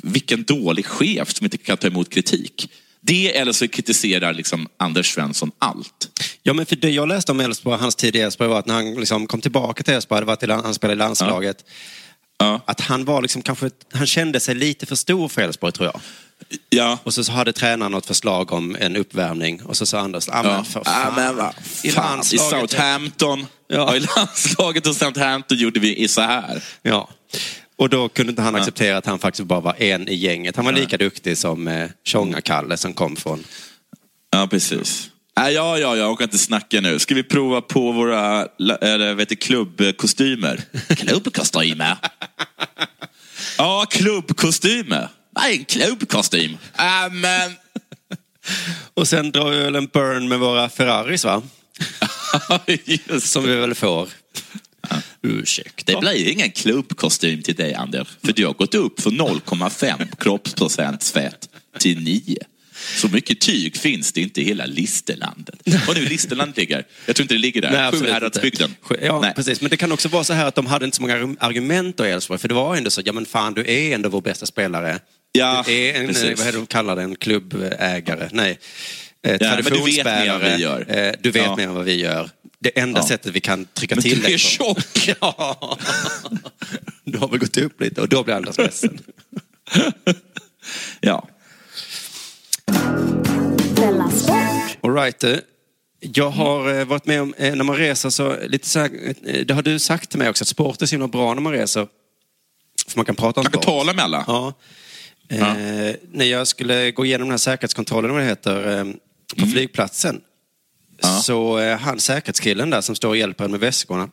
vilken 0.03 0.44
dålig 0.44 0.87
chef 0.87 1.35
som 1.35 1.44
inte 1.44 1.59
kan 1.59 1.77
ta 1.77 1.87
emot 1.87 2.11
kritik. 2.11 2.71
Det 3.01 3.37
eller 3.37 3.53
så 3.53 3.68
kritiserar 3.68 4.35
liksom 4.35 4.68
Anders 4.77 5.14
Svensson 5.14 5.51
allt. 5.59 6.23
Ja, 6.42 6.53
men 6.53 6.66
för 6.66 6.77
det 6.77 6.90
jag 6.90 7.09
läste 7.09 7.33
om 7.33 7.40
Elfsborg, 7.40 7.81
hans 7.81 7.97
tid 7.97 8.16
i 8.16 8.21
Elfsborg 8.21 8.51
var 8.51 8.59
att 8.59 8.66
när 8.66 8.75
han 8.75 8.94
liksom 8.94 9.27
kom 9.27 9.40
tillbaka 9.40 9.83
till 9.83 9.94
Elfsborg, 9.94 10.16
hade 10.16 10.27
varit 10.27 10.42
i, 10.42 10.47
land- 10.47 10.64
han 10.64 10.75
spelade 10.75 10.94
i 10.94 10.99
landslaget, 10.99 11.64
att 12.64 12.81
han 12.81 13.05
var 13.05 13.22
liksom 13.22 13.42
kanske, 13.42 13.70
han 13.92 14.07
kände 14.07 14.40
sig 14.40 14.55
lite 14.55 14.87
för 14.87 14.96
stor 14.96 15.29
för 15.29 15.42
Elfsborg 15.42 15.72
tror 15.72 15.87
jag. 15.87 16.01
Ja. 16.68 16.98
Och 17.03 17.14
så, 17.14 17.24
så 17.24 17.33
hade 17.33 17.53
tränaren 17.53 17.92
något 17.92 18.07
förslag 18.07 18.53
om 18.53 18.77
en 18.81 18.96
uppvärmning 18.96 19.62
och 19.62 19.77
så 19.77 19.87
sa 19.87 19.98
Anders, 19.98 20.29
ah, 20.29 20.42
men 20.42 20.64
för 20.64 20.83
Ja, 20.85 20.90
fan. 20.90 21.14
men 21.16 21.37
vad 21.37 21.55
I 21.83 21.90
fan, 21.90 22.20
I 22.20 22.38
Southampton. 22.38 23.46
Ja. 23.68 23.96
I 23.96 24.01
landslaget 24.01 24.87
och 24.87 24.96
Southampton 24.96 25.59
gjorde 25.59 25.81
vi 25.81 26.09
så 26.09 26.20
här. 26.20 26.62
Ja. 26.83 27.09
Och 27.77 27.88
då 27.88 28.09
kunde 28.09 28.31
inte 28.31 28.42
han 28.42 28.55
acceptera 28.55 28.96
att 28.96 29.07
han 29.07 29.18
faktiskt 29.18 29.48
bara 29.48 29.61
var 29.61 29.83
en 29.83 30.09
i 30.09 30.14
gänget. 30.14 30.57
Han 30.57 30.64
var 30.64 30.72
lika 30.72 30.96
duktig 30.96 31.38
som 31.38 31.68
eh, 31.68 31.88
Tjonga-Kalle 32.05 32.77
som 32.77 32.94
kom 32.94 33.16
från... 33.16 33.44
Ja, 34.31 34.46
precis. 34.46 35.11
Nej, 35.38 35.55
ja, 35.55 35.79
ja, 35.79 35.96
jag 35.96 36.12
orkar 36.12 36.24
inte 36.24 36.38
snacka 36.38 36.81
nu. 36.81 36.98
Ska 36.98 37.14
vi 37.14 37.22
prova 37.22 37.61
på 37.61 37.92
våra 37.92 38.46
eller, 38.81 39.14
vet 39.14 39.29
du, 39.29 39.37
klubbkostymer? 39.37 40.61
klubbkostymer? 40.96 41.96
Ja, 43.59 43.87
klubbkostymer. 43.90 45.09
Nej, 45.37 45.57
en 45.59 45.64
klubbkostym. 45.64 46.59
Ja, 46.77 47.09
men... 47.12 47.53
Och 48.94 49.09
sen 49.09 49.31
drar 49.31 49.51
vi 49.51 49.57
väl 49.59 49.77
en 49.77 49.87
burn 49.87 50.29
med 50.29 50.38
våra 50.38 50.68
Ferraris 50.68 51.24
va? 51.24 51.42
Som 53.20 53.44
vi 53.44 53.55
väl 53.55 53.74
får. 53.74 54.09
Ursäkta. 55.22 55.92
Det 55.92 56.01
blir 56.01 56.29
ingen 56.29 56.51
klubbkostym 56.51 57.42
till 57.42 57.55
dig, 57.55 57.74
Ander. 57.74 58.09
För 58.24 58.33
du 58.33 58.46
har 58.46 58.55
gått 58.55 58.74
upp 58.74 59.01
från 59.01 59.20
0,5 59.20 60.16
kroppsprocent 60.16 61.05
fett 61.05 61.48
till 61.79 62.03
9. 62.03 62.37
Så 62.97 63.09
mycket 63.09 63.41
tyg 63.41 63.77
finns 63.77 64.12
det 64.12 64.21
inte 64.21 64.41
i 64.41 64.45
hela 64.45 64.67
Listerlandet. 64.67 65.55
Och 65.88 65.95
nu 65.95 66.05
Listerland 66.05 66.57
ligger. 66.57 66.85
Jag 67.07 67.17
tror 67.17 67.25
inte 67.25 67.35
det 67.35 67.38
ligger 67.38 67.62
där. 67.62 67.71
Nej, 67.91 68.01
Sjuhäradsbygden. 68.01 68.75
Ja, 69.03 69.33
precis. 69.37 69.61
Men 69.61 69.71
det 69.71 69.77
kan 69.77 69.93
också 69.93 70.09
vara 70.09 70.25
så 70.25 70.33
här 70.33 70.47
att 70.47 70.55
de 70.55 70.67
hade 70.67 70.85
inte 70.85 70.97
så 70.97 71.03
många 71.03 71.37
argument 71.41 71.97
då 71.97 72.07
i 72.07 72.11
Elfsborg. 72.11 72.38
För 72.41 72.49
det 72.49 72.55
var 72.55 72.77
ändå 72.77 72.91
så, 72.91 73.03
ja 73.05 73.12
men 73.12 73.27
fan 73.27 73.55
du 73.55 73.61
är 73.71 73.95
ändå 73.95 74.09
vår 74.09 74.21
bästa 74.21 74.47
spelare. 74.47 74.99
Ja, 75.33 75.64
du 75.67 75.73
är 75.73 75.95
en, 76.01 76.07
precis. 76.07 76.38
vad 76.38 76.49
är 76.49 76.53
det 76.53 76.59
de 76.59 76.67
kallar 76.67 76.97
det, 76.97 77.03
en 77.03 77.17
klubbägare? 77.17 78.29
Nej. 78.33 78.59
Eh, 79.27 79.37
Ja, 79.41 79.55
men 79.64 79.73
du 79.73 79.85
vet 79.85 80.05
mer 80.05 80.27
än 80.27 80.41
vad 80.41 80.51
vi 80.57 80.62
gör. 80.62 80.87
Eh, 80.88 81.12
Du 81.21 81.31
vet 81.31 81.45
Ja. 81.45 81.57
mer 81.57 81.64
än 81.64 81.75
vad 81.75 81.85
vi 81.85 81.95
gör. 82.01 82.31
Det 82.61 82.79
enda 82.79 83.01
Ja. 83.01 83.09
sättet 83.09 83.33
vi 83.35 83.41
kan 83.41 83.64
trycka 83.64 83.95
Men 83.95 84.03
till 84.03 84.21
du 84.23 84.33
är 84.33 84.38
tjock. 84.38 85.09
Ja. 85.21 85.79
Du 87.05 87.19
har 87.19 87.29
väl 87.29 87.38
gått 87.38 87.57
upp 87.57 87.81
lite 87.81 88.01
och 88.01 88.09
då 88.09 88.23
blir 88.25 88.35
Anders 88.35 88.59
ledsen. 88.59 88.99
Ja. 91.01 91.29
Della 93.76 94.11
Sport. 94.11 94.78
All 94.83 94.94
right. 94.94 95.24
eh, 95.24 95.37
Jag 96.00 96.31
har 96.31 96.74
eh, 96.78 96.85
varit 96.85 97.07
med 97.07 97.22
om, 97.22 97.35
eh, 97.38 97.54
när 97.54 97.64
man 97.64 97.76
reser 97.76 98.11
så, 98.11 98.37
lite 98.46 98.68
så 98.68 98.78
här, 98.78 99.14
det 99.44 99.54
har 99.54 99.62
du 99.62 99.78
sagt 99.78 100.11
till 100.11 100.18
mig 100.18 100.28
också, 100.28 100.44
att 100.44 100.48
sport 100.48 100.83
är 100.83 100.87
så 100.87 100.90
himla 100.94 101.09
bra 101.09 101.35
när 101.35 101.40
man 101.42 101.52
reser. 101.52 101.87
För 102.88 102.98
man 102.98 103.04
kan 103.04 103.14
prata 103.16 103.40
om 103.40 103.44
Man 103.44 103.52
kan 103.52 103.62
sport. 103.62 103.74
tala 103.74 103.92
med 103.92 104.04
alla. 104.04 104.24
Ja. 104.26 104.52
Eh, 105.28 105.94
när 106.12 106.24
jag 106.24 106.46
skulle 106.48 106.90
gå 106.90 107.04
igenom 107.04 107.26
den 107.28 107.33
här 107.33 107.38
säkerhetskontrollen, 107.38 108.11
vad 108.12 108.20
det 108.20 108.26
heter, 108.26 108.78
eh, 108.78 108.85
på 109.37 109.42
Mm. 109.42 109.50
flygplatsen. 109.50 110.20
Så 111.22 111.59
eh, 111.59 111.78
han 111.78 112.00
säkerhetskillen 112.00 112.70
där 112.70 112.81
som 112.81 112.94
står 112.94 113.09
och 113.09 113.16
hjälper 113.16 113.44
en 113.44 113.50
med 113.50 113.61
väskorna 113.61 114.09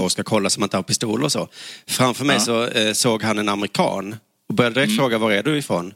och 0.00 0.12
ska 0.12 0.22
kolla 0.22 0.50
så 0.50 0.60
man 0.60 0.66
inte 0.66 0.76
har 0.76 0.82
pistol 0.82 1.24
och 1.24 1.32
så. 1.32 1.48
Framför 1.86 2.24
mig 2.24 2.36
Mm. 2.36 2.54
Ja. 2.54 2.70
så 2.72 2.78
eh, 2.78 2.92
såg 2.92 3.22
han 3.22 3.38
en 3.38 3.48
amerikan 3.48 4.16
och 4.48 4.54
började 4.54 4.74
direkt 4.74 4.88
Mm. 4.90 4.98
fråga 4.98 5.18
var 5.18 5.30
är 5.32 5.42
du 5.42 5.58
ifrån? 5.58 5.94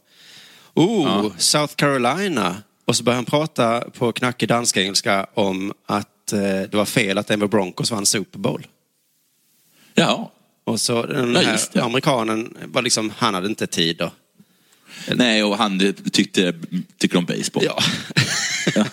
Oh, 0.74 1.32
South 1.38 1.74
Carolina. 1.74 2.56
Och 2.84 2.96
så 2.96 3.02
började 3.04 3.16
han 3.18 3.24
prata 3.24 3.80
på 3.80 4.12
knackig 4.12 4.48
dansk-engelska 4.48 5.26
om 5.34 5.72
att 5.86 6.32
eh, 6.32 6.38
det 6.40 6.74
var 6.74 6.84
fel 6.84 7.18
att 7.18 7.26
Denver 7.26 7.46
Broncos 7.46 7.90
vann 7.90 8.06
Super 8.06 8.38
Bowl. 8.38 8.66
Ja. 9.94 10.32
Och 10.64 10.80
så 10.80 11.02
den 11.06 11.34
Ja, 11.34 11.40
här 11.40 11.52
just 11.52 11.72
det. 11.72 11.82
amerikanen 11.82 12.56
var 12.64 12.82
liksom, 12.82 13.12
han 13.18 13.34
hade 13.34 13.46
inte 13.48 13.66
tid 13.66 13.96
då. 13.96 14.10
Nej, 15.14 15.44
och 15.44 15.58
han 15.58 15.94
tyckte, 16.12 16.54
tycker 16.98 17.18
om 17.18 17.24
baseball. 17.24 17.64
Ja. 17.64 17.78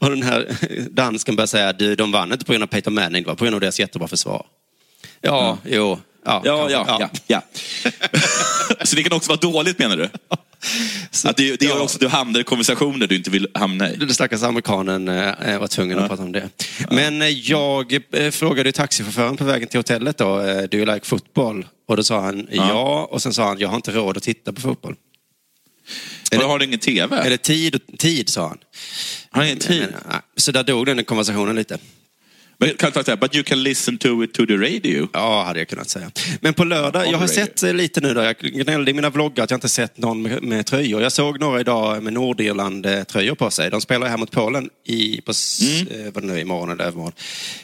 och 0.00 0.10
den 0.10 0.22
här 0.22 0.56
dansken 0.90 1.36
började 1.36 1.48
säga, 1.48 1.72
du, 1.72 1.94
de 1.96 2.12
vann 2.12 2.32
inte 2.32 2.44
på 2.44 2.52
grund 2.52 2.62
av 2.62 2.66
Peter 2.66 2.90
Manning, 2.90 3.22
det 3.22 3.28
var 3.28 3.34
på 3.34 3.44
grund 3.44 3.54
av 3.54 3.60
deras 3.60 3.80
jättebra 3.80 4.08
försvar. 4.08 4.46
Ja, 5.20 5.58
jo. 5.64 5.98
Ja, 6.24 6.42
Ja, 6.44 6.70
ja, 6.70 6.96
ja. 7.00 7.10
ja. 7.26 7.42
så 8.84 8.96
det 8.96 9.02
kan 9.02 9.16
också 9.16 9.28
vara 9.28 9.40
dåligt 9.40 9.78
menar 9.78 9.96
du? 9.96 10.08
att 11.24 11.36
det, 11.36 11.60
det 11.60 11.64
gör 11.64 11.76
ja. 11.76 11.82
också 11.82 11.96
att 11.96 12.00
du 12.00 12.08
hamnar 12.08 12.40
i 12.40 12.44
konversationer 12.44 13.06
du 13.06 13.16
inte 13.16 13.30
vill 13.30 13.48
hamna 13.54 13.90
i. 13.90 13.96
Den 13.96 14.14
stackars 14.14 14.42
amerikanen 14.42 15.08
eh, 15.08 15.58
var 15.58 15.66
tvungen 15.66 15.98
att 15.98 16.08
prata 16.08 16.22
om 16.22 16.32
det. 16.32 16.48
Men 16.90 17.22
eh, 17.22 17.28
jag 17.28 17.98
eh, 18.12 18.30
frågade 18.30 18.68
ju 18.68 18.72
taxichauffören 18.72 19.36
på 19.36 19.44
vägen 19.44 19.68
till 19.68 19.78
hotellet 19.78 20.18
då, 20.18 20.40
eh, 20.40 20.62
do 20.62 20.76
you 20.76 20.94
like 20.94 21.06
football? 21.06 21.66
Och 21.88 21.96
då 21.96 22.02
sa 22.02 22.20
han 22.20 22.48
ja, 22.50 23.08
och 23.10 23.22
sen 23.22 23.34
sa 23.34 23.46
han, 23.46 23.58
jag 23.58 23.68
har 23.68 23.76
inte 23.76 23.92
råd 23.92 24.16
att 24.16 24.22
titta 24.22 24.52
på 24.52 24.60
fotboll. 24.60 24.94
Eller, 26.32 26.44
har 26.44 26.58
du 26.58 26.64
ingen 26.64 26.78
TV? 26.78 27.16
Eller 27.16 27.36
tid, 27.36 27.80
tid 27.98 28.28
sa 28.28 28.48
han. 28.48 28.58
Har 29.30 29.44
ingen 29.44 29.58
tid? 29.58 29.86
Nej, 30.10 30.20
Så 30.36 30.52
där 30.52 30.62
dog 30.62 30.86
den 30.86 31.04
konversationen 31.04 31.56
lite. 31.56 31.78
Men 32.62 32.74
kan 32.76 32.92
jag 32.94 33.04
säga, 33.04 33.16
but 33.16 33.34
you 33.34 33.44
can 33.44 33.62
listen 33.62 33.98
to 33.98 34.24
it 34.24 34.34
to 34.34 34.46
the 34.46 34.56
radio. 34.56 35.08
Ja, 35.12 35.42
hade 35.44 35.58
jag 35.58 35.68
kunnat 35.68 35.88
säga. 35.88 36.10
Men 36.40 36.54
på 36.54 36.64
lördag, 36.64 37.06
jag 37.06 37.18
har 37.18 37.26
sett 37.26 37.62
eh, 37.62 37.74
lite 37.74 38.00
nu 38.00 38.14
då, 38.14 38.22
jag 38.22 38.36
gnällde 38.38 38.90
i 38.90 38.94
mina 38.94 39.10
vloggar 39.10 39.44
att 39.44 39.50
jag 39.50 39.56
inte 39.56 39.68
sett 39.68 39.98
någon 39.98 40.22
med, 40.22 40.42
med 40.42 40.66
tröjor. 40.66 41.02
Jag 41.02 41.12
såg 41.12 41.40
några 41.40 41.60
idag 41.60 42.02
med 42.02 42.12
Nordirland-tröjor 42.12 43.34
på 43.34 43.50
sig. 43.50 43.70
De 43.70 43.80
spelar 43.80 44.08
här 44.08 44.16
mot 44.16 44.30
Polen 44.30 44.70
i, 44.86 45.20
på, 45.20 45.32
Mm. 45.62 46.06
eh, 46.06 46.12
vad 46.12 46.22
det 46.22 46.26
nu 46.26 46.40
imorgon 46.40 46.70
eller 46.70 46.84
övermorgon. 46.84 47.12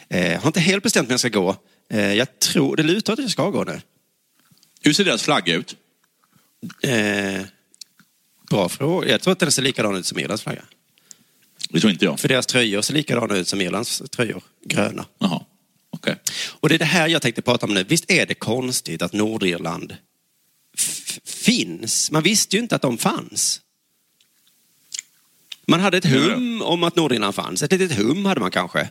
Eh, 0.09 0.31
jag 0.31 0.39
har 0.39 0.47
inte 0.47 0.59
helt 0.59 0.83
bestämt 0.83 1.07
när 1.09 1.13
jag 1.13 1.19
ska 1.19 1.29
gå. 1.29 1.55
Eh, 1.93 2.13
jag 2.13 2.39
tror, 2.39 2.75
det 2.75 2.83
lutar 2.83 3.13
att 3.13 3.19
jag 3.19 3.29
ska 3.31 3.49
gå 3.49 3.63
nu. 3.63 3.81
Hur 4.81 4.93
ser 4.93 5.03
deras 5.05 5.23
flagga 5.23 5.55
ut? 5.55 5.75
Eh, 6.83 7.41
bra 8.49 8.69
fråga. 8.69 9.11
Jag 9.11 9.21
tror 9.21 9.31
att 9.31 9.39
den 9.39 9.51
ser 9.51 9.61
likadan 9.61 9.95
ut 9.95 10.05
som 10.05 10.19
Irlands 10.19 10.43
flagga. 10.43 10.61
Det 11.69 11.79
tror 11.79 11.91
inte 11.91 12.05
jag. 12.05 12.19
För 12.19 12.27
deras 12.27 12.45
tröjor 12.45 12.81
ser 12.81 12.93
likadana 12.93 13.35
ut 13.35 13.47
som 13.47 13.61
Irlands 13.61 14.03
tröjor. 14.11 14.43
Gröna. 14.65 15.05
Jaha, 15.19 15.45
okej. 15.89 16.15
Och 16.59 16.69
det 16.69 16.75
är 16.75 16.79
det 16.79 16.85
här 16.85 17.07
jag 17.07 17.21
tänkte 17.21 17.41
prata 17.41 17.65
om 17.65 17.73
nu. 17.73 17.83
Visst 17.83 18.11
är 18.11 18.25
det 18.25 18.33
konstigt 18.33 19.01
att 19.01 19.13
Nordirland 19.13 19.95
finns? 21.25 22.11
Man 22.11 22.23
visste 22.23 22.55
ju 22.55 22.61
inte 22.61 22.75
att 22.75 22.81
de 22.81 22.97
fanns. 22.97 23.61
Man 25.65 25.79
hade 25.79 25.97
ett 25.97 26.05
hum 26.05 26.61
om 26.61 26.83
att 26.83 26.95
Nordirland 26.95 27.35
fanns. 27.35 27.63
Ett 27.63 27.71
litet 27.71 27.97
hum 27.97 28.25
hade 28.25 28.39
man 28.39 28.51
kanske. 28.51 28.89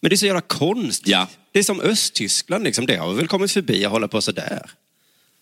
Men 0.00 0.08
det 0.08 0.14
är 0.14 0.16
så 0.16 0.26
jävla 0.26 0.40
konstigt. 0.40 1.08
Ja. 1.08 1.28
Det 1.52 1.58
är 1.58 1.62
som 1.62 1.80
Östtyskland, 1.80 2.64
liksom. 2.64 2.86
det 2.86 2.96
har 2.96 3.10
vi 3.10 3.16
väl 3.16 3.28
kommit 3.28 3.52
förbi 3.52 3.86
och 3.86 3.90
hålla 3.90 4.08
på 4.08 4.22
sådär. 4.22 4.70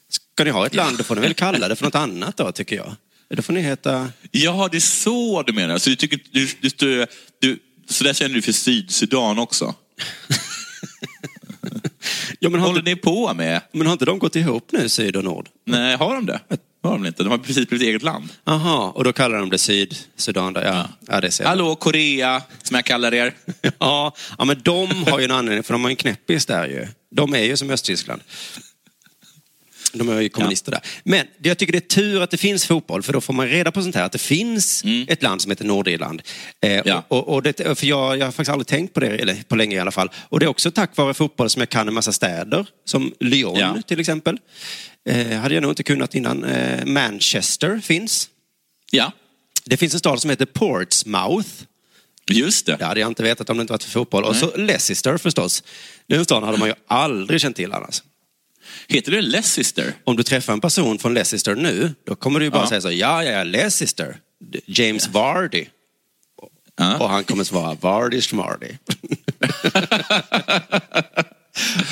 Ska 0.08 0.44
ni 0.44 0.50
ha 0.50 0.66
ett 0.66 0.74
land, 0.74 0.98
då 0.98 1.04
får 1.04 1.14
ni 1.14 1.20
väl 1.20 1.34
kalla 1.34 1.68
det 1.68 1.76
för 1.76 1.84
något 1.84 1.94
annat 1.94 2.36
då, 2.36 2.52
tycker 2.52 2.76
jag. 2.76 2.96
Då 3.28 3.42
får 3.42 3.52
ni 3.52 3.60
heta... 3.60 4.08
Ja, 4.30 4.68
det 4.70 4.78
är 4.78 4.80
så 4.80 5.42
du 5.42 5.52
menar. 5.52 5.78
Så, 5.78 5.90
du 5.90 5.96
tycker, 5.96 6.20
du, 6.30 6.48
du, 6.60 7.06
du, 7.40 7.58
så 7.88 8.04
där 8.04 8.12
känner 8.12 8.34
du 8.34 8.42
för 8.42 8.52
Sydsudan 8.52 9.38
också? 9.38 9.74
Ja, 12.38 12.50
men 12.50 12.60
håller 12.60 12.78
inte, 12.78 12.90
ni 12.90 12.96
på 12.96 13.34
med? 13.34 13.60
men 13.72 13.86
har 13.86 13.92
inte 13.92 14.04
de 14.04 14.18
gått 14.18 14.36
ihop 14.36 14.72
nu, 14.72 14.88
syd 14.88 15.16
och 15.16 15.24
nord? 15.24 15.48
Nej, 15.66 15.96
har 15.96 16.14
de 16.14 16.26
det? 16.26 16.40
Har 16.82 16.92
de 16.92 17.06
inte? 17.06 17.22
De 17.22 17.28
har 17.30 17.38
precis 17.38 17.68
blivit 17.68 17.88
eget 17.88 18.02
land. 18.02 18.28
Aha, 18.44 18.92
och 18.94 19.04
då 19.04 19.12
kallar 19.12 19.38
de 19.38 19.50
det 19.50 19.58
Sydsudan. 19.58 20.52
Där. 20.52 20.64
Ja, 20.64 20.88
ja. 21.08 21.20
det 21.20 21.30
ser. 21.30 21.44
Hallå, 21.44 21.74
Korea, 21.74 22.42
som 22.62 22.74
jag 22.74 22.84
kallar 22.84 23.14
er. 23.14 23.34
Ja, 23.78 24.14
ja, 24.38 24.44
men 24.44 24.60
de 24.62 25.04
har 25.06 25.18
ju 25.18 25.24
en 25.24 25.30
anledning, 25.30 25.62
för 25.62 25.74
de 25.74 25.82
har 25.82 25.90
en 25.90 25.96
knäppis 25.96 26.46
där 26.46 26.66
ju. 26.66 26.88
De 27.10 27.34
är 27.34 27.44
ju 27.44 27.56
som 27.56 27.70
Östtyskland. 27.70 28.22
De 29.98 30.08
är 30.08 30.20
ju 30.20 30.28
kommunister 30.28 30.70
där. 30.72 30.80
Men 31.04 31.26
jag 31.42 31.58
tycker 31.58 31.72
det 31.72 31.78
är 31.78 31.80
tur 31.80 32.22
att 32.22 32.30
det 32.30 32.36
finns 32.36 32.66
fotboll, 32.66 33.02
för 33.02 33.12
då 33.12 33.20
får 33.20 33.32
man 33.34 33.48
reda 33.48 33.72
på 33.72 33.82
sånt 33.82 33.94
här, 33.94 34.04
att 34.04 34.12
det 34.12 34.18
finns 34.18 34.82
ett 35.08 35.22
land 35.22 35.42
som 35.42 35.50
heter 35.50 35.64
Nordirland. 35.64 36.22
Eh, 36.60 36.82
Ja. 36.84 37.04
och, 37.08 37.28
och 37.28 37.42
det, 37.42 37.78
för 37.78 37.86
jag, 37.86 38.18
jag 38.18 38.24
har 38.26 38.32
faktiskt 38.32 38.50
aldrig 38.50 38.66
tänkt 38.66 38.94
på 38.94 39.00
det, 39.00 39.06
eller 39.08 39.42
på 39.48 39.56
länge 39.56 39.76
i 39.76 39.78
alla 39.78 39.90
fall. 39.90 40.10
Och 40.28 40.40
det 40.40 40.46
är 40.46 40.50
också 40.50 40.70
tack 40.70 40.96
vare 40.96 41.14
fotboll 41.14 41.50
som 41.50 41.60
jag 41.60 41.68
kan 41.68 41.88
en 41.88 41.94
massa 41.94 42.12
städer, 42.12 42.66
som 42.84 43.12
Lyon 43.20 43.58
Ja. 43.58 43.76
till 43.86 44.00
exempel. 44.00 44.38
Eh, 45.08 45.26
hade 45.38 45.54
jag 45.54 45.62
nog 45.62 45.70
inte 45.72 45.82
kunnat 45.82 46.14
innan. 46.14 46.44
Eh, 46.44 46.84
Manchester 46.86 47.80
finns. 47.80 48.28
Ja, 48.90 49.12
Det 49.64 49.76
finns 49.76 49.92
en 49.94 49.98
stad 49.98 50.20
som 50.20 50.30
heter 50.30 50.46
Portsmouth. 50.46 51.48
just 52.30 52.66
det. 52.66 52.76
Det 52.76 52.84
hade 52.84 53.00
jag 53.00 53.10
inte 53.10 53.22
vetat 53.22 53.50
om 53.50 53.56
det 53.56 53.60
inte 53.60 53.72
varit 53.72 53.82
för 53.82 53.90
fotboll. 53.90 54.24
Och 54.24 54.36
så 54.36 54.56
Leicester 54.56 55.16
förstås. 55.18 55.62
Den 56.06 56.24
staden 56.24 56.44
hade 56.44 56.58
man 56.58 56.68
ju 56.68 56.74
aldrig 56.86 57.40
känt 57.40 57.56
till 57.56 57.72
annars. 57.72 58.02
Heter 58.88 59.12
det 59.12 59.22
Leicester? 59.22 59.94
Om 60.04 60.16
du 60.16 60.22
träffar 60.22 60.52
en 60.52 60.60
person 60.60 60.98
från 60.98 61.14
Leicester 61.14 61.54
nu, 61.54 61.94
då 62.06 62.14
kommer 62.14 62.40
du 62.40 62.46
ju 62.46 62.50
bara 62.50 62.62
Ja. 62.62 62.68
säga 62.68 62.80
så, 62.80 62.90
ja, 62.90 63.24
ja, 63.24 63.30
ja, 63.30 63.44
Leicester. 63.44 64.16
James 64.66 65.08
Vardy. 65.08 65.64
Och 67.00 67.08
han 67.10 67.24
kommer 67.24 67.44
svara 67.44 67.76
Vardy 67.80 68.20
Schmardy. 68.20 68.68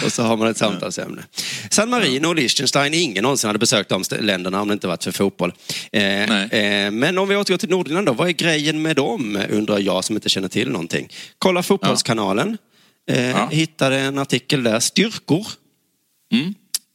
och 0.05 0.13
så 0.13 0.23
har 0.23 0.37
man 0.37 0.49
ett 0.49 0.57
samtalsämne. 0.57 1.23
San 1.71 1.91
Marino 1.91 2.27
och 2.27 2.35
Liechtenstein, 2.35 2.95
ingen 2.95 3.23
någonsin 3.23 3.49
hade 3.49 3.59
besökt 3.59 3.89
de 3.89 4.03
länderna 4.21 4.63
om 4.63 4.69
det 4.69 4.75
inte 4.75 4.87
varit 4.87 5.05
för 5.05 5.13
fotboll. 5.13 5.53
Eh, 5.93 6.43
eh, 6.43 6.91
men 6.91 7.19
om 7.19 7.29
vi 7.29 7.37
återgår 7.37 7.59
till 7.59 7.69
Nordirland 7.69 8.07
då, 8.07 8.13
vad 8.13 8.29
är 8.29 8.33
grejen 8.33 8.83
med 8.83 8.97
dem 8.97 9.43
undrar 9.51 9.79
jag 9.79 10.05
som 10.05 10.17
inte 10.17 10.29
känner 10.29 10.49
till 10.49 10.69
någonting. 10.71 11.09
Kolla 11.39 11.63
Fotbollskanalen, 11.63 12.59
eh, 13.11 13.51
hittade 13.51 13.99
en 13.99 14.19
artikel 14.19 14.63
där, 14.63 14.81
styrkor. 14.81 15.47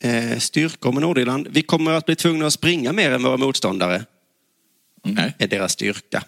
Eh, 0.03 0.39
styrkor 0.39 0.91
med 0.91 1.01
Nordirland. 1.01 1.47
Vi 1.51 1.61
kommer 1.61 1.91
att 1.91 2.05
bli 2.05 2.15
tvungna 2.15 2.47
att 2.47 2.53
springa 2.53 2.93
mer 2.93 3.11
än 3.11 3.23
våra 3.23 3.37
motståndare. 3.37 4.05
Nej. 5.03 5.35
Är 5.37 5.47
deras 5.47 5.71
styrka. 5.71 6.23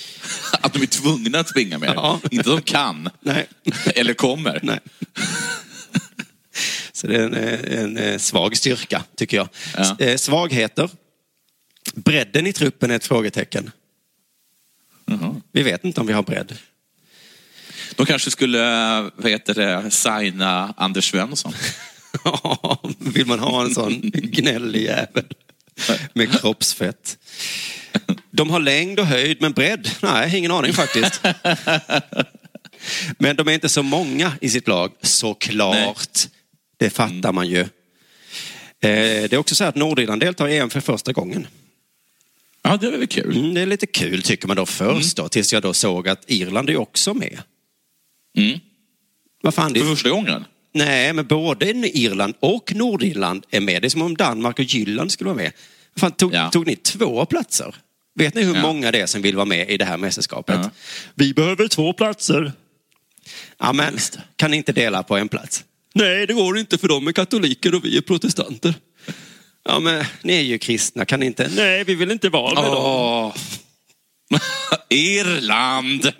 Att 0.60 0.72
de 0.72 0.82
är 0.82 0.86
tvungna 0.86 1.38
att 1.38 1.48
springa 1.48 1.78
mer. 1.78 1.92
Ja. 1.94 2.20
Inte 2.30 2.50
de 2.50 2.62
kan. 2.62 3.10
Nej. 3.20 3.46
Eller 3.94 4.14
kommer. 4.14 4.60
Nej. 4.62 4.80
Så 6.92 7.06
det 7.06 7.16
är 7.16 7.78
en, 7.78 7.96
en, 7.96 8.18
svag 8.18 8.56
styrka, 8.56 9.04
tycker 9.16 9.36
jag. 9.36 9.48
Ja. 9.76 9.96
Eh, 9.98 10.16
Svagheter. 10.16 10.90
Bredden 11.94 12.46
i 12.46 12.52
truppen 12.52 12.90
är 12.90 12.96
ett 12.96 13.06
frågetecken. 13.06 13.70
Vi 15.52 15.62
vet 15.62 15.84
inte 15.84 16.00
om 16.00 16.06
vi 16.06 16.12
har 16.12 16.22
bredd. 16.22 16.56
De 17.96 18.06
kanske 18.06 18.30
skulle, 18.30 18.60
vad 19.16 19.30
heter 19.30 19.54
det, 19.54 19.90
signa 19.90 20.74
Anders 20.76 21.10
Svensson. 21.10 21.52
Vill 22.98 23.26
man 23.26 23.38
ha 23.38 23.64
en 23.64 23.74
sån 23.74 24.00
gnällig 24.12 24.82
jävel 24.82 25.24
med 26.12 26.40
kroppsfett? 26.40 27.18
De 28.30 28.50
har 28.50 28.60
längd 28.60 29.00
och 29.00 29.06
höjd, 29.06 29.36
men 29.40 29.52
bredd? 29.52 29.90
Nej, 30.02 30.38
ingen 30.38 30.50
aning 30.50 30.72
faktiskt. 30.72 31.20
Men 33.18 33.36
de 33.36 33.48
är 33.48 33.52
inte 33.52 33.68
så 33.68 33.82
många 33.82 34.32
i 34.40 34.48
sitt 34.48 34.68
lag, 34.68 34.92
såklart. 35.02 36.18
Det 36.76 36.90
fattar 36.90 37.32
man 37.32 37.48
ju. 37.48 37.60
Eh, 37.60 37.68
Det 38.80 39.32
är 39.32 39.36
också 39.36 39.54
så 39.54 39.64
att 39.64 39.74
Nordirland 39.74 40.20
deltar 40.20 40.48
i 40.48 40.58
EM 40.58 40.70
för 40.70 40.80
första 40.80 41.12
gången. 41.12 41.46
Ja, 42.62 42.76
det 42.76 42.86
är 42.86 42.90
väl 42.90 43.06
kul. 43.06 43.36
Mm, 43.36 43.54
det 43.54 43.60
är 43.60 43.66
lite 43.66 43.86
kul 43.86 44.22
tycker 44.22 44.48
man 44.48 44.56
då 44.56 44.66
först 44.66 45.16
då, 45.16 45.28
tills 45.28 45.52
jag 45.52 45.62
då 45.62 45.72
såg 45.72 46.08
att 46.08 46.24
Irland 46.26 46.70
är 46.70 46.76
också 46.76 47.14
med. 47.14 47.42
Mm. 48.36 48.58
Vad 49.42 49.54
fan, 49.54 49.72
det 49.72 49.80
För 49.80 49.86
första 49.86 50.10
gången? 50.10 50.44
Nej, 50.72 51.12
men 51.12 51.26
både 51.26 51.66
Irland 51.98 52.34
och 52.40 52.72
Nordirland 52.74 53.46
är 53.50 53.60
med. 53.60 53.82
Det 53.82 53.88
är 53.88 53.90
som 53.90 54.02
om 54.02 54.16
Danmark 54.16 54.58
och 54.58 54.64
Jylland 54.64 55.12
skulle 55.12 55.28
vara 55.28 55.36
med. 55.36 55.52
Fan, 55.96 56.12
tog, 56.12 56.34
tog 56.52 56.66
ni 56.66 56.76
två 56.76 57.24
platser? 57.26 57.74
Vet 58.14 58.34
ni 58.34 58.42
hur 58.42 58.54
Ja. 58.54 58.62
många 58.62 58.90
det 58.90 59.00
är 59.00 59.06
som 59.06 59.22
vill 59.22 59.36
vara 59.36 59.46
med 59.46 59.70
i 59.70 59.76
det 59.76 59.84
här 59.84 59.96
mästerskapet? 59.96 60.60
Vi 61.14 61.34
behöver 61.34 61.68
två 61.68 61.92
platser. 61.92 62.52
Ja, 63.58 63.72
men 63.72 63.98
kan 64.36 64.50
ni 64.50 64.56
inte 64.56 64.72
dela 64.72 65.02
på 65.02 65.16
en 65.16 65.28
plats? 65.28 65.64
Nej, 65.94 66.26
det 66.26 66.32
går 66.32 66.58
inte 66.58 66.78
för 66.78 66.88
de 66.88 67.06
är 67.08 67.12
katoliker 67.12 67.74
och 67.74 67.84
vi 67.84 67.96
är 67.96 68.00
protestanter. 68.00 68.74
Ja, 69.64 69.80
men 69.80 70.04
ni 70.22 70.32
är 70.36 70.40
ju 70.42 70.58
kristna, 70.58 71.04
kan 71.04 71.20
ni 71.20 71.26
inte? 71.26 71.50
Nej, 71.56 71.84
vi 71.84 71.94
vill 71.94 72.10
inte 72.10 72.28
vara 72.28 72.62
med 72.62 72.70
dem. 72.70 73.32
Irland! 74.88 76.12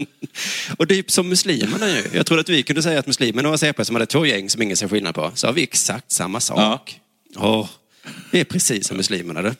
Och 0.76 0.86
det 0.86 0.98
är 0.98 1.04
som 1.06 1.28
muslimerna 1.28 1.88
ju. 1.88 2.02
Jag 2.12 2.26
trodde 2.26 2.40
att 2.40 2.48
vi 2.48 2.62
kunde 2.62 2.82
säga 2.82 2.98
att 2.98 3.06
muslimerna 3.06 3.50
var 3.50 3.56
CP 3.56 3.84
som 3.84 3.96
hade 3.96 4.06
två 4.06 4.26
gäng 4.26 4.50
som 4.50 4.62
ingen 4.62 4.76
ser 4.76 4.88
skillnad 4.88 5.14
på. 5.14 5.32
Så 5.34 5.46
har 5.46 5.54
vi 5.54 5.62
exakt 5.62 6.12
samma 6.12 6.40
sak. 6.40 7.00
Åh, 7.36 7.68
det 8.30 8.40
är 8.40 8.44
precis 8.44 8.86
som 8.86 8.96
muslimerna 8.96 9.42
det. 9.42 9.54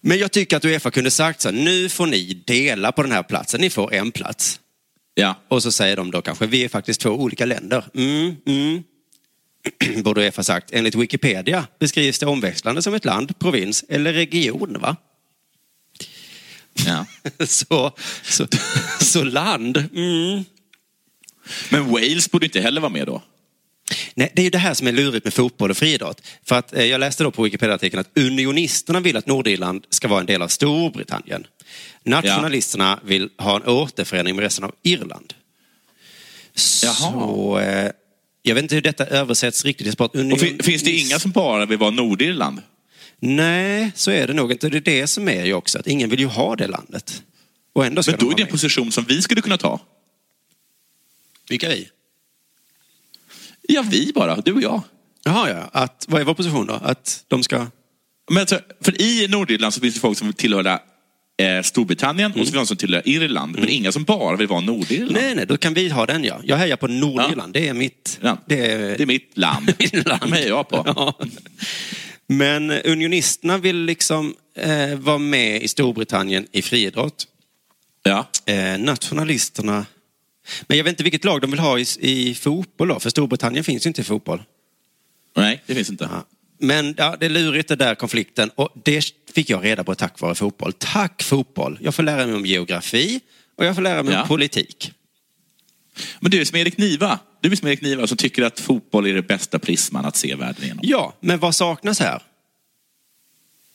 Men 0.00 0.18
jag 0.18 0.32
tycker 0.32 0.56
att 0.56 0.64
Uefa 0.64 0.90
kunde 0.90 1.10
sagt 1.10 1.40
så 1.40 1.48
här, 1.48 1.56
nu 1.56 1.88
får 1.88 2.06
ni 2.06 2.42
dela 2.46 2.92
på 2.92 3.02
den 3.02 3.12
här 3.12 3.22
platsen, 3.22 3.60
ni 3.60 3.70
får 3.70 3.94
en 3.94 4.12
plats. 4.12 4.60
Ja. 5.14 5.34
Och 5.48 5.62
så 5.62 5.72
säger 5.72 5.96
de 5.96 6.10
då 6.10 6.22
kanske, 6.22 6.46
vi 6.46 6.64
är 6.64 6.68
faktiskt 6.68 7.00
två 7.00 7.10
olika 7.10 7.44
länder. 7.44 7.84
Mm, 7.94 8.36
mm. 8.46 8.82
Borde 10.02 10.20
Uefa 10.20 10.42
sagt, 10.42 10.70
enligt 10.72 10.94
Wikipedia 10.94 11.66
beskrivs 11.78 12.18
det 12.18 12.26
omväxlande 12.26 12.82
som 12.82 12.94
ett 12.94 13.04
land, 13.04 13.38
provins 13.38 13.84
eller 13.88 14.12
region. 14.12 14.76
va? 14.80 14.96
Ja. 16.86 17.06
så, 17.46 17.92
så, 18.22 18.46
så 19.00 19.24
land, 19.24 19.76
mm. 19.76 20.44
Men 21.68 21.90
Wales 21.90 22.30
borde 22.30 22.46
inte 22.46 22.60
heller 22.60 22.80
vara 22.80 22.92
med 22.92 23.06
då. 23.06 23.22
Nej, 24.14 24.32
det 24.34 24.42
är 24.42 24.44
ju 24.44 24.50
det 24.50 24.58
här 24.58 24.74
som 24.74 24.86
är 24.86 24.92
lurigt 24.92 25.24
med 25.24 25.34
fotboll 25.34 25.70
och 25.70 25.76
friidrott. 25.76 26.22
För 26.44 26.58
att, 26.58 26.74
eh, 26.74 26.84
jag 26.84 26.98
läste 27.00 27.24
då 27.24 27.30
på 27.30 27.42
Wikipedia-artikeln 27.42 28.00
att 28.00 28.18
unionisterna 28.18 29.00
vill 29.00 29.16
att 29.16 29.26
Nordirland 29.26 29.86
ska 29.90 30.08
vara 30.08 30.20
en 30.20 30.26
del 30.26 30.42
av 30.42 30.48
Storbritannien. 30.48 31.46
Nationalisterna 32.04 33.00
vill 33.04 33.28
ha 33.38 33.56
en 33.56 33.62
återförening 33.62 34.36
med 34.36 34.42
resten 34.42 34.64
av 34.64 34.74
Irland. 34.82 35.34
Så, 36.54 37.58
eh, 37.58 37.90
jag 38.42 38.54
vet 38.54 38.62
inte 38.62 38.74
hur 38.74 38.82
detta 38.82 39.06
översätts 39.06 39.64
riktigt 39.64 39.86
i 39.86 39.92
sport. 39.92 40.12
Fin- 40.12 40.62
finns 40.62 40.82
det 40.82 40.90
inga 40.92 41.18
som 41.18 41.30
bara 41.30 41.66
vill 41.66 41.78
vara 41.78 41.90
Nordirland? 41.90 42.62
Nej, 43.24 43.92
så 43.94 44.10
är 44.10 44.26
det 44.26 44.32
nog 44.32 44.52
inte. 44.52 44.68
Det 44.68 44.76
är 44.76 44.80
det 44.80 45.06
som 45.06 45.28
är 45.28 45.44
ju 45.44 45.54
också, 45.54 45.78
att 45.78 45.86
ingen 45.86 46.10
vill 46.10 46.20
ju 46.20 46.26
ha 46.26 46.56
det 46.56 46.66
landet. 46.66 47.22
Och 47.72 47.86
ändå 47.86 48.02
ska 48.02 48.12
Men 48.12 48.18
de 48.18 48.24
då 48.24 48.26
är 48.26 48.32
vara 48.32 48.36
det 48.36 48.42
en 48.42 48.48
position 48.48 48.92
som 48.92 49.04
vi 49.04 49.22
skulle 49.22 49.40
kunna 49.40 49.58
ta. 49.58 49.80
Vilka 51.48 51.68
vi? 51.68 51.88
Ja, 53.62 53.84
vi 53.90 54.12
bara. 54.14 54.36
Du 54.36 54.52
och 54.52 54.62
jag. 54.62 54.82
Jaha, 55.24 55.50
ja. 55.50 55.70
Att, 55.72 56.06
vad 56.08 56.20
är 56.20 56.24
vår 56.24 56.34
position 56.34 56.66
då? 56.66 56.74
Att 56.74 57.24
de 57.28 57.42
ska... 57.42 57.66
Men 58.30 58.40
alltså, 58.40 58.60
för 58.80 59.00
i 59.00 59.28
Nordirland 59.28 59.74
så 59.74 59.80
finns 59.80 59.94
det 59.94 60.00
folk 60.00 60.18
som 60.18 60.26
vill 60.28 60.34
tillhöra 60.34 60.80
eh, 61.36 61.62
Storbritannien 61.62 62.30
och 62.30 62.32
så 62.32 62.38
finns 62.38 62.50
det 62.50 62.58
de 62.58 62.66
som 62.66 62.76
tillhör 62.76 63.08
Irland. 63.08 63.58
Men 63.58 63.68
inga 63.68 63.92
som 63.92 64.04
bara 64.04 64.36
vill 64.36 64.46
vara 64.46 64.60
Nordirland. 64.60 65.12
Nej, 65.12 65.34
nej, 65.34 65.46
då 65.46 65.56
kan 65.56 65.74
vi 65.74 65.88
ha 65.88 66.06
den 66.06 66.24
ja. 66.24 66.40
Jag 66.44 66.56
hejar 66.56 66.76
på 66.76 66.86
Nordirland, 66.86 67.54
det 67.54 67.68
är 67.68 67.74
mitt... 67.74 68.20
Det 68.46 68.72
är, 68.72 68.78
Det 68.78 69.02
är 69.02 69.06
mitt 69.06 69.38
land. 69.38 69.74
Mitt 69.78 70.06
land. 70.06 70.22
De 70.22 70.32
hejar 70.32 70.48
jag 70.48 70.68
på. 70.68 70.82
Ja. 70.86 71.18
Men 72.26 72.70
unionisterna 72.70 73.58
vill 73.58 73.76
liksom 73.76 74.34
eh, 74.56 74.94
vara 74.94 75.18
med 75.18 75.62
i 75.62 75.68
Storbritannien 75.68 76.46
i 76.52 76.62
friidrott. 76.62 77.26
Ja. 78.02 78.28
Eh, 78.46 78.78
nationalisterna... 78.78 79.86
Men 80.66 80.76
jag 80.76 80.84
vet 80.84 80.90
inte 80.92 81.02
vilket 81.02 81.24
lag 81.24 81.40
de 81.40 81.50
vill 81.50 81.60
ha 81.60 81.78
i, 81.78 81.86
i 82.00 82.34
fotboll 82.34 82.88
då, 82.88 83.00
för 83.00 83.10
Storbritannien 83.10 83.64
finns 83.64 83.86
ju 83.86 83.88
inte 83.88 84.00
i 84.00 84.04
fotboll. 84.04 84.42
Nej, 85.36 85.62
det 85.66 85.74
finns 85.74 85.90
inte. 85.90 86.08
Men 86.58 86.94
ja, 86.98 87.16
det 87.20 87.26
är 87.26 87.30
lurigt 87.30 87.68
det 87.68 87.76
där 87.76 87.94
konflikten 87.94 88.50
och 88.54 88.68
det 88.84 89.04
fick 89.34 89.50
jag 89.50 89.64
reda 89.64 89.84
på 89.84 89.94
tack 89.94 90.20
vare 90.20 90.34
fotboll. 90.34 90.72
Tack 90.72 91.22
fotboll! 91.22 91.78
Jag 91.82 91.94
får 91.94 92.02
lära 92.02 92.26
mig 92.26 92.34
om 92.34 92.46
geografi 92.46 93.20
och 93.56 93.64
jag 93.64 93.74
får 93.74 93.82
lära 93.82 94.02
mig 94.02 94.14
Ja. 94.14 94.22
om 94.22 94.28
politik. 94.28 94.92
Men 96.20 96.30
du 96.30 96.40
är 96.40 96.44
som 96.44 96.58
Erik 96.58 96.78
Niva. 96.78 97.18
Du 97.42 97.52
är 97.52 97.56
som 97.56 97.68
Erik 97.68 97.80
Niva 97.80 98.06
som 98.06 98.16
tycker 98.16 98.42
att 98.42 98.60
fotboll 98.60 99.06
är 99.06 99.14
det 99.14 99.22
bästa 99.22 99.58
prisman 99.58 100.04
att 100.04 100.16
se 100.16 100.34
världen 100.34 100.66
genom. 100.66 100.80
Ja, 100.82 101.12
men 101.20 101.38
vad 101.38 101.54
saknas 101.54 102.00
här? 102.00 102.22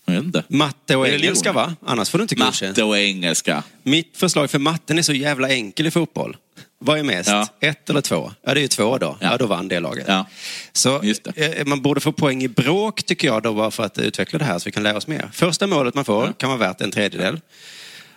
Jag 0.05 0.13
vet 0.13 0.23
inte. 0.23 0.43
Matte 0.47 0.95
och 0.95 1.03
Religion. 1.03 1.23
engelska 1.23 1.53
va? 1.53 1.75
Annars 1.85 2.09
får 2.09 2.17
du 2.17 2.21
inte 2.21 2.35
godkänt. 2.35 2.69
Matte 2.77 2.83
och 2.83 2.97
engelska. 2.97 3.63
Mitt 3.83 4.17
förslag 4.17 4.49
för 4.51 4.59
matten 4.59 4.97
är 4.97 5.01
så 5.01 5.13
jävla 5.13 5.49
enkel 5.49 5.87
i 5.87 5.91
fotboll. 5.91 6.37
Vad 6.79 6.99
är 6.99 7.03
mest? 7.03 7.29
Ja. 7.29 7.47
Ett 7.59 7.89
eller 7.89 8.01
två? 8.01 8.31
Ja, 8.41 8.53
det 8.53 8.59
är 8.59 8.61
ju 8.61 8.67
två 8.67 8.97
då. 8.97 9.17
Ja, 9.21 9.37
då 9.37 9.45
vann 9.45 9.67
det 9.67 9.79
laget. 9.79 10.05
Ja. 10.07 10.25
Så 10.73 11.01
eh, 11.35 11.65
man 11.65 11.81
borde 11.81 11.99
få 11.99 12.11
poäng 12.11 12.43
i 12.43 12.47
bråk 12.47 13.03
tycker 13.03 13.27
jag 13.27 13.43
då 13.43 13.53
bara 13.53 13.71
för 13.71 13.83
att 13.83 13.97
utveckla 13.97 14.39
det 14.39 14.45
här 14.45 14.59
så 14.59 14.65
vi 14.65 14.71
kan 14.71 14.83
lära 14.83 14.97
oss 14.97 15.07
mer. 15.07 15.29
Första 15.33 15.67
målet 15.67 15.95
man 15.95 16.05
får 16.05 16.33
kan 16.37 16.49
vara 16.49 16.59
värt 16.59 16.81
en 16.81 16.91
tredjedel. 16.91 17.39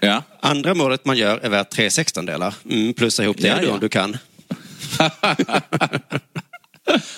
Ja. 0.00 0.22
Andra 0.40 0.74
målet 0.74 1.04
man 1.04 1.16
gör 1.16 1.38
är 1.38 1.48
värt 1.48 1.70
tre 1.70 1.90
sextondelar. 1.90 2.54
Mm, 2.70 2.94
plussa 2.94 3.24
ihop 3.24 3.36
det 3.40 3.48
Ja, 3.48 3.56
då 3.60 3.66
ja. 3.66 3.72
om 3.72 3.80
du 3.80 3.88
kan. 3.88 4.16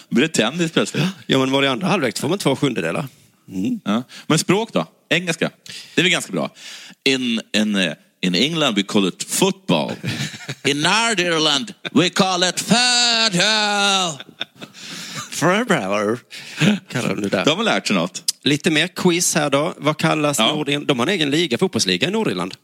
Blir 0.08 0.22
det 0.22 0.28
tennis 0.28 0.72
plötsligt? 0.72 1.04
Ja, 1.26 1.38
men 1.38 1.50
var 1.50 1.62
det 1.62 1.70
andra 1.70 1.86
halvlek 1.86 2.18
får 2.18 2.28
man 2.28 2.38
två 2.38 2.56
sjundedelar. 2.56 3.06
Ja. 3.84 4.02
Men 4.26 4.38
språk 4.38 4.72
då? 4.72 4.86
Engelska? 5.08 5.50
Det 5.94 6.00
är 6.00 6.02
väl 6.02 6.12
ganska 6.12 6.32
bra. 6.32 6.50
In, 7.04 7.40
in, 7.56 7.76
eh, 7.76 7.92
in 8.20 8.34
England 8.34 8.74
we 8.74 8.82
call 8.82 9.08
it 9.08 9.22
football. 9.22 9.92
In 10.64 10.80
Nordirland 10.80 11.74
we 11.92 12.10
call 12.10 12.44
it 12.44 12.60
further. 12.60 14.12
Forever. 15.30 16.18
Kallar 16.88 17.14
de 17.14 17.28
det. 17.28 17.44
De 17.44 17.58
har 17.58 17.64
lärt 17.64 17.86
sig 17.86 17.96
något. 17.96 18.24
Lite 18.42 18.70
mer 18.70 18.86
quiz 18.86 19.34
här 19.34 19.50
då. 19.50 19.74
Vad 19.76 19.96
kallas 19.96 20.38
Nordirland? 20.38 20.86
De 20.86 20.98
har 20.98 21.06
en 21.06 21.12
egen 21.12 21.30
liga, 21.30 21.58
fotbollsliga 21.58 22.08
i 22.08 22.10
Nordirland. 22.10 22.54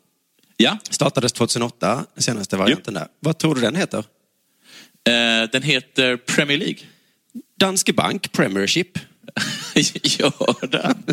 Ja. 0.57 0.79
Startades 0.91 1.33
2008, 1.33 2.05
den 2.15 2.23
senaste 2.23 2.57
varianten 2.57 2.95
där. 2.95 3.07
Vad 3.21 3.39
tror 3.39 3.55
du 3.55 3.61
den 3.61 3.77
heter? 3.77 4.05
Eh, 5.09 5.49
den 5.53 5.63
heter 5.63 6.17
Premier 6.17 6.59
League. 6.59 6.79
Danske 7.61 7.93
Bank 7.93 8.33
Premiership. 8.33 8.99
Gör 10.03 10.67
den? 10.67 11.05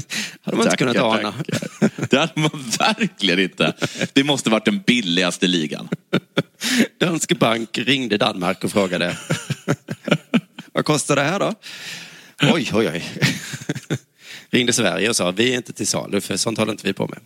hade 0.41 0.57
man 0.57 0.65
inte 0.65 0.77
kunnat 0.77 0.97
ana. 0.97 1.33
Det 2.09 2.17
hade 2.17 2.31
man 2.35 2.63
verkligen 2.79 3.39
inte. 3.39 3.73
Det 4.13 4.23
måste 4.23 4.49
varit 4.49 4.65
den 4.65 4.79
billigaste 4.79 5.47
ligan. 5.47 5.89
Danske 6.99 7.35
Bank 7.35 7.77
ringde 7.77 8.17
Danmark 8.17 8.63
och 8.63 8.71
frågade 8.71 9.17
vad 10.73 10.85
kostar 10.85 11.15
det 11.15 11.23
här 11.23 11.39
då? 11.39 11.53
Oj, 12.41 12.69
oj, 12.73 12.89
oj. 12.93 13.03
Ringde 14.49 14.73
Sverige 14.73 15.09
och 15.09 15.15
sa 15.15 15.31
vi 15.31 15.53
är 15.53 15.57
inte 15.57 15.73
till 15.73 15.87
salu 15.87 16.21
för 16.21 16.37
sånt 16.37 16.57
håller 16.57 16.71
inte 16.71 16.87
vi 16.87 16.93
på 16.93 17.07
med. 17.07 17.19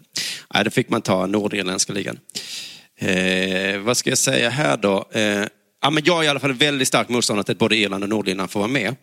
Nej, 0.54 0.64
då 0.64 0.70
fick 0.70 0.90
man 0.90 1.02
ta 1.02 1.26
nordirländska 1.26 1.94
ligan. 1.94 2.20
Eh, 3.00 3.80
vad 3.80 3.98
ska 3.98 4.10
jag 4.10 4.18
säga 4.18 4.50
här 4.50 4.78
då? 4.78 5.10
Eh, 5.12 5.46
ja, 5.82 5.90
men 5.90 6.04
jag 6.06 6.20
är 6.20 6.24
i 6.24 6.28
alla 6.28 6.40
fall 6.40 6.54
väldigt 6.54 6.88
stark 6.88 7.10
motståndare 7.10 7.44
till 7.44 7.52
att 7.52 7.58
både 7.60 7.76
Irland 7.78 8.04
och 8.04 8.10
Nordirland 8.10 8.52
får 8.52 8.60
vara 8.60 8.72
med. 8.72 8.96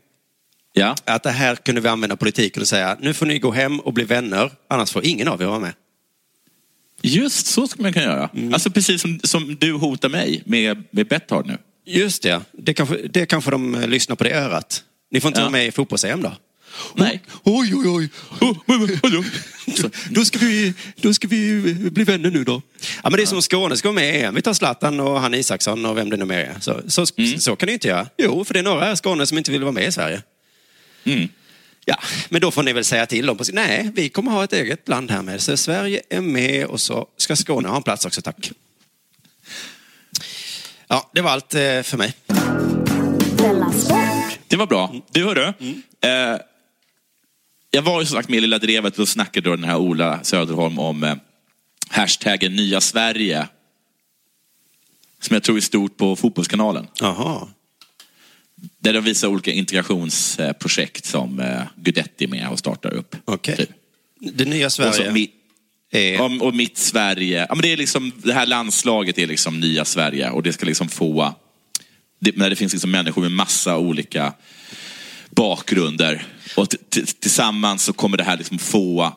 Ja. 0.72 0.94
Att 1.04 1.22
det 1.22 1.30
här 1.30 1.54
kunde 1.56 1.80
vi 1.80 1.88
använda 1.88 2.16
politiken 2.16 2.62
och 2.62 2.68
säga, 2.68 2.96
nu 3.00 3.14
får 3.14 3.26
ni 3.26 3.38
gå 3.38 3.50
hem 3.52 3.80
och 3.80 3.92
bli 3.92 4.04
vänner, 4.04 4.50
annars 4.68 4.90
får 4.92 5.04
ingen 5.06 5.28
av 5.28 5.42
er 5.42 5.46
vara 5.46 5.58
med. 5.58 5.72
Just 7.02 7.46
så 7.46 7.66
ska 7.66 7.82
man 7.82 7.92
kunna 7.92 8.04
göra. 8.04 8.30
Alltså 8.52 8.70
precis 8.70 9.02
som, 9.02 9.20
som 9.24 9.56
du 9.60 9.72
hotar 9.72 10.08
mig 10.08 10.42
med, 10.46 10.84
med 10.90 11.08
Betthard 11.08 11.46
nu. 11.46 11.58
Just 11.84 12.22
det, 12.22 12.40
det 12.52 12.74
kanske, 12.74 12.96
det 13.10 13.26
kanske 13.26 13.50
de 13.50 13.74
eh, 13.74 13.88
lyssnar 13.88 14.16
på 14.16 14.24
det 14.24 14.30
örat. 14.34 14.82
Ni 15.10 15.20
får 15.20 15.28
inte 15.28 15.40
Ja. 15.40 15.44
vara 15.44 15.52
med 15.52 15.66
i 15.66 15.70
fotbolls-EM 15.72 16.22
då? 16.22 16.32
Nej. 16.94 17.20
Oj, 17.42 17.74
oj, 17.74 17.88
oj. 17.88 18.10
Så, 19.76 19.90
då, 20.10 20.24
ska 20.24 20.38
vi, 20.38 20.74
då 20.96 21.14
ska 21.14 21.28
vi 21.28 21.74
bli 21.74 22.04
vänner 22.04 22.30
nu 22.30 22.44
då. 22.44 22.62
Ja, 23.02 23.10
men 23.10 23.12
det 23.12 23.22
är 23.22 23.26
som 23.26 23.42
Skåne 23.42 23.76
ska 23.76 23.88
vara 23.88 23.94
med 23.94 24.14
i 24.14 24.22
EM. 24.22 24.34
Vi 24.34 24.42
tar 24.42 24.52
Zlatan 24.52 25.00
och 25.00 25.20
han 25.20 25.34
Isaksson 25.34 25.86
och 25.86 25.96
vem 25.96 26.10
det 26.10 26.16
nu 26.16 26.24
mer 26.24 26.38
är. 26.38 26.56
Så, 26.60 26.80
så, 26.88 27.06
så 27.38 27.56
kan 27.56 27.66
ni 27.66 27.72
inte 27.72 27.88
göra. 27.88 28.06
Jo, 28.18 28.44
för 28.44 28.54
det 28.54 28.60
är 28.60 28.64
några 28.64 28.92
i 28.92 28.96
Skåne 28.96 29.26
som 29.26 29.38
inte 29.38 29.50
vill 29.50 29.62
vara 29.62 29.72
med 29.72 29.88
i 29.88 29.92
Sverige. 29.92 30.22
Mm. 31.04 31.28
Ja, 31.84 31.98
men 32.28 32.40
då 32.40 32.50
får 32.50 32.62
ni 32.62 32.72
väl 32.72 32.84
säga 32.84 33.06
till 33.06 33.26
dem. 33.26 33.38
Nej, 33.52 33.90
vi 33.94 34.08
kommer 34.08 34.32
ha 34.32 34.44
ett 34.44 34.52
eget 34.52 34.88
land 34.88 35.10
här 35.10 35.22
med. 35.22 35.40
Så 35.40 35.56
Sverige 35.56 36.02
är 36.10 36.20
med 36.20 36.66
och 36.66 36.80
så 36.80 37.06
ska 37.16 37.36
Skåne 37.36 37.68
ha 37.68 37.76
en 37.76 37.82
plats 37.82 38.06
också, 38.06 38.22
tack. 38.22 38.50
Ja, 40.88 41.10
det 41.14 41.20
var 41.20 41.30
allt 41.30 41.54
eh, 41.54 41.82
för 41.82 41.96
mig. 41.96 42.14
Det 44.48 44.56
var 44.56 44.66
bra. 44.66 44.94
Du 45.12 45.24
hörru. 45.24 45.42
Eh, 46.00 46.38
jag 47.70 47.82
var 47.82 48.00
ju 48.00 48.06
som 48.06 48.16
sagt 48.16 48.28
med 48.28 48.38
i 48.38 48.40
Lilla 48.40 48.58
Drevet 48.58 48.98
och 48.98 49.08
snackade 49.08 49.50
då 49.50 49.56
den 49.56 49.64
här 49.64 49.76
Ola 49.76 50.24
Söderholm 50.24 50.78
om 50.78 51.04
eh, 51.04 51.14
hashtaggen 51.88 52.56
Nya 52.56 52.80
Sverige. 52.80 53.48
Som 55.20 55.34
jag 55.34 55.42
tror 55.42 55.56
är 55.56 55.60
stort 55.60 55.96
på 55.96 56.16
Fotbollskanalen. 56.16 56.86
Jaha. 57.00 57.48
Där 58.78 58.92
de 58.92 59.04
visar 59.04 59.28
olika 59.28 59.52
integrationsprojekt 59.52 61.04
som 61.04 61.40
eh, 61.40 61.62
Guidetti 61.76 62.24
är 62.24 62.28
med 62.28 62.48
och 62.48 62.58
startar 62.58 62.94
upp. 62.94 63.16
Okej. 63.24 63.56
Typ. 63.56 63.70
Det 64.20 64.44
nya 64.44 64.66
Och, 64.66 64.72
så 64.72 64.92
Sverige 64.92 65.10
mi- 65.10 65.30
är... 65.90 66.20
om, 66.20 66.42
och 66.42 66.54
mitt 66.54 66.78
Sverige. 66.78 67.46
Ja, 67.48 67.54
men 67.54 67.62
det, 67.62 67.72
är 67.72 67.76
liksom, 67.76 68.12
det 68.16 68.32
här 68.32 68.46
landslaget 68.46 69.18
är 69.18 69.26
liksom 69.26 69.60
nya 69.60 69.84
Sverige 69.84 70.30
och 70.30 70.42
det 70.42 70.52
ska 70.52 70.66
liksom 70.66 70.88
få... 70.88 71.34
Det, 72.18 72.36
när 72.36 72.50
det 72.50 72.56
finns 72.56 72.72
liksom 72.72 72.90
människor 72.90 73.22
med 73.22 73.30
massa 73.30 73.76
olika 73.76 74.32
bakgrunder. 75.30 76.26
Och 76.56 76.68
tillsammans 77.20 77.82
så 77.82 77.92
kommer 77.92 78.16
det 78.16 78.24
här 78.24 78.36
liksom 78.36 78.58
få 78.58 79.16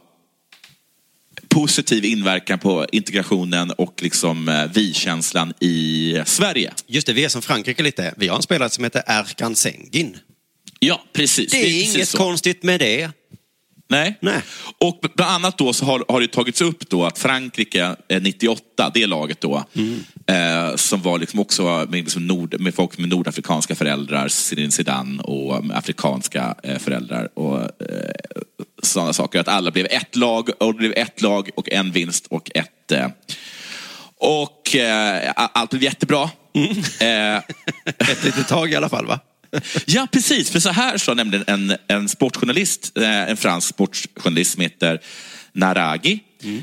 positiv 1.50 2.06
inverkan 2.06 2.60
på 2.60 2.86
integrationen 2.92 3.72
och 3.72 4.04
liksom 4.04 4.50
eh, 4.50 4.66
vi-känslan 4.74 5.54
i 5.60 6.16
Sverige. 6.26 6.74
Just 6.88 7.08
det, 7.08 7.14
vi 7.14 7.26
är 7.26 7.30
som 7.30 7.42
Frankrike 7.42 7.84
lite. 7.84 8.14
Vi 8.18 8.28
har 8.28 8.36
en 8.36 8.42
spelare 8.42 8.70
som 8.70 8.84
heter 8.84 9.04
Erkan 9.08 9.56
Sengin. 9.56 10.18
Ja, 10.80 11.04
precis. 11.14 11.52
Det 11.52 11.58
är, 11.58 11.64
precis 11.64 11.96
inget 11.96 12.10
så. 12.10 12.18
konstigt 12.18 12.64
med 12.64 12.80
det. 12.80 13.12
Nej. 13.90 14.18
Nej. 14.22 14.42
Och 14.78 15.00
bland 15.16 15.32
annat 15.32 15.58
då 15.58 15.74
så 15.74 15.86
har, 15.86 16.06
har 16.08 16.22
det 16.22 16.28
tagits 16.28 16.62
upp 16.62 16.90
då 16.90 17.06
att 17.06 17.18
Frankrike 17.20 17.96
eh, 18.08 18.22
98, 18.22 18.92
det 18.94 19.08
laget 19.08 19.42
då, 19.42 19.64
eh, 20.28 20.76
som 20.76 21.02
var 21.02 21.20
liksom 21.20 21.40
också 21.40 21.64
med, 21.64 22.04
liksom 22.04 22.28
nord, 22.28 22.60
med 22.60 22.76
folk 22.76 22.98
med 22.98 23.10
nordafrikanska 23.10 23.76
föräldrar, 23.76 24.28
Zinedine 24.28 24.72
Zidane 24.72 25.22
och 25.22 25.64
afrikanska 25.74 26.56
eh, 26.64 26.78
föräldrar 26.78 27.30
och 27.40 27.62
eh, 27.62 28.42
sådana 28.84 29.14
saker. 29.14 29.40
Att 29.40 29.48
alla 29.48 29.72
blev 29.72 29.86
ett 29.86 30.16
lag 30.16 30.50
och 30.60 30.74
det 30.74 30.78
blev 30.78 30.94
ett 30.96 31.22
lag 31.22 31.50
och 31.56 31.72
en 31.72 31.92
vinst 31.92 32.28
och 32.30 32.52
ett 32.56 32.92
eh, 32.92 33.08
och 34.18 34.76
eh, 34.76 35.32
allt 35.36 35.70
blev 35.70 35.84
jättebra. 35.84 36.30
Eh, 37.00 37.38
Ett 38.12 38.24
litet 38.24 38.48
tag 38.48 38.72
i 38.72 38.76
alla 38.76 38.90
fall, 38.90 39.06
va? 39.06 39.20
Ja, 39.86 40.08
precis. 40.12 40.50
För 40.50 40.60
så 40.60 40.70
här 40.70 40.98
sa 40.98 41.14
nämligen 41.14 41.44
en, 41.48 41.76
en 41.88 42.10
sportjournalist, 42.10 42.98
eh, 42.98 43.30
en 43.30 43.38
fransk 43.38 43.68
sportjournalist 43.70 44.52
som 44.54 44.62
heter 44.62 45.00
Naragi. 45.54 46.20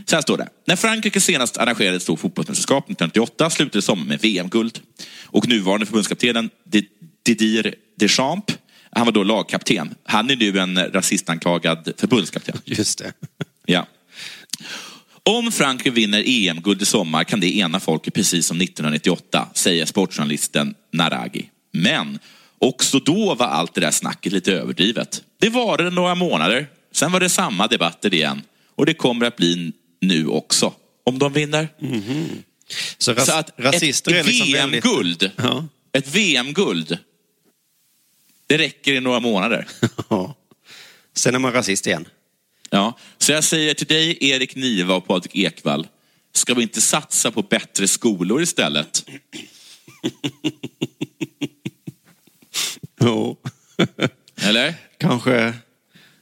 Så 0.07 0.16
här 0.16 0.22
står 0.22 0.37
det. 0.39 0.49
När 0.66 0.76
Frankrike 0.76 1.20
senast 1.20 1.57
arrangerade 1.57 1.97
ett 1.97 2.03
stort 2.03 2.20
fotbollsmästerskap 2.20 2.84
1998 2.84 3.51
slutade 3.51 3.82
sommaren 3.82 4.09
med 4.09 4.20
VM-guld. 4.20 4.80
Och 5.24 5.49
nuvarande 5.49 5.87
förbundskaptenen 5.87 6.51
Di- 6.64 6.89
Didier 7.24 7.74
Deschamps, 7.99 8.55
han 8.91 9.05
var 9.07 9.12
då 9.12 9.22
lagkapten. 9.22 9.95
Han 10.05 10.30
är 10.30 10.37
nu 10.37 10.59
en 10.59 10.78
rasistanklagad 10.93 11.93
förbundskapten. 11.97 12.59
Just 12.64 12.99
det. 12.99 13.12
Ja. 13.68 13.87
Om 15.22 15.53
Frankrike 15.53 15.91
vinner 15.91 16.22
EM-guld 16.26 16.82
i 16.82 16.84
sommar 16.84 17.24
kan 17.24 17.41
det 17.41 17.57
ena 17.57 17.80
folket 17.80 18.14
precis 18.14 18.47
som 18.47 18.61
1998, 18.61 19.49
säger 19.55 19.87
sportjournalisten 19.87 20.74
Naragi. 20.93 21.49
Men 21.72 22.18
också 22.59 22.98
då 22.98 23.34
var 23.34 23.46
allt 23.46 23.74
det 23.74 23.80
där 23.80 23.90
snacket 23.90 24.32
lite 24.32 24.52
överdrivet. 24.52 25.22
Det 25.40 25.48
var 25.48 25.78
det 25.78 25.90
några 25.90 26.14
månader, 26.14 26.68
sen 26.92 27.12
var 27.12 27.20
det 27.20 27.28
samma 27.28 27.66
debatter 27.66 28.14
igen. 28.14 28.42
Och 28.74 28.86
det 28.86 28.94
kommer 28.94 29.26
att 29.26 29.36
bli 29.36 29.72
nu 30.00 30.26
också, 30.26 30.72
om 31.04 31.18
de 31.18 31.32
vinner. 31.32 31.68
Så, 32.98 33.12
ras, 33.14 33.26
Så 33.26 33.32
att 33.32 33.50
rasister 33.57 34.14
ett 34.14 34.18
är 34.18 34.24
liksom 34.24 34.52
väldigt... 34.52 34.84
VM-guld, 34.84 35.30
Ja. 35.36 35.64
ett 35.92 36.09
VM-guld, 36.14 36.98
det 38.46 38.59
räcker 38.59 38.92
i 38.94 39.00
några 39.00 39.20
månader. 39.20 39.68
Sen 41.14 41.34
är 41.34 41.38
man 41.38 41.52
rasist 41.52 41.86
igen. 41.86 42.09
Ja, 42.70 42.98
så 43.18 43.32
jag 43.32 43.44
säger 43.44 43.74
till 43.74 43.86
dig, 43.86 44.18
Erik 44.20 44.54
Niva 44.54 44.94
och 44.94 45.07
Patrik 45.07 45.36
Ekwall, 45.36 45.86
ska 46.34 46.54
vi 46.54 46.62
inte 46.62 46.80
satsa 46.80 47.30
på 47.30 47.42
bättre 47.42 47.88
skolor 47.88 48.42
istället? 48.42 49.04
Jo. 53.07 53.36
Eller? 54.42 54.74
Kanske 54.98 55.54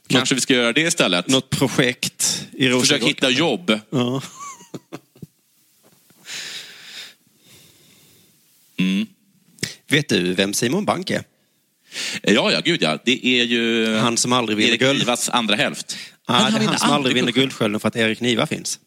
Kanske 0.07 0.35
vi 0.35 0.41
ska 0.41 0.53
göra 0.53 0.73
det 0.73 0.81
istället? 0.81 1.27
något 1.27 1.49
projekt 1.49 2.47
i 2.51 2.69
Rosengård. 2.69 2.81
Försök 2.81 3.03
hitta 3.03 3.29
jobb. 3.29 3.79
Ja. 3.89 4.21
Mm. 8.77 9.07
Vet 9.87 10.09
du 10.09 10.33
vem 10.33 10.53
Simon 10.53 10.85
Bank 10.85 11.09
är? 11.09 11.23
Ja, 12.21 12.51
ja, 12.51 12.61
gud 12.65 12.81
ja. 12.81 12.99
Det 13.05 13.25
är 13.25 13.43
ju 13.43 13.95
Han 13.97 14.17
som 14.17 14.33
aldrig 14.33 14.57
vinner 14.57 14.69
Erik 14.71 14.79
guld. 14.81 14.99
Nivas 14.99 15.29
andra 15.29 15.55
hälft. 15.55 15.97
Ja, 16.27 16.33
det 16.33 16.63
är 16.63 16.67
han 16.67 16.79
som 16.79 16.89
aldrig 16.91 17.15
vinner 17.15 17.31
guld. 17.31 17.35
Guldskölden 17.43 17.79
för 17.79 17.87
att 17.87 17.95
Erik 17.95 18.21
Niva 18.21 18.47
finns. 18.47 18.79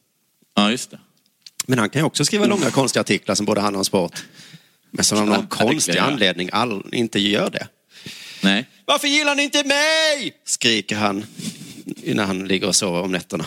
Ja, 0.54 0.70
just 0.70 0.90
det. 0.90 0.98
Men 1.66 1.78
han 1.78 1.90
kan 1.90 2.00
ju 2.02 2.06
också 2.06 2.24
skriva 2.24 2.46
långa 2.46 2.70
konstiga 2.70 3.00
artiklar 3.00 3.34
som 3.34 3.46
både 3.46 3.60
handlar 3.60 3.78
om 3.78 3.84
sport. 3.84 4.24
Men 4.90 5.04
som 5.04 5.18
av 5.18 5.26
någon 5.26 5.46
konstig 5.46 5.98
anledning 5.98 6.48
all, 6.52 6.84
inte 6.92 7.18
gör 7.18 7.50
det. 7.50 7.68
Nej. 8.48 8.66
Varför 8.84 9.08
gillar 9.08 9.34
ni 9.34 9.42
inte 9.42 9.64
mig? 9.64 10.32
Skriker 10.44 10.96
han 10.96 11.26
när 12.04 12.24
han 12.24 12.48
ligger 12.48 12.68
och 12.68 12.76
sover 12.76 13.02
om 13.02 13.12
nätterna. 13.12 13.46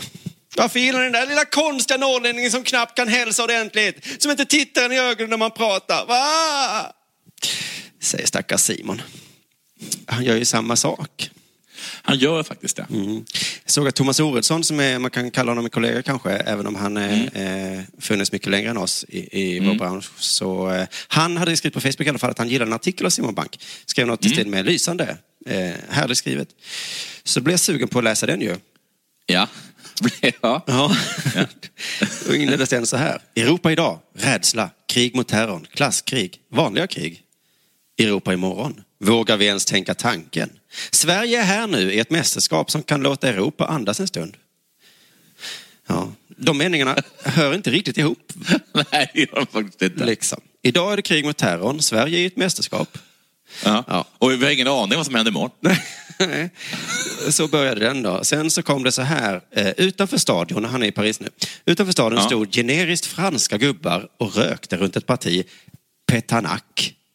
Varför 0.56 0.80
gillar 0.80 1.00
ni 1.00 1.04
den 1.04 1.14
där 1.14 1.28
lilla 1.28 1.46
konstiga 1.46 1.98
norrlänningen 1.98 2.52
som 2.52 2.64
knappt 2.64 2.98
kan 2.98 3.08
hälsa 3.08 3.44
ordentligt? 3.44 4.22
Som 4.22 4.32
inte 4.32 4.46
tittar 4.46 4.86
en 4.86 4.92
i 4.92 5.00
ögonen 5.00 5.30
när 5.30 5.38
man 5.38 5.52
pratar. 5.52 6.06
Va? 6.06 6.94
Säger 8.02 8.26
stackars 8.26 8.62
Simon. 8.62 9.02
Han 10.06 10.24
gör 10.24 10.36
ju 10.36 10.46
samma 10.46 10.76
sak. 10.76 11.30
Han 12.02 12.18
gör 12.18 12.44
faktiskt 12.44 12.76
det. 12.76 12.86
Mm. 12.90 13.26
Jag 13.64 13.72
såg 13.72 13.88
att 13.88 13.96
Thomas 13.96 14.20
Oredsson, 14.20 14.64
som 14.64 14.80
är, 14.80 15.00
man 15.00 15.12
kan 15.12 15.32
kalla 15.32 15.52
honom 15.52 15.66
en 15.66 15.72
kollega 15.72 16.02
kanske, 16.02 16.32
även 16.32 16.68
om 16.68 16.76
han 16.76 16.98
är, 16.98 17.30
eh, 17.34 17.82
funnits 18.00 18.32
mycket 18.32 18.48
längre 18.48 18.70
än 18.70 18.78
oss 18.78 19.06
i, 19.10 19.42
i 19.42 19.60
vår 19.60 19.76
bransch. 19.76 20.10
Så, 20.18 20.72
eh, 20.72 20.88
han 21.08 21.38
hade 21.38 21.58
skrivit 21.58 21.74
på 21.74 21.82
Facebook 21.82 22.08
i 22.08 22.10
alla 22.10 22.20
fall 22.20 22.32
att 22.32 22.38
han 22.38 22.50
gillade 22.50 22.70
en 22.70 22.74
artikel 22.74 23.06
av 23.06 23.10
Simon 23.10 23.36
Bank. 23.36 23.60
Skrev 23.86 24.08
något 24.08 24.26
i 24.26 24.30
stil 24.30 24.48
med 24.48 24.66
lysande, 24.66 25.18
eh, 25.46 25.72
härligt 25.90 26.18
skrivet. 26.18 26.48
Så 27.24 27.42
blev 27.42 27.54
jag 27.54 27.60
sugen 27.60 27.88
på 27.88 27.98
att 27.98 28.04
läsa 28.04 28.26
den 28.26 28.42
ju. 28.42 28.56
Ja. 29.26 29.48
ja. 30.42 30.64
Ja. 30.68 30.96
Då 32.28 32.36
inleddes 32.36 32.70
den 32.70 32.86
så 32.86 32.98
här. 32.98 33.22
Europa 33.36 33.72
idag, 33.72 34.00
rädsla, 34.16 34.70
krig 34.88 35.16
mot 35.16 35.28
terrorn, 35.28 35.68
klasskrig, 35.74 36.40
vanliga 36.52 36.88
krig. 36.88 37.22
Europa 37.98 38.34
imorgon, 38.34 38.82
vågar 39.02 39.38
vi 39.38 39.46
ens 39.46 39.66
tänka 39.66 39.94
tanken? 39.94 40.50
Sverige 40.92 41.40
är 41.40 41.44
här 41.44 41.68
nu 41.68 41.94
i 41.94 42.00
ett 42.00 42.10
mästerskap 42.10 42.72
som 42.72 42.84
kan 42.84 43.02
låta 43.02 43.30
Europa 43.30 43.66
andas 43.66 44.00
en 44.00 44.08
stund. 44.08 44.38
Ja, 45.88 46.12
de 46.38 46.58
meningarna 46.58 46.96
hör 47.24 47.54
inte 47.54 47.72
riktigt 47.72 47.98
ihop. 47.98 48.34
Nej, 48.92 49.12
det 49.14 49.20
gör 49.20 49.46
faktiskt 49.52 49.82
inte. 49.82 50.06
Liksom. 50.06 50.42
Idag 50.62 50.92
är 50.94 50.96
det 50.96 51.02
krig 51.02 51.26
mot 51.26 51.38
terrorn, 51.38 51.82
Sverige 51.82 52.18
är 52.18 52.22
i 52.22 52.26
ett 52.26 52.38
mästerskap. 52.38 52.98
Ja. 53.66 53.84
Ja. 53.88 54.06
Och 54.18 54.32
vi 54.32 54.44
har 54.46 54.52
ingen 54.52 54.68
aning 54.68 54.98
vad 54.98 55.06
som 55.06 55.16
händer 55.16 55.32
imorgon. 55.32 55.52
Så 57.30 57.48
började 57.48 57.80
den 57.82 58.02
då. 58.04 58.24
Sen 58.24 58.52
så 58.52 58.64
kom 58.64 58.84
det 58.84 58.92
så 58.92 59.02
här, 59.02 59.42
eh, 59.52 59.70
utanför 59.78 60.18
stadion, 60.18 60.66
han 60.66 60.84
är 60.84 60.88
i 60.88 60.92
Paris 60.92 61.20
nu, 61.20 61.30
utanför 61.66 61.92
stadion 61.94 62.20
Ja. 62.20 62.26
stod 62.26 62.54
generiskt 62.54 63.06
franska 63.06 63.58
gubbar 63.58 64.08
och 64.18 64.36
rökte 64.36 64.78
runt 64.78 64.96
ett 64.96 65.06
parti 65.06 65.46
petanac 66.08 66.62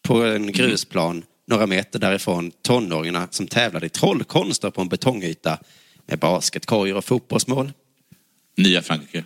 på 0.02 0.24
en 0.24 0.52
grusplan 0.52 1.22
några 1.46 1.66
meter 1.66 1.98
därifrån. 1.98 2.52
Tonåringarna 2.62 3.28
som 3.30 3.46
tävlade 3.46 3.86
i 3.86 3.88
trollkonster 3.88 4.70
på 4.70 4.80
en 4.80 4.88
betongyta 4.88 5.58
med 6.06 6.18
basketkorgar 6.18 6.94
och 6.94 7.04
fotbollsmål. 7.04 7.72
Nya 8.56 8.82
Frankrike. 8.82 9.24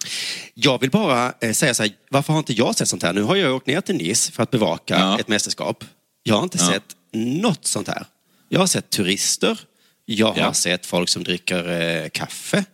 Jag 0.54 0.80
vill 0.80 0.90
bara 0.90 1.32
eh, 1.40 1.52
säga 1.52 1.74
så 1.74 1.82
här, 1.82 1.92
varför 2.10 2.32
har 2.32 2.38
inte 2.40 2.52
jag 2.52 2.74
sett 2.76 2.88
sånt 2.88 3.02
här? 3.02 3.12
Nu 3.12 3.22
har 3.22 3.36
jag 3.36 3.54
åkt 3.56 3.66
ner 3.66 3.80
till 3.80 3.96
Nice 3.96 4.32
för 4.32 4.42
att 4.42 4.50
bevaka 4.50 4.98
Ja. 4.98 5.18
ett 5.20 5.28
mästerskap. 5.28 5.84
Jag 6.22 6.34
har 6.36 6.42
inte 6.42 6.58
Ja. 6.60 6.66
sett 6.72 6.96
något 7.12 7.66
sånt 7.66 7.88
här. 7.88 8.04
Jag 8.48 8.60
har 8.60 8.66
sett 8.66 8.90
turister, 8.90 9.58
jag 10.04 10.26
har 10.26 10.38
Ja. 10.38 10.52
sett 10.52 10.86
folk 10.86 11.08
som 11.08 11.24
dricker 11.24 11.80
eh, 12.02 12.08
kaffe, 12.08 12.64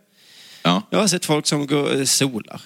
Ja. 0.63 0.83
jag 0.91 0.99
har 0.99 1.09
sett 1.09 1.25
folk 1.25 1.47
som 1.47 1.67
går, 1.67 1.97
eh, 1.97 2.05
solar. 2.05 2.61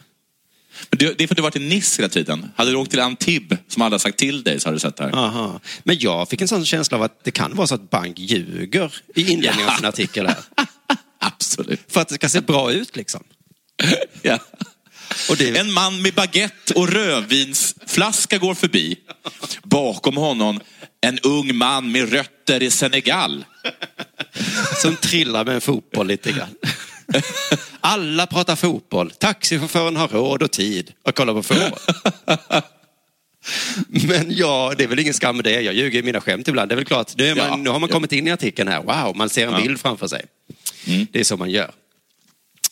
Men 0.90 0.98
det, 0.98 1.18
det 1.18 1.24
är 1.24 1.28
för 1.28 1.34
att 1.34 1.36
du 1.36 1.42
varit 1.42 1.56
i 1.56 1.58
Nice 1.58 2.02
hela 2.02 2.08
tiden. 2.08 2.50
Hade 2.56 2.70
du 2.70 2.76
åkt 2.76 2.90
till 2.90 3.00
Antibes, 3.00 3.58
som 3.68 3.82
alla 3.82 3.98
sagt 3.98 4.18
till 4.18 4.42
dig, 4.42 4.60
så 4.60 4.68
hade 4.68 4.76
du 4.76 4.80
sett 4.80 4.96
det 4.96 5.04
här. 5.04 5.12
Aha. 5.12 5.60
Men 5.84 5.98
jag 5.98 6.28
fick 6.28 6.40
en 6.40 6.48
sån 6.48 6.66
känsla 6.66 6.96
av 6.96 7.02
att 7.02 7.24
det 7.24 7.30
kan 7.30 7.56
vara 7.56 7.66
så 7.66 7.74
att 7.74 7.90
bank 7.90 8.18
ljuger 8.18 8.94
i 9.14 9.32
inledningen 9.32 9.68
av 9.68 9.76
sin 9.76 9.86
artikel 9.86 10.26
här. 10.26 10.38
Absolut. 11.18 11.80
För 11.88 12.00
att 12.00 12.08
det 12.08 12.14
ska 12.14 12.28
se 12.28 12.40
bra 12.40 12.72
ut 12.72 12.96
liksom. 12.96 13.24
Ja. 14.22 14.38
Det, 15.38 15.58
En 15.58 15.72
man 15.72 16.02
med 16.02 16.14
baguette 16.14 16.74
och 16.74 16.88
rödvinsflaska 16.88 18.38
går 18.38 18.54
förbi. 18.54 18.96
Bakom 19.62 20.16
honom 20.16 20.60
en 21.00 21.18
ung 21.18 21.56
man 21.56 21.92
med 21.92 22.12
rötter 22.12 22.62
i 22.62 22.70
Senegal. 22.70 23.44
som 24.82 24.96
trillar 24.96 25.44
med 25.44 25.54
en 25.54 25.60
fotboll 25.60 26.06
lite 26.06 26.32
grann. 26.32 26.54
Alla 27.80 28.26
pratar 28.26 28.56
fotboll. 28.56 29.10
Taxichauffören 29.10 29.96
har 29.96 30.08
råd 30.08 30.42
och 30.42 30.50
tid 30.50 30.92
att 31.04 31.14
kolla 31.14 31.32
på 31.32 31.42
fotboll. 31.42 31.78
Men 33.88 34.26
ja, 34.36 34.74
det 34.78 34.84
är 34.84 34.88
väl 34.88 34.98
ingen 34.98 35.14
skam 35.14 35.36
med 35.36 35.44
det. 35.44 35.60
Jag 35.60 35.74
ljuger 35.74 35.98
i 35.98 36.02
mina 36.02 36.20
skämt 36.20 36.48
ibland. 36.48 36.68
Det 36.70 36.74
är 36.74 36.76
väl 36.76 36.84
klart, 36.84 37.16
nu, 37.16 37.34
man, 37.34 37.46
Ja. 37.46 37.56
nu 37.56 37.70
har 37.70 37.78
man 37.78 37.88
kommit 37.88 38.12
in 38.12 38.26
i 38.26 38.30
artikeln 38.30 38.68
här. 38.68 38.82
Wow, 38.82 39.16
man 39.16 39.28
ser 39.28 39.46
en 39.46 39.52
Ja. 39.52 39.60
bild 39.60 39.80
framför 39.80 40.06
sig. 40.08 40.24
Mm. 40.86 41.06
Det 41.12 41.20
är 41.20 41.24
så 41.24 41.36
man 41.36 41.50
gör. 41.50 41.70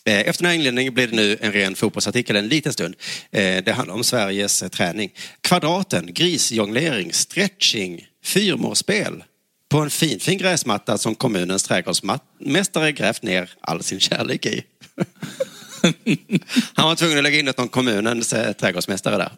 Eh, 0.05 0.19
Efter 0.21 0.43
den 0.43 0.51
här 0.51 0.57
inledningen 0.59 0.95
blir 0.95 1.07
det 1.07 1.17
nu 1.17 1.37
en 1.41 1.53
ren 1.53 1.75
fotbollsartikel 1.75 2.37
en 2.37 2.49
liten 2.49 2.73
stund. 2.73 2.95
Eh, 3.31 3.65
Det 3.65 3.73
handlar 3.77 3.95
om 3.95 4.05
Sveriges 4.05 4.63
eh, 4.63 4.69
träning. 4.69 5.11
Kvadraten, 5.41 6.15
grisjonglering, 6.15 7.13
stretching, 7.13 8.07
fyrmålsspel 8.25 9.25
på 9.69 9.79
en 9.81 9.91
fin, 9.91 10.21
fin 10.21 10.39
gräsmatta 10.39 10.99
som 10.99 11.15
kommunens 11.15 11.63
trädgårdsmästare 11.63 12.93
grävt 12.93 13.23
ner 13.23 13.51
all 13.61 13.83
sin 13.83 14.01
kärlek 14.01 14.47
i. 14.47 14.65
Han 16.75 16.89
var 16.89 16.97
tvungen 16.97 17.19
att 17.19 17.25
lägga 17.25 17.39
in 17.39 17.49
ett 17.49 17.59
någon 17.59 17.69
kommunens 17.69 18.33
eh, 18.33 18.53
trädgårdsmästare 18.53 19.17
där. 19.17 19.33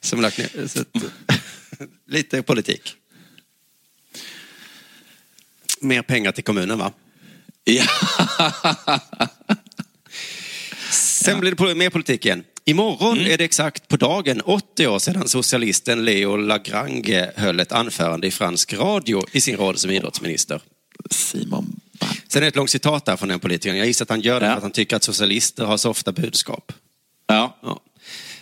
Som 0.00 0.20
lagt 0.20 0.38
ner. 0.38 0.66
Så 0.66 0.84
lite 2.06 2.42
politik. 2.42 2.96
Mer 5.80 6.02
pengar 6.02 6.32
till 6.32 6.44
kommunen 6.44 6.78
va? 6.78 6.92
Ja. 7.64 7.84
Sen 10.90 11.40
blir 11.40 11.68
det 11.68 11.74
mer 11.74 11.90
politik 11.90 12.26
igen. 12.26 12.44
Imorgon 12.66 13.20
är 13.20 13.38
det 13.38 13.44
exakt 13.44 13.88
på 13.88 13.96
dagen 13.96 14.40
80 14.40 14.86
år 14.86 14.98
sedan 14.98 15.28
socialisten 15.28 16.04
Leo 16.04 16.36
Lagrange 16.36 17.30
höll 17.36 17.60
ett 17.60 17.72
anförande 17.72 18.26
i 18.26 18.30
fransk 18.30 18.72
radio 18.72 19.26
i 19.32 19.40
sin 19.40 19.56
roll 19.56 19.76
som 19.76 19.90
idrottsminister. 19.90 20.60
Simon 21.10 21.80
Sen 22.28 22.38
är 22.38 22.40
det 22.40 22.46
ett 22.48 22.56
långt 22.56 22.70
citat 22.70 23.04
där 23.04 23.16
från 23.16 23.28
den 23.28 23.40
politikern. 23.40 23.76
Jag 23.76 23.86
gissar 23.86 24.04
att 24.04 24.08
han 24.10 24.20
gör 24.20 24.40
det 24.40 24.46
Ja. 24.46 24.50
för 24.52 24.56
att 24.56 24.62
han 24.62 24.72
tycker 24.72 24.96
att 24.96 25.02
socialister 25.02 25.64
har 25.64 25.76
så 25.76 25.90
ofta 25.90 26.12
budskap. 26.12 26.72
Ja. 27.26 27.58
Ja. 27.62 27.80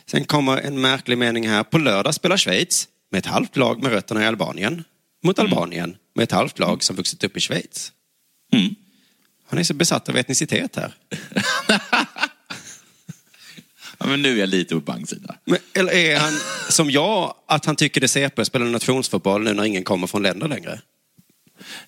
Sen 0.07 0.25
kommer 0.25 0.57
en 0.59 0.81
märklig 0.81 1.18
mening 1.18 1.49
här. 1.49 1.62
På 1.62 1.79
lördag 1.79 2.14
spelar 2.14 2.37
Schweiz 2.37 2.89
med 3.11 3.18
ett 3.18 3.27
halvt 3.27 3.57
lag 3.57 3.83
med 3.83 3.93
rötterna 3.93 4.23
i 4.23 4.27
Albanien 4.27 4.85
mot 5.25 5.39
Albanien 5.39 5.97
med 6.14 6.23
ett 6.23 6.33
halvt 6.33 6.59
lag 6.59 6.85
som 6.85 6.97
vuxit 6.97 7.25
upp 7.25 7.37
i 7.37 7.41
Schweiz. 7.41 7.93
Mm. 8.53 8.75
Han 9.49 9.59
är 9.59 9.62
så 9.64 9.75
besatt 9.75 10.09
av 10.09 10.16
etnicitet 10.16 10.77
här. 10.77 10.95
Men 14.12 14.22
nu 14.22 14.32
är 14.36 14.40
jag 14.40 14.48
lite 14.48 14.74
på 14.74 14.80
banksida. 14.80 15.34
Men, 15.44 15.58
eller 15.74 15.92
är 15.92 16.18
han 16.18 16.32
som 16.68 16.90
jag, 16.90 17.34
att 17.48 17.64
han 17.66 17.76
tycker 17.76 18.00
det 18.00 18.04
är 18.04 18.08
CP 18.08 18.40
att 18.40 18.46
spela 18.46 18.64
nationsfotboll 18.64 19.42
nu 19.42 19.52
när 19.54 19.64
ingen 19.64 19.84
kommer 19.84 20.06
från 20.06 20.22
länder 20.22 20.48
längre? 20.48 20.80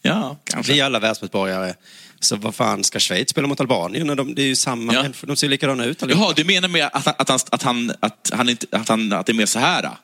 Ja, 0.03 0.37
kanske. 0.45 0.73
Vi 0.73 0.81
är 0.81 0.85
alla 0.85 0.99
världsmedborgare. 0.99 1.75
Så 2.21 2.37
vad 2.37 2.55
fan 2.55 2.85
ska 2.85 2.99
Schweiz 3.01 3.31
spela 3.31 3.47
mot 3.47 3.61
Albanien? 3.61 4.07
När 4.07 4.15
de, 4.15 4.35
det 4.35 4.43
är 4.43 4.47
ju 4.47 4.57
samma 4.57 4.95
Ja. 4.95 5.03
människor, 5.03 5.27
de 5.29 5.37
ser 5.37 5.47
ju 5.47 5.51
likadana 5.51 5.85
ut 5.85 6.03
allihopa. 6.03 6.25
Jaha, 6.25 6.33
du 6.37 6.45
menar 6.45 6.69
med 6.69 6.91
att, 6.93 7.05
han- 7.07 7.15
att, 7.19 7.29
han, 7.29 7.39
att, 7.51 7.63
han, 7.63 7.93
att, 8.01 8.31
han 8.33 8.49
inte, 8.49 8.67
att, 8.71 8.89
han, 8.89 9.13
att 9.13 9.27
det 9.27 9.33
är 9.33 9.35
mer 9.35 9.47
så 9.47 9.59
här? 9.59 9.83
Då? 9.83 9.99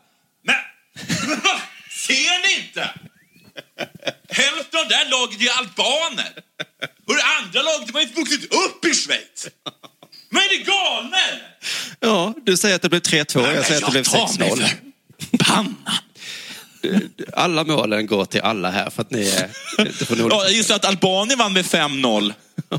Men, 0.45 0.55
ser 2.07 2.43
ni 2.43 2.67
inte? 2.67 2.91
Hälften 4.29 4.81
av 4.81 4.89
det 4.89 4.95
här 4.95 5.11
laget 5.11 5.41
är 5.41 5.59
albaner. 5.59 6.33
Och 7.07 7.15
det 7.15 7.23
andra 7.41 7.63
laget 7.63 7.95
har 7.95 8.01
ju 8.01 8.07
vuxit 8.07 8.45
upp 8.55 8.85
i 8.85 8.95
Schweiz. 8.95 9.49
Men 10.31 10.43
är 10.43 10.65
galna 10.65 11.17
eller? 11.33 11.57
Ja, 12.01 12.35
du 12.47 12.57
säger 12.57 12.77
att 12.77 12.83
det 12.83 12.89
blev 12.89 13.01
3-2, 13.03 13.55
jag 13.55 13.67
säger 13.67 13.81
att 13.81 13.87
det 13.87 13.91
blev 13.93 14.05
tar 14.05 14.39
mig 14.39 14.51
6-0. 14.51 14.57
för 15.31 15.39
pannan. 15.45 15.77
Alla 17.33 17.65
målen 17.65 18.07
går 18.07 18.25
till 18.25 18.41
alla 18.41 18.71
här 18.71 18.91
för 18.91 19.03
att 19.03 19.11
ni 19.11 19.29
är... 19.29 19.51
Ja, 20.31 20.43
jag 20.45 20.53
gissar 20.53 20.75
att 20.77 20.85
Albanien 20.85 21.39
vann 21.39 21.53
med 21.53 21.65
5-0. 21.65 22.33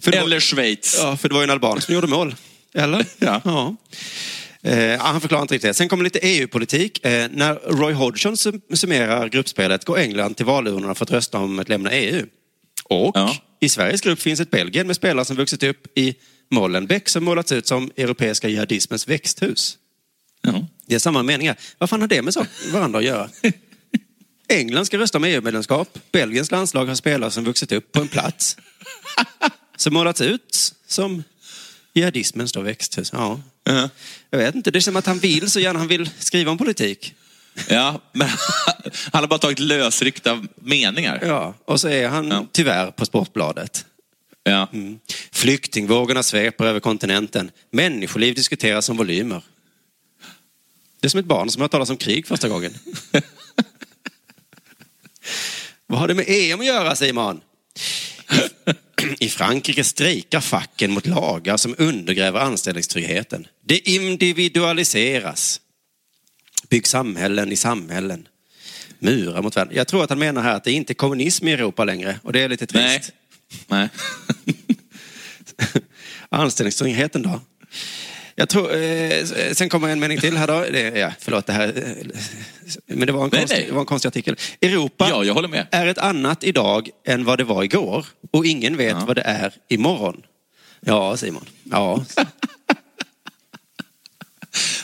För 0.00 0.10
det 0.10 0.18
var- 0.18 0.24
Eller 0.24 0.40
Schweiz. 0.40 0.96
Ja, 0.98 1.16
för 1.16 1.28
det 1.28 1.32
var 1.34 1.40
ju 1.42 1.44
en 1.44 1.50
alban 1.50 1.80
som 1.80 1.94
gjorde 1.94 2.06
mål. 2.06 2.34
Eller? 2.74 3.06
Ja. 3.18 3.76
Eh, 4.62 5.00
han 5.00 5.20
förklarar 5.20 5.42
inte 5.42 5.54
riktigt. 5.54 5.76
Sen 5.76 5.88
kommer 5.88 6.04
lite 6.04 6.18
EU-politik. 6.18 7.04
Eh, 7.06 7.28
när 7.30 7.54
Roy 7.54 7.92
Hodgson 7.92 8.34
sum- 8.36 8.60
summerar 8.76 9.28
gruppspelet 9.28 9.84
går 9.84 9.98
England 9.98 10.34
till 10.36 10.46
valurnorna 10.46 10.94
för 10.94 11.04
att 11.04 11.10
rösta 11.10 11.38
om 11.38 11.58
att 11.58 11.68
lämna 11.68 11.90
EU. 11.90 12.26
Och 12.88 13.12
Ja. 13.16 13.36
i 13.60 13.68
Sveriges 13.68 14.00
grupp 14.00 14.20
finns 14.20 14.40
ett 14.40 14.50
Belgien 14.50 14.86
med 14.86 14.96
spelare 14.96 15.24
som 15.24 15.36
vuxit 15.36 15.62
upp 15.62 15.98
i 15.98 16.14
Molenbeek 16.50 17.08
som 17.08 17.24
målats 17.24 17.52
ut 17.52 17.66
som 17.66 17.90
europeiska 17.96 18.48
jihadismens 18.48 19.08
växthus. 19.08 19.78
Ja. 20.42 20.66
Det 20.86 20.94
är 20.94 20.98
samma 20.98 21.22
meningar. 21.22 21.56
Vad 21.78 21.90
fan 21.90 22.00
har 22.00 22.08
det 22.08 22.22
med 22.22 22.34
sak- 22.34 22.46
varandra 22.72 22.98
att 22.98 23.04
göra? 23.04 23.30
England 24.48 24.86
ska 24.86 24.98
rösta 24.98 25.18
om 25.18 25.24
EU-medlemskap. 25.24 25.98
Belgiens 26.12 26.50
landslag 26.50 26.86
har 26.86 26.94
spelare 26.94 27.30
som 27.30 27.44
vuxit 27.44 27.72
upp 27.72 27.92
på 27.92 28.00
en 28.00 28.08
plats 28.08 28.56
som 29.76 29.94
målats 29.94 30.20
ut 30.20 30.72
som 30.86 31.22
jihadismens 31.94 32.52
då 32.52 32.60
växthus. 32.60 33.10
Ja. 33.12 33.40
Ja. 33.64 33.88
Jag 34.30 34.38
vet 34.38 34.54
inte, 34.54 34.70
det 34.70 34.78
är 34.78 34.80
som 34.80 34.96
att 34.96 35.06
han 35.06 35.18
vill 35.18 35.50
så 35.50 35.60
gärna 35.60 35.78
han 35.78 35.88
vill 35.88 36.10
skriva 36.18 36.50
om 36.50 36.58
politik. 36.58 37.14
Ja, 37.68 38.00
men 38.12 38.28
han 39.12 39.22
har 39.22 39.26
bara 39.26 39.38
tagit 39.38 39.58
lösryckta 39.58 40.44
meningar. 40.54 41.18
Ja, 41.22 41.54
och 41.64 41.80
så 41.80 41.88
är 41.88 42.08
han 42.08 42.28
Ja. 42.28 42.46
tyvärr 42.52 42.90
på 42.90 43.06
Sportbladet. 43.06 43.84
Ja. 44.44 44.68
Mm. 44.72 44.98
Flyktingvågorna 45.32 46.22
sveper 46.22 46.64
över 46.64 46.80
kontinenten. 46.80 47.50
Människoliv 47.70 48.34
diskuteras 48.34 48.86
som 48.86 48.96
volymer. 48.96 49.42
Det 51.00 51.06
är 51.06 51.08
som 51.08 51.20
ett 51.20 51.26
barn 51.26 51.50
som 51.50 51.62
har 51.62 51.68
talas 51.68 51.90
om 51.90 51.96
krig 51.96 52.26
första 52.26 52.48
gången. 52.48 52.74
Vad 55.86 56.00
har 56.00 56.08
det 56.08 56.14
med 56.14 56.24
EM 56.28 56.60
att 56.60 56.66
göra 56.66 56.96
Simon? 56.96 57.40
I 59.20 59.28
Frankrike 59.28 59.84
strejkar 59.84 60.40
facken 60.40 60.90
mot 60.90 61.06
lagar 61.06 61.56
som 61.56 61.74
undergräver 61.78 62.40
anställningstryggheten. 62.40 63.46
Det 63.64 63.88
individualiseras. 63.88 65.60
Bygg 66.68 66.86
samhällen 66.86 67.52
i 67.52 67.56
samhällen. 67.56 68.28
Murar 68.98 69.42
mot 69.42 69.56
världen. 69.56 69.74
Jag 69.76 69.88
tror 69.88 70.04
att 70.04 70.10
han 70.10 70.18
menar 70.18 70.42
här 70.42 70.54
att 70.54 70.64
det 70.64 70.70
är 70.70 70.74
inte 70.74 70.94
kommunism 70.94 71.48
i 71.48 71.52
Europa 71.52 71.84
längre 71.84 72.20
och 72.22 72.32
det 72.32 72.40
är 72.40 72.48
lite 72.48 72.66
trist. 72.66 73.12
Nej. 73.68 73.88
Nej. 74.44 74.54
Anställningstryggheten 76.28 77.22
då? 77.22 77.40
Jag 78.34 78.48
tror, 78.48 78.74
eh, 78.76 79.24
sen 79.52 79.68
kommer 79.68 79.88
en 79.88 80.00
mening 80.00 80.18
till 80.20 80.36
här 80.36 80.46
då. 80.46 80.64
Det, 80.72 80.80
ja, 80.98 81.12
förlåt, 81.20 81.46
det 81.46 81.52
här, 81.52 81.68
eh, 81.76 82.18
men 82.86 83.06
det 83.06 83.12
var, 83.12 83.24
en 83.24 83.30
Nej, 83.32 83.40
konstig, 83.40 83.56
nej. 83.58 83.66
det 83.66 83.72
var 83.72 83.80
en 83.80 83.86
konstig 83.86 84.08
artikel. 84.08 84.36
Europa 84.60 85.06
Ja, 85.10 85.24
jag 85.24 85.34
håller 85.34 85.48
med. 85.48 85.66
är 85.70 85.86
ett 85.86 85.98
annat 85.98 86.44
idag 86.44 86.88
än 87.06 87.24
vad 87.24 87.38
det 87.38 87.44
var 87.44 87.62
igår 87.62 88.06
och 88.30 88.46
ingen 88.46 88.76
vet 88.76 88.90
Ja. 88.90 89.04
vad 89.06 89.16
det 89.16 89.22
är 89.22 89.52
imorgon. 89.68 90.22
Ja, 90.80 91.16
Simon. 91.16 91.44
Ja. 91.64 92.04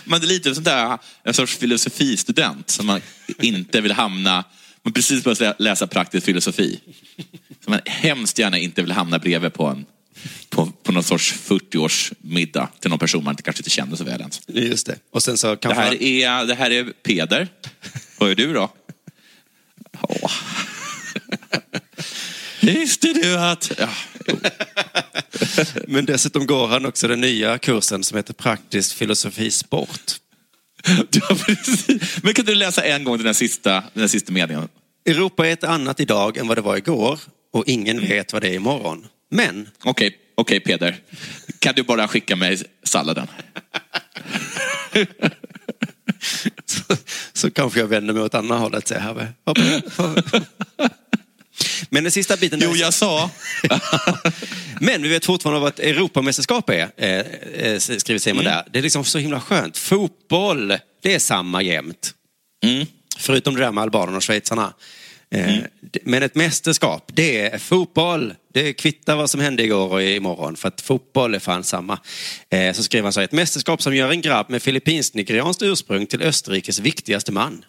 Men 0.05 0.21
det 0.21 0.27
är 0.27 0.29
lite 0.29 0.55
sånt 0.55 0.65
där, 0.65 0.99
en 1.23 1.35
sorts 1.35 1.57
filosofistudent 1.57 2.71
som 2.71 2.87
man 2.87 3.01
inte 3.43 3.81
vill 3.81 3.93
hamna, 3.93 4.45
man 4.83 4.93
precis 4.93 5.25
börjat 5.25 5.61
läsa 5.61 5.87
praktisk 5.87 6.27
filosofi. 6.27 6.81
Som 7.65 7.71
man 7.71 7.81
hemskt 7.87 8.39
gärna 8.39 8.59
inte 8.59 8.83
vill 8.83 8.93
hamna 8.93 9.19
bredvid 9.19 9.53
på, 9.53 9.67
en, 9.67 9.87
på, 10.51 10.67
på 10.83 10.93
någon 10.93 11.05
sorts 11.05 11.35
40-årsmiddag 11.35 12.69
till 12.81 12.91
någon 12.91 12.99
person 12.99 13.25
man 13.25 13.37
kanske 13.37 13.61
inte 13.61 13.71
känner 13.71 13.97
så 13.97 14.05
väl 14.05 14.21
ens. 14.21 14.41
Just 14.47 14.87
det. 14.87 14.99
Och 15.11 15.23
sen 15.23 15.39
så 15.39 15.51
Det 15.51 15.57
kanske... 15.57 15.81
här 15.83 16.03
är, 16.03 16.47
det 16.47 16.55
här 16.55 16.71
är 16.71 16.85
Peder. 16.85 17.49
Vad 18.19 18.31
är 18.31 18.35
du 18.35 18.53
då? 18.53 18.73
Åh. 20.01 20.33
Visste 22.61 23.13
du 23.13 23.39
att... 23.39 23.73
Ja. 23.79 23.89
Men 25.89 26.05
dessutom 26.05 26.47
går 26.47 26.67
han 26.67 26.87
också 26.87 27.09
den 27.09 27.21
nya 27.21 27.59
kursen 27.59 28.05
som 28.05 28.17
heter 28.17 28.35
Praktisk 28.35 28.97
filosofi 28.97 29.51
sport. 29.51 30.13
Men 32.23 32.35
kan 32.35 32.45
du 32.45 32.55
läsa 32.55 32.83
en 32.85 33.05
gång 33.05 33.17
den 33.17 33.27
här 33.27 33.33
sista, 33.33 33.73
den 33.73 34.01
här 34.01 34.09
sista 34.09 34.33
meningen? 34.33 34.69
Europa 35.07 35.49
är 35.49 35.53
ett 35.53 35.65
annat 35.65 36.01
idag 36.01 36.37
än 36.37 36.49
vad 36.49 36.59
det 36.59 36.63
var 36.63 36.77
igår 36.77 37.21
och 37.53 37.65
ingen 37.67 38.01
vet 38.01 38.33
vad 38.33 38.43
det 38.43 38.49
är 38.49 38.55
imorgon. 38.55 39.07
Men 39.31 39.69
Okej. 39.85 40.17
okej 40.35 40.61
Peder. 40.61 40.97
Kan 41.59 41.75
du 41.75 41.83
bara 41.83 42.09
skicka 42.09 42.37
mig 42.37 42.63
salladen? 42.83 43.27
så, 46.65 46.97
så 47.33 47.51
kanske 47.51 47.81
jag 47.81 47.87
vänder 47.87 48.15
mig 48.15 48.23
åt 48.23 48.35
andra 48.35 48.57
hållet. 48.57 48.89
Säger 48.89 49.01
här. 49.01 49.33
Men 51.91 52.03
den 52.05 52.13
sista 52.13 52.37
biten... 52.37 52.61
Jo, 52.63 52.75
jag 52.77 52.95
sa. 52.95 53.31
Men 54.81 55.03
vi 55.03 55.09
vet 55.09 55.25
fortfarande 55.25 55.61
vad 55.61 55.73
ett 55.73 55.81
Europamästerskap 55.81 56.71
är, 56.71 56.91
eh, 56.97 57.09
eh, 57.09 57.79
skriver 57.79 58.19
Simon 58.19 58.41
Mm. 58.41 58.53
där. 58.53 58.65
Det 58.73 58.79
är 58.79 58.83
liksom 58.83 59.05
så 59.05 59.19
himla 59.19 59.41
skönt. 59.41 59.79
Fotboll, 59.79 60.69
det 61.03 61.15
är 61.15 61.19
samma 61.19 61.63
jämt. 61.63 62.11
Mm. 62.65 62.87
Förutom 63.19 63.55
det 63.55 63.61
där 63.61 63.73
med 63.73 63.83
albanerna 63.83 64.17
och 64.17 64.25
schweizarna. 64.25 64.75
Eh, 65.31 65.55
d- 65.81 66.01
Men 66.05 66.23
ett 66.23 66.35
mästerskap, 66.35 67.11
det 67.15 67.41
är 67.41 67.59
fotboll. 67.59 68.35
Det 68.55 68.73
kvittar 68.73 69.17
vad 69.17 69.31
som 69.31 69.41
hände 69.41 69.63
igår 69.63 69.89
och 69.93 70.03
imorgon. 70.03 70.57
För 70.57 70.69
att 70.69 70.81
fotboll 70.81 71.35
är 71.35 71.39
fan 71.39 71.65
samma. 71.65 71.99
Eh, 72.51 72.73
Så 72.75 72.83
skriver 72.83 73.03
han 73.03 73.13
så 73.13 73.21
här, 73.21 73.25
ett 73.25 73.33
mästerskap 73.33 73.83
som 73.83 73.97
gör 73.97 74.11
en 74.11 74.21
grabb 74.21 74.51
med 74.51 74.63
filippinskt-nigerianskt 74.63 75.63
ursprung 75.63 76.07
till 76.07 76.23
Österrikes 76.23 76.79
viktigaste 76.79 77.33
man. 77.33 77.65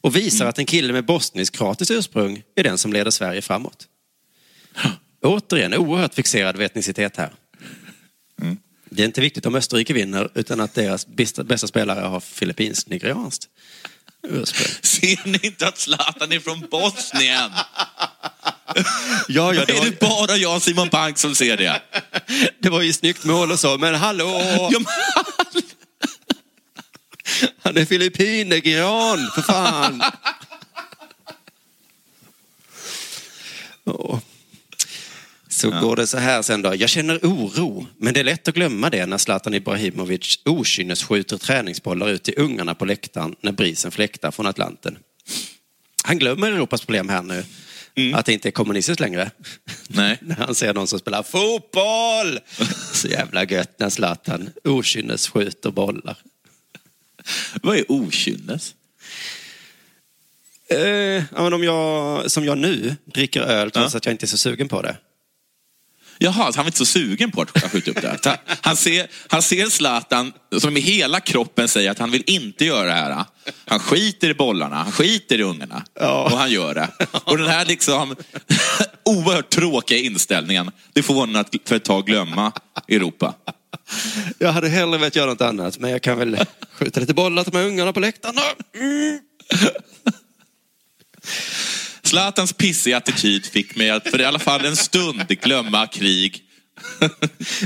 Och 0.00 0.16
visar 0.16 0.46
att 0.46 0.58
en 0.58 0.66
kille 0.66 0.92
med 0.92 1.04
bosnisk-kroatiskt 1.04 1.90
ursprung 1.90 2.42
är 2.56 2.62
den 2.62 2.78
som 2.78 2.92
leder 2.92 3.10
Sverige 3.10 3.42
framåt. 3.42 3.86
Återigen, 5.22 5.74
oerhört 5.74 6.14
fixerad 6.14 6.56
vid 6.56 6.66
etnicitet 6.66 7.16
här. 7.16 7.32
Det 8.90 9.02
är 9.02 9.06
inte 9.06 9.20
viktigt 9.20 9.46
om 9.46 9.54
Österrike 9.54 9.92
vinner 9.92 10.28
utan 10.34 10.60
att 10.60 10.74
deras 10.74 11.06
bästa, 11.06 11.44
bästa 11.44 11.66
spelare 11.66 12.00
har 12.00 12.20
filippinskt-nigerianskt 12.20 13.48
ursprung. 14.28 14.68
Ser 14.82 15.28
ni 15.28 15.38
inte 15.42 15.68
att 15.68 15.78
Zlatan 15.78 16.32
är 16.32 16.40
från 16.40 16.60
Bosnien? 16.70 17.50
Ja, 19.28 19.54
ja, 19.54 19.64
det 19.64 19.72
är 19.72 19.78
var- 19.78 19.84
det 19.84 20.00
bara 20.00 20.36
jag 20.36 20.62
Simon 20.62 20.88
Bank 20.88 21.18
som 21.18 21.34
ser 21.34 21.56
det? 21.56 21.82
Det 22.60 22.70
var 22.70 22.82
ju 22.82 22.92
snyggt 22.92 23.24
mål 23.24 23.52
och 23.52 23.58
så, 23.60 23.78
men 23.78 23.94
hallå! 23.94 24.40
Ja, 24.72 24.78
men- 24.78 25.62
Han 27.62 27.76
är 27.76 27.84
filippin-nigerian, 27.84 29.30
för 29.34 29.42
fan! 29.42 30.02
Åh. 33.84 34.18
Så 35.48 35.70
går 35.70 35.96
det 35.96 36.06
så 36.06 36.18
här 36.18 36.42
sen 36.42 36.62
då. 36.62 36.74
Jag 36.74 36.90
känner 36.90 37.18
oro, 37.22 37.86
men 37.98 38.14
det 38.14 38.20
är 38.20 38.24
lätt 38.24 38.48
att 38.48 38.54
glömma 38.54 38.90
det 38.90 39.06
när 39.06 39.18
Zlatan 39.18 39.54
Ibrahimovic 39.54 40.38
skjuter 41.08 41.38
träningsbollar 41.38 42.08
ut 42.08 42.22
till 42.22 42.34
ungarna 42.36 42.74
på 42.74 42.84
läktaren 42.84 43.34
när 43.40 43.52
brisen 43.52 43.90
fläktar 43.90 44.30
från 44.30 44.46
Atlanten. 44.46 44.98
Han 46.04 46.18
glömmer 46.18 46.52
Europas 46.52 46.80
problem 46.80 47.08
här 47.08 47.22
nu. 47.22 47.44
Att 48.14 48.26
det 48.26 48.32
inte 48.32 48.48
är 48.48 48.50
kommunistiskt 48.50 49.00
längre. 49.00 49.30
Nej. 49.88 50.18
när 50.22 50.34
han 50.34 50.54
ser 50.54 50.74
någon 50.74 50.86
som 50.86 50.98
spelar 50.98 51.22
fotboll. 51.22 52.40
Så 52.92 53.08
jävla 53.08 53.44
gött 53.44 53.78
när 53.78 53.90
Zlatan 53.90 54.50
skjuter 55.32 55.70
bollar. 55.70 56.16
Vad 57.62 57.76
är 57.76 57.92
okynnes? 57.92 58.74
Eh, 60.68 60.78
ja, 60.78 61.24
men 61.42 61.52
om 61.52 61.64
jag, 61.64 62.30
som 62.30 62.44
jag 62.44 62.58
nu, 62.58 62.96
dricker 63.04 63.40
öl 63.40 63.70
trots 63.70 63.94
att 63.94 64.06
jag 64.06 64.12
inte 64.12 64.24
är 64.24 64.28
så 64.28 64.38
sugen 64.38 64.68
på 64.68 64.82
det. 64.82 64.96
Jaha, 66.18 66.52
så 66.52 66.58
han 66.58 66.64
var 66.64 66.68
inte 66.68 66.78
så 66.78 66.84
sugen 66.84 67.30
på 67.30 67.42
att 67.42 67.72
skjuta 67.72 67.90
upp 67.90 68.02
det. 68.02 68.20
här. 68.24 68.36
Han 68.60 68.76
ser, 68.76 69.06
han 69.28 69.42
ser 69.42 69.66
Zlatan 69.66 70.32
som 70.58 70.76
i 70.76 70.80
hela 70.80 71.20
kroppen 71.20 71.68
säger 71.68 71.90
att 71.90 71.98
han 71.98 72.10
vill 72.10 72.22
inte 72.26 72.64
göra 72.64 72.84
det 72.84 72.92
här. 72.92 73.24
Han 73.66 73.80
skiter 73.80 74.30
i 74.30 74.34
bollarna, 74.34 74.76
han 74.76 74.92
skiter 74.92 75.38
i 75.40 75.42
ungarna. 75.42 75.84
Och 76.00 76.38
han 76.38 76.50
gör 76.50 76.74
det. 76.74 76.88
Och 77.24 77.38
den 77.38 77.46
här 77.46 77.66
liksom 77.66 78.16
oerhört 79.04 79.50
tråkiga 79.50 79.98
inställningen, 79.98 80.70
det 80.92 81.02
får 81.02 81.14
honom 81.14 81.40
att 81.40 81.54
för 81.64 81.76
ett 81.76 81.84
tag 81.84 82.06
glömma 82.06 82.52
Europa. 82.88 83.34
Jag 84.38 84.52
hade 84.52 84.68
hellre 84.68 84.98
velat 84.98 85.16
göra 85.16 85.30
något 85.30 85.40
annat, 85.40 85.78
men 85.78 85.90
jag 85.90 86.02
kan 86.02 86.18
väl 86.18 86.38
skjuta 86.72 87.00
lite 87.00 87.14
bollar 87.14 87.44
till 87.44 87.52
de 87.52 87.58
här 87.58 87.66
ungarna 87.66 87.92
på 87.92 88.00
läktaren. 88.00 88.36
Mm. 88.74 89.18
Zlatans 92.14 92.52
pissiga 92.52 92.96
attityd 92.96 93.46
fick 93.46 93.76
mig 93.76 93.90
att 93.90 94.08
för 94.10 94.20
i 94.20 94.24
alla 94.24 94.38
fall 94.38 94.64
en 94.64 94.76
stund 94.76 95.28
glömma 95.28 95.86
krig. 95.86 96.40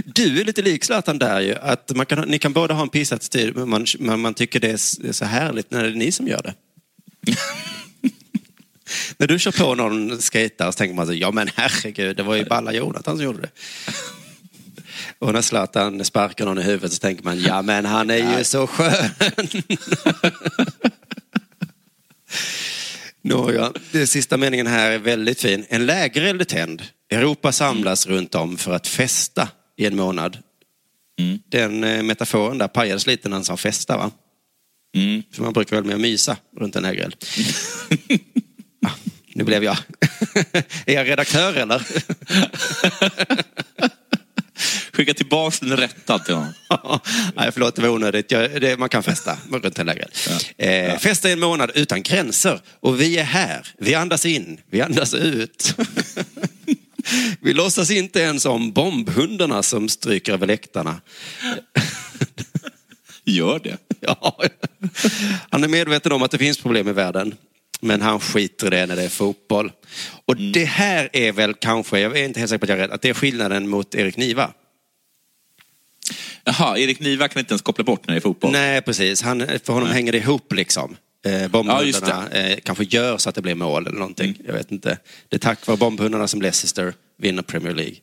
Du 0.05 0.41
är 0.41 0.45
lite 0.45 0.63
lik 0.63 0.85
Zlatan 0.85 1.19
där 1.19 1.41
ju. 1.41 1.55
Att 1.55 1.97
man 1.97 2.07
kan, 2.07 2.29
ni 2.29 2.39
kan 2.39 2.53
båda 2.53 2.75
ha 2.75 2.83
en 2.83 2.89
pissattityd, 2.89 3.57
men 3.57 3.69
man, 3.69 3.87
man, 3.99 4.21
man 4.21 4.35
tycker 4.35 4.61
det 4.61 4.71
är 4.71 4.75
s- 4.75 4.97
det 5.01 5.09
är 5.09 5.13
så 5.13 5.25
härligt 5.25 5.71
när 5.71 5.83
det 5.83 5.89
är 5.89 5.95
ni 5.95 6.13
som 6.13 6.29
gör 6.29 6.43
det. 6.43 6.55
när 9.19 9.27
du 9.27 9.39
kör 9.39 9.53
på 9.53 9.75
någon 9.75 10.19
skejtare 10.19 10.73
så 10.73 10.77
tänker 10.77 10.95
man 10.95 11.07
så, 11.07 11.13
ja 11.15 11.31
men 11.31 11.49
herregud, 11.55 12.17
det 12.17 12.23
var 12.23 12.35
ju 12.37 12.45
balla 12.45 12.73
Jonathan 12.73 13.17
som 13.17 13.25
gjorde 13.25 13.41
det. 13.41 13.51
Och 15.19 15.33
när 15.33 15.43
Zlatan 15.43 16.05
sparkar 16.05 16.45
någon 16.45 16.59
i 16.59 16.63
huvudet 16.63 16.93
så 16.93 16.99
tänker 16.99 17.25
man, 17.25 17.41
ja 17.41 17.63
men 17.63 17.85
han 17.85 18.11
är 18.11 18.39
ju 18.39 18.45
så 18.45 18.67
skön. 18.67 19.11
Nåja, 23.23 23.73
den 23.93 24.07
sista 24.07 24.37
meningen 24.37 24.67
här 24.67 24.91
är 24.91 24.99
väldigt 24.99 25.41
fin. 25.41 25.65
En 25.69 25.87
lägereld 25.87 26.41
är 26.41 26.45
tänd. 26.45 26.83
Europa 27.11 27.53
samlas 27.53 28.07
runt 28.07 28.35
om 28.35 28.57
för 28.57 28.73
att 28.73 28.87
festa 28.87 29.49
i 29.77 29.87
en 29.87 29.97
månad. 29.97 30.39
Den 31.49 31.85
eh, 31.85 32.03
metaforen 32.03 32.59
där 32.59 32.69
pajades 32.69 33.07
lite 33.07 33.29
när 33.29 33.37
han 33.37 33.45
sa 33.45 33.57
festa 33.57 33.97
va? 33.97 34.11
För 35.33 35.43
man 35.43 35.53
brukar 35.53 35.77
väl 35.77 35.85
mer 35.85 35.97
mysa 35.97 36.37
runt 36.57 36.77
en 36.77 36.83
lägereld. 36.83 37.17
ah, 38.87 38.91
nu 39.35 39.45
blev 39.45 39.65
jag... 39.65 39.77
är 40.87 40.95
jag 40.95 41.09
redaktör 41.09 41.55
eller? 41.55 41.87
Skicka 44.99 45.15
tillbaka 45.15 45.57
den 45.61 45.77
rättad 45.77 46.25
till 46.25 46.35
honom. 46.35 46.53
Nej, 47.35 47.53
förlåt, 47.53 47.77
det 47.77 47.83
var 47.83 47.89
onödigt. 47.89 48.31
Jag, 48.31 48.61
det, 48.61 48.79
man 48.79 48.89
kan 48.89 49.03
festa 49.03 49.39
runt 49.51 49.79
en 49.79 49.87
lägereld. 49.87 50.13
Eh, 50.57 50.99
Festa 50.99 51.29
i 51.29 51.33
en 51.33 51.41
månad 51.41 51.71
utan 51.75 52.03
gränser. 52.03 52.61
Och 52.81 53.01
vi 53.01 53.19
är 53.19 53.25
här. 53.25 53.67
Vi 53.79 53.95
andas 53.95 54.27
in. 54.27 54.61
Vi 54.71 54.81
andas 54.81 55.15
ut. 55.15 55.75
vi 57.41 57.55
låtsas 57.55 57.91
inte 57.91 58.21
ens 58.21 58.47
om 58.47 58.73
bombhundarna 58.73 59.63
som 59.63 59.89
stryker 59.89 60.33
över 60.33 60.47
läktarna. 60.47 61.01
Gör 63.25 63.59
det? 63.59 63.77
Ja. 64.01 64.43
Han 65.51 65.65
är 65.65 65.69
medveten 65.69 66.13
om 66.13 66.23
att 66.23 66.31
det 66.31 66.39
finns 66.39 66.59
problem 66.59 66.89
i 66.89 66.93
världen. 66.93 67.35
Men 67.81 68.03
han 68.03 68.21
skiter 68.21 68.67
i 68.67 68.71
det 68.71 68.87
när 68.87 68.97
det 68.97 69.03
är 69.03 69.09
fotboll. 69.09 69.73
Och 70.27 70.37
det 70.37 70.65
här 70.65 71.09
är 71.13 71.33
väl 71.33 71.55
kanske, 71.55 72.01
jag 72.01 72.19
är 72.19 72.25
inte 72.25 72.41
helt 72.41 72.51
säker 72.51 72.59
på 72.59 72.65
att 72.65 72.69
jag 72.69 72.79
är 72.79 72.83
rätt, 72.83 72.95
att 72.95 73.03
det 73.03 73.09
är 73.09 73.15
skillnaden 73.15 73.69
mot 73.69 73.95
Erik 73.95 74.17
Niva. 74.17 74.53
Jaha, 76.49 76.79
Erik 76.79 77.01
Niva 77.01 77.29
kan 77.29 77.41
inte 77.41 77.53
ens 77.53 77.63
koppla 77.63 77.85
bort 77.85 78.07
när 78.07 78.15
det 78.15 78.19
är 78.19 78.21
fotboll. 78.21 78.53
Nej, 78.53 78.83
precis. 78.83 79.23
Han, 79.23 79.47
för 79.65 79.73
honom 79.73 79.89
hänger 79.89 80.13
det 80.13 80.19
ihop 80.19 80.53
liksom. 80.53 80.97
Eh, 81.27 81.33
Ja, 81.43 81.49
bombhundarna 81.49 82.29
eh, 82.29 82.59
kanske 82.63 82.85
gör 82.85 83.19
så 83.19 83.29
att 83.29 83.35
det 83.35 83.43
blir 83.43 83.55
mål 83.55 83.87
eller 83.87 83.99
någonting. 83.99 84.39
Jag 84.47 84.55
vet 84.55 84.73
inte. 84.73 84.99
Det 85.29 85.37
är 85.37 85.41
tack 85.41 85.67
vare 85.67 85.77
bombhundarna 85.77 86.29
som 86.29 86.43
Leicester 86.43 86.95
vinner 87.19 87.43
Premier 87.43 87.75
League. 87.75 87.97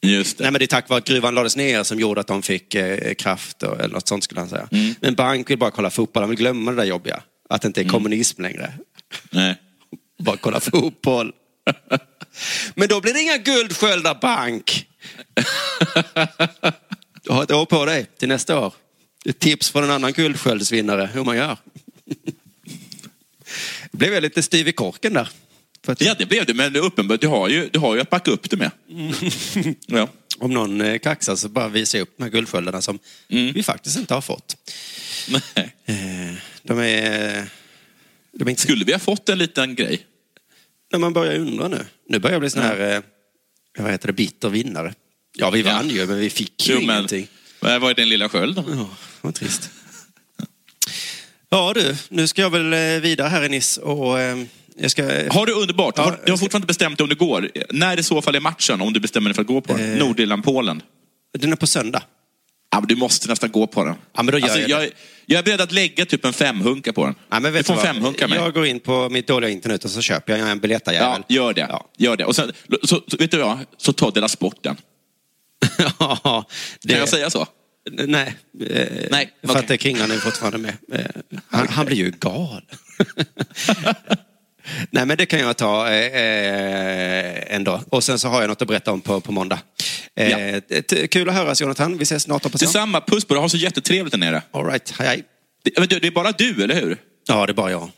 Just 0.00 0.38
det. 0.38 0.44
Nej, 0.44 0.52
men 0.52 0.58
det 0.58 0.64
är 0.64 0.66
tack 0.66 0.88
vare 0.88 0.98
att 0.98 1.04
gruvan 1.04 1.34
lades 1.34 1.56
ner 1.56 1.82
som 1.82 2.00
gjorde 2.00 2.20
att 2.20 2.26
de 2.26 2.42
fick 2.42 2.74
eh, 2.74 3.14
kraft 3.14 3.62
och, 3.62 3.80
eller 3.80 3.94
något 3.94 4.08
sånt 4.08 4.24
skulle 4.24 4.40
han 4.40 4.48
säga. 4.48 4.68
Mm. 4.72 4.94
Men 5.00 5.14
Bank 5.14 5.50
vill 5.50 5.58
bara 5.58 5.70
kolla 5.70 5.90
fotboll, 5.90 6.22
han 6.22 6.30
vill 6.30 6.38
glömma 6.38 6.70
det 6.70 6.76
där 6.76 6.84
jobbiga. 6.84 7.22
Att 7.48 7.62
det 7.62 7.66
inte 7.66 7.80
är 7.80 7.88
kommunism 7.88 8.42
längre. 8.42 8.72
Nej. 9.30 9.56
Bara 10.18 10.36
kolla 10.36 10.60
fotboll. 10.60 11.32
Men 12.74 12.88
då 12.88 13.00
blir 13.00 13.12
det 13.14 13.20
inga 13.20 13.36
guldsköldar 13.36 14.18
Bank. 14.20 14.86
Du 17.26 17.32
har 17.32 17.42
ett 17.42 17.50
år 17.50 17.66
på 17.66 17.84
dig 17.84 18.06
till 18.18 18.28
nästa 18.28 18.60
år. 18.60 18.74
Ett 19.24 19.38
tips 19.38 19.70
från 19.70 19.84
en 19.84 19.90
annan 19.90 20.12
guldsköldsvinnare 20.12 21.10
hur 21.14 21.24
man 21.24 21.36
gör. 21.36 21.58
Det 23.90 23.98
blev 23.98 24.12
jag 24.14 24.22
lite 24.22 24.42
styv 24.42 24.68
i 24.68 24.72
korken 24.72 25.12
där. 25.12 25.28
Att, 25.86 26.00
Ja, 26.00 26.14
det 26.18 26.26
blev 26.26 26.46
det. 26.46 26.54
Men 26.54 26.72
det 26.72 26.78
uppenbart, 26.80 27.20
du 27.20 27.26
har 27.26 27.48
ju, 27.48 27.68
du 27.68 27.78
har 27.78 27.94
ju 27.94 28.00
att 28.00 28.10
backa 28.10 28.30
upp 28.30 28.50
det 28.50 28.56
med. 28.56 28.70
Ja. 29.86 30.08
Om 30.38 30.50
någon 30.54 30.80
eh, 30.80 30.98
kaxar 30.98 31.36
så 31.36 31.48
bara 31.48 31.68
visar 31.68 31.98
jag 31.98 32.02
upp 32.02 32.14
de 32.16 32.22
här 32.22 32.30
guldsköldarna 32.30 32.82
som 32.82 32.98
vi 33.28 33.62
faktiskt 33.62 33.98
inte 33.98 34.14
har 34.14 34.20
fått. 34.20 34.56
Nej. 35.28 35.74
Eh, 35.84 36.34
De 36.62 36.78
är... 36.78 37.48
De 38.32 38.46
är 38.46 38.50
inte... 38.50 38.62
Skulle 38.62 38.84
vi 38.84 38.92
ha 38.92 38.98
fått 38.98 39.28
en 39.28 39.38
liten 39.38 39.74
grej? 39.74 40.06
När 40.92 40.98
man 40.98 41.12
börjar 41.12 41.38
undra 41.38 41.68
nu. 41.68 41.86
Nu 42.08 42.18
börjar 42.18 42.34
jag 42.34 42.40
bli 42.40 42.50
sån 42.50 42.62
här, 42.62 42.94
eh, 42.96 43.02
vad 43.78 43.90
heter 43.90 44.06
det, 44.06 44.12
bitter 44.12 44.48
vinnare. 44.48 44.94
Ja, 45.38 45.50
vi 45.50 45.62
vann 45.62 45.90
ju, 45.90 46.06
men 46.06 46.18
vi 46.18 46.30
fick 46.30 46.68
ju 46.68 46.74
Jo, 46.74 46.80
men- 46.80 46.96
ingenting. 46.96 47.28
Vad 47.60 47.80
var 47.80 47.94
den 47.94 48.08
lilla 48.08 48.28
skölden? 48.28 48.64
Ja, 48.68 48.88
vad 49.20 49.34
trist. 49.34 49.70
Ja 51.48 51.72
du, 51.74 51.96
nu 52.08 52.28
ska 52.28 52.42
jag 52.42 52.50
väl 52.50 52.72
eh, 52.72 53.00
vidare 53.00 53.28
här 53.28 53.44
i 53.44 53.48
Nice 53.48 53.80
och 53.80 54.20
eh, 54.20 54.38
jag 54.76 54.90
ska... 54.90 55.02
Har 55.30 55.46
du 55.46 55.52
underbart? 55.52 55.94
Ja, 55.96 56.02
har, 56.02 56.20
du 56.24 56.32
har 56.32 56.38
fortfarande 56.38 56.56
inte 56.56 56.66
bestämt 56.66 56.98
dig 56.98 57.02
om 57.04 57.08
du 57.08 57.14
går. 57.16 57.50
När 57.70 57.98
i 57.98 58.02
så 58.02 58.22
fall 58.22 58.34
är 58.34 58.40
matchen, 58.40 58.80
om 58.80 58.92
du 58.92 59.00
bestämmer 59.00 59.30
dig 59.30 59.34
för 59.34 59.42
att 59.42 59.48
gå 59.48 59.60
på 59.60 59.76
den? 59.76 59.92
Eh. 59.92 59.98
Nordirland-Polen? 59.98 60.82
Den 61.38 61.52
är 61.52 61.56
på 61.56 61.66
söndag. 61.66 62.02
Ja, 62.70 62.80
men 62.80 62.88
du 62.88 62.96
måste 62.96 63.28
nästan 63.28 63.50
gå 63.50 63.66
på 63.66 63.84
den. 63.84 63.94
Ja, 64.16 64.22
men 64.22 64.32
då 64.32 64.38
gör 64.38 64.44
alltså, 64.44 64.60
jag 64.60 64.82
jag, 64.82 64.90
jag 65.26 65.38
är 65.38 65.42
beredd 65.42 65.60
att 65.60 65.72
lägga 65.72 66.06
typ 66.06 66.24
en 66.24 66.32
femhunka 66.32 66.92
på 66.92 67.04
den. 67.04 67.14
Nej, 67.30 67.40
men 67.40 67.52
vet 67.52 67.66
får 67.66 67.74
du 67.74 67.80
en 67.80 67.86
vad? 67.86 67.94
femhunka 67.94 68.28
med. 68.28 68.38
Jag 68.38 68.54
går 68.54 68.66
in 68.66 68.80
på 68.80 69.08
mitt 69.08 69.26
dåliga 69.26 69.50
internet 69.50 69.84
och 69.84 69.90
så 69.90 70.00
köper 70.00 70.36
jag 70.38 70.50
en 70.50 70.58
biljettajävel. 70.58 71.22
Ja, 71.26 71.34
gör 71.34 71.54
det. 71.54 71.66
Ja. 71.70 71.90
Gör 71.98 72.16
det. 72.16 72.24
Och 72.24 72.36
sen, 72.36 72.52
så, 72.82 73.02
så, 73.08 73.16
vet 73.16 73.30
du 73.30 73.38
vad? 73.38 73.58
Så 73.76 73.92
ta 73.92 74.10
Dela 74.10 74.28
Sporten. 74.28 74.76
ja, 75.98 76.44
det... 76.82 76.88
Kan 76.88 76.98
jag 76.98 77.08
säga 77.08 77.30
så? 77.30 77.46
Nej. 77.90 78.34
Eh, 78.70 78.86
Nej, 79.10 79.30
för 79.42 79.48
okej. 79.50 79.60
att 79.60 79.68
det 79.68 79.76
Kringlan 79.78 80.10
är 80.10 80.16
fortfarande 80.18 80.58
med. 80.58 80.76
Eh, 80.92 81.06
han, 81.48 81.68
han 81.68 81.86
blir 81.86 81.96
ju 81.96 82.10
galen. 82.10 82.62
Nej, 84.90 85.06
men 85.06 85.16
det 85.16 85.26
kan 85.26 85.40
jag 85.40 85.56
ta 85.56 85.88
eh, 85.90 86.20
eh, 86.20 87.54
ändå. 87.56 87.80
Och 87.88 88.04
sen 88.04 88.18
så 88.18 88.28
har 88.28 88.40
jag 88.40 88.48
något 88.48 88.62
att 88.62 88.68
berätta 88.68 88.92
om 88.92 89.00
på, 89.00 89.20
på 89.20 89.32
måndag. 89.32 89.58
Eh, 90.16 90.60
t- 90.60 91.06
Kul 91.08 91.28
att 91.28 91.34
höras 91.34 91.60
Jonathan. 91.60 91.96
Vi 91.98 92.02
ses 92.02 92.22
snart 92.22 92.44
hoppas 92.44 92.62
jag. 92.62 92.68
Detsamma, 92.68 93.00
puss 93.00 93.24
på 93.24 93.34
dig. 93.34 93.40
Ha 93.40 93.48
så 93.48 93.56
jättetrevligt 93.56 94.12
där 94.12 94.18
nere. 94.18 94.42
All 94.50 94.66
right. 94.66 94.94
hej, 94.98 95.08
hej. 95.08 95.24
Det, 95.64 95.86
du, 95.90 95.98
det 95.98 96.06
är 96.06 96.10
bara 96.10 96.32
du, 96.32 96.64
eller 96.64 96.74
hur? 96.74 96.96
Ja, 97.28 97.46
det 97.46 97.52
är 97.52 97.54
bara 97.54 97.70
jag. 97.70 97.90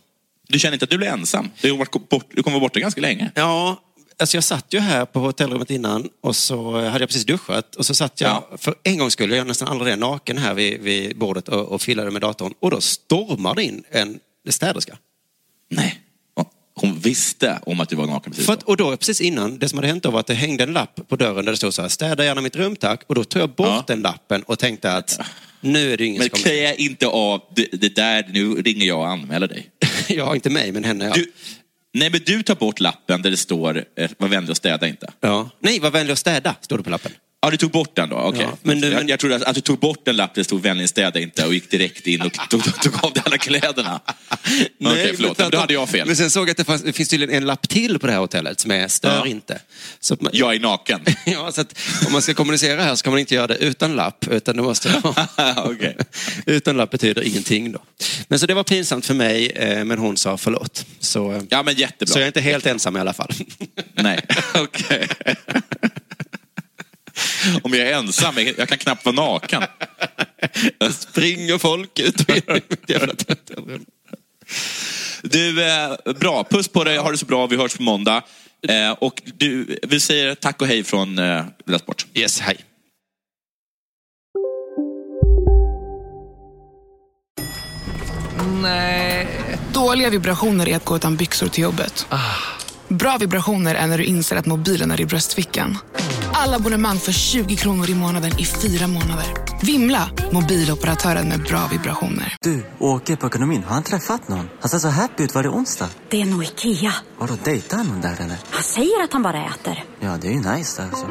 Du 0.49 0.59
känner 0.59 0.73
inte 0.75 0.85
att 0.85 0.91
du 0.91 0.99
blir 0.99 1.09
ensam? 1.09 1.51
Du, 1.61 1.71
har 1.71 1.79
varit 1.79 2.09
bort, 2.09 2.27
du 2.35 2.43
kommer 2.43 2.55
vara 2.55 2.61
borta 2.69 2.81
ganska 2.81 3.01
länge. 3.01 3.31
Ja, 3.35 3.83
alltså 4.19 4.37
jag 4.37 4.45
satt 4.45 4.75
ju 4.75 4.79
här 4.79 5.05
på 5.05 5.21
hotellrummet 5.21 5.71
innan 5.71 6.09
och 6.21 6.37
så 6.37 6.73
hade 6.73 7.01
jag 7.01 7.09
precis 7.09 7.25
duschat 7.25 7.75
och 7.75 7.87
så 7.87 7.95
satt 7.95 8.21
jag, 8.21 8.45
för 8.57 8.75
en 8.83 8.99
gång 8.99 9.11
skulle 9.11 9.37
jag 9.37 9.47
nästan 9.47 9.69
aldrig 9.69 9.93
det, 9.93 9.97
naken 9.97 10.39
här 10.39 10.55
vid, 10.55 10.81
vid 10.81 11.19
bordet 11.19 11.49
och, 11.49 11.69
och 11.69 11.83
filade 11.83 12.11
med 12.11 12.23
datorn 12.23 12.55
och 12.61 12.71
då 12.71 12.81
stormade 12.81 13.65
in 13.65 13.85
en 13.91 14.21
städerska. 14.49 14.99
Nej. 15.71 16.01
Hon 16.81 16.99
visste 16.99 17.59
om 17.63 17.81
att 17.81 17.89
du 17.89 17.97
var 17.97 18.07
naken 18.07 18.33
precis 18.33 18.49
att, 18.49 18.63
och 18.63 18.77
då 18.77 18.97
precis 18.97 19.21
innan, 19.21 19.59
det 19.59 19.69
som 19.69 19.79
hade 19.79 19.89
hänt 19.89 20.03
då 20.03 20.11
var 20.11 20.21
att 20.21 20.27
det 20.27 20.35
hängde 20.35 20.65
en 20.65 20.73
lapp 20.73 21.01
på 21.09 21.17
dörren 21.17 21.45
där 21.45 21.53
det 21.53 21.57
stod 21.57 21.75
så 21.75 21.83
här, 21.83 21.89
städa 21.89 22.25
gärna 22.25 22.41
mitt 22.41 22.57
rum 22.57 22.77
tack. 22.77 23.03
Och 23.07 23.15
då 23.15 23.25
tog 23.25 23.43
jag 23.43 23.51
bort 23.51 23.87
den 23.87 24.01
lappen 24.01 24.43
och 24.43 24.59
tänkte 24.59 24.93
att 24.93 25.21
nu 25.61 25.93
är 25.93 25.97
det 25.97 26.05
ingen 26.05 26.19
Men 26.19 26.31
som 26.31 26.43
kommer... 26.43 26.57
klä 26.57 26.75
inte 26.75 27.07
av 27.07 27.41
det, 27.57 27.69
det 27.73 27.95
där, 27.95 28.29
nu 28.33 28.55
ringer 28.55 28.87
jag 28.87 28.99
och 28.99 29.09
anmäler 29.09 29.49
dig. 29.49 29.71
Ja, 30.09 30.35
inte 30.35 30.51
mig, 30.51 30.73
men 30.73 30.85
henne 30.85 31.05
ja. 31.05 31.13
Du, 31.15 31.33
nej, 31.95 32.11
men 32.11 32.21
du 32.27 32.43
tar 32.43 32.55
bort 32.55 32.81
lappen 32.81 33.23
där 33.23 33.31
det 33.31 33.37
står, 33.37 33.85
eh, 33.97 34.11
var 34.19 34.29
vänlig 34.29 34.51
och 34.51 34.57
städa 34.57 34.89
inte. 34.89 35.13
ja. 35.21 35.51
Nej, 35.61 35.81
var 35.81 35.91
vänlig 35.91 36.13
och 36.13 36.19
städa, 36.19 36.55
står 36.61 36.79
det 36.79 36.85
på 36.85 36.91
lappen. 36.91 37.13
Ja, 37.41 37.51
du 37.51 37.57
tog 37.57 37.71
bort 37.71 37.97
den 37.97 38.09
då? 38.09 38.17
Okej. 38.17 38.41
Ja, 38.43 38.57
men 38.63 38.81
du- 38.81 38.89
jag, 38.89 39.11
jag 39.11 39.19
trodde 39.21 39.37
att, 39.37 39.43
att 39.43 39.55
du 39.55 39.61
tog 39.61 39.79
bort 39.79 40.09
en 40.09 40.17
lapp 40.17 40.35
där 40.35 40.41
det 40.41 40.45
stod 40.45 40.63
vänlig 40.63 40.89
städa 40.89 41.21
inte 41.21 41.47
och 41.47 41.55
gick 41.55 41.71
direkt 41.71 42.07
in 42.07 42.23
och 42.23 42.33
tog, 42.33 42.65
tog, 42.65 42.81
tog 42.83 43.05
av 43.05 43.13
dig 43.13 43.23
alla 43.27 43.39
kläderna. 43.39 44.01
Okej, 44.85 45.13
förlåt. 45.17 45.39
men- 45.39 45.51
Då 45.51 45.59
hade 45.59 45.73
jag 45.73 45.89
fel. 45.89 46.07
Men 46.07 46.17
sen 46.17 46.31
såg 46.31 46.43
jag 46.43 46.51
att 46.51 46.57
det, 46.57 46.65
fanns, 46.65 46.83
det 46.83 46.93
finns 46.93 47.09
tydligen 47.09 47.35
en 47.35 47.47
lapp 47.47 47.69
till 47.69 47.99
på 47.99 48.07
det 48.07 48.13
här 48.13 48.21
hotellet 48.21 48.61
som 48.61 48.71
är 48.71 48.89
stör 48.89 49.17
Ja. 49.17 49.27
inte. 49.27 49.61
Så 50.01 50.17
man, 50.21 50.31
Jag 50.35 50.55
är 50.55 50.61
naken. 50.61 51.01
ja, 51.27 51.53
så 51.53 51.61
att 51.61 51.79
om 52.07 52.13
man 52.13 52.23
ska 52.23 52.35
kommunicera 52.35 52.83
här 52.83 52.95
så 52.95 53.03
kan 53.03 53.11
man 53.13 53.21
inte 53.21 53.35
göra 53.35 53.47
det 53.47 53.57
utan 53.57 53.97
lapp, 53.97 54.29
utan 54.31 54.57
det 54.57 54.63
måste. 54.63 55.03
Okej. 55.57 55.97
Utan 56.47 56.77
lapp 56.77 56.91
betyder 56.91 57.23
ingenting 57.23 57.73
då. 57.73 57.79
Men 58.29 58.39
så 58.39 58.47
det 58.47 58.55
var 58.55 58.65
pinsamt 58.65 59.07
för 59.07 59.15
mig, 59.15 59.47
eh, 59.51 59.85
men 59.85 59.99
hon 59.99 60.17
sa 60.17 60.37
förlåt. 60.39 60.87
Så, 61.01 61.33
eh, 61.33 61.43
Ja, 61.49 61.63
men 61.63 61.75
jättebra. 61.75 62.13
så 62.13 62.19
jag 62.19 62.23
är 62.23 62.27
inte 62.27 62.41
helt 62.41 62.67
ensam 62.67 62.97
i 62.97 63.01
alla 63.01 63.13
fall. 63.13 63.31
Nej, 63.95 64.21
okej. 64.55 65.09
Om 67.63 67.75
jag 67.75 67.89
är 67.89 67.93
ensam, 67.93 68.35
jag 68.57 68.69
kan 68.69 68.79
knappt 68.79 69.05
vara 69.05 69.15
naken. 69.15 69.63
Springer 70.91 71.59
folk 71.59 71.99
ut. 71.99 72.27
Du, 75.23 75.65
eh, 75.65 76.15
bra. 76.19 76.45
Puss 76.45 76.69
på 76.69 76.85
dig, 76.85 76.99
ha 76.99 77.11
det 77.11 77.19
så 77.19 77.27
bra. 77.27 77.47
Vi 77.47 77.57
hörs 77.57 77.77
på 77.77 77.83
måndag. 77.83 78.23
Eh, 78.69 78.91
och 78.91 79.23
du, 79.25 79.79
vi 79.83 80.01
säger 80.01 80.35
tack 80.35 80.63
och 80.63 80.69
hej 80.69 80.85
från 80.85 81.19
eh, 81.19 81.45
Lilla 81.67 81.79
Sport. 81.79 82.07
Yes, 82.15 82.41
hej. 82.41 82.57
Nej. 88.63 89.29
Dåliga 89.73 90.11
vibrationer 90.11 90.69
är 90.69 90.77
att 90.77 90.85
gå 90.85 90.97
utan 90.97 91.17
byxor 91.17 91.49
till 91.49 91.63
jobbet. 91.63 92.07
Bra 92.89 93.17
vibrationer 93.21 93.75
är 93.75 93.87
när 93.87 93.99
du 93.99 94.05
inser 94.05 94.37
att 94.37 94.47
mobilen 94.47 94.91
är 94.91 95.01
i 95.01 95.07
bröstfickan. 95.07 95.79
Alla 96.33 96.57
abonnemang 96.57 96.99
för 96.99 97.13
20 97.13 97.57
kronor 97.57 97.91
i 97.91 97.95
månaden 97.95 98.39
i 98.39 98.45
fyra 98.45 98.87
månader. 98.87 99.27
Vimla! 99.63 100.11
Mobiloperatören 100.33 101.29
med 101.29 101.43
bra 101.43 101.69
vibrationer. 101.73 102.37
Du, 102.41 102.67
åker 102.79 103.17
på 103.17 103.27
ekonomin. 103.27 103.63
Har 103.67 103.75
han 103.75 103.83
träffat 103.83 104.29
någon? 104.29 104.49
Han 104.61 104.69
ser 104.69 104.79
så 104.79 104.89
happy 104.89 105.23
ut. 105.23 105.35
Var 105.35 105.43
det 105.43 105.49
onsdag? 105.49 105.89
Det 106.11 106.21
är 106.21 106.25
nog 106.25 106.45
Ikea. 106.45 106.93
Har 107.19 107.29
du 107.29 107.35
dejtat 107.45 107.87
någon 107.87 108.01
där 108.01 108.15
eller? 108.19 108.37
Han 108.51 108.63
säger 108.63 109.05
att 109.05 109.13
han 109.13 109.23
bara 109.23 109.45
äter. 109.47 109.85
Ja, 110.01 110.19
det 110.21 110.29
är 110.29 110.33
ju 110.33 110.41
nice 110.41 110.83
där 110.83 110.89
alltså. 110.89 111.07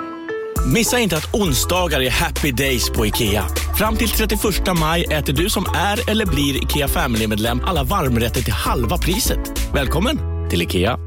Missa 0.74 1.00
inte 1.00 1.18
att 1.18 1.34
onsdagar 1.36 2.02
är 2.02 2.10
happy 2.10 2.52
days 2.52 2.90
på 2.90 3.06
IKEA. 3.06 3.48
Fram 3.78 3.96
till 3.96 4.10
31 4.10 4.42
maj 4.80 5.04
äter 5.04 5.34
du 5.34 5.50
som 5.50 5.66
är 5.76 6.10
eller 6.10 6.26
blir 6.26 6.64
IKEA 6.64 6.88
Family-medlem 6.88 7.62
alla 7.66 7.84
varmrätter 7.84 8.42
till 8.42 8.54
halva 8.54 8.98
priset. 8.98 9.40
Välkommen 9.74 10.20
till 10.50 10.62
IKEA. 10.62 11.07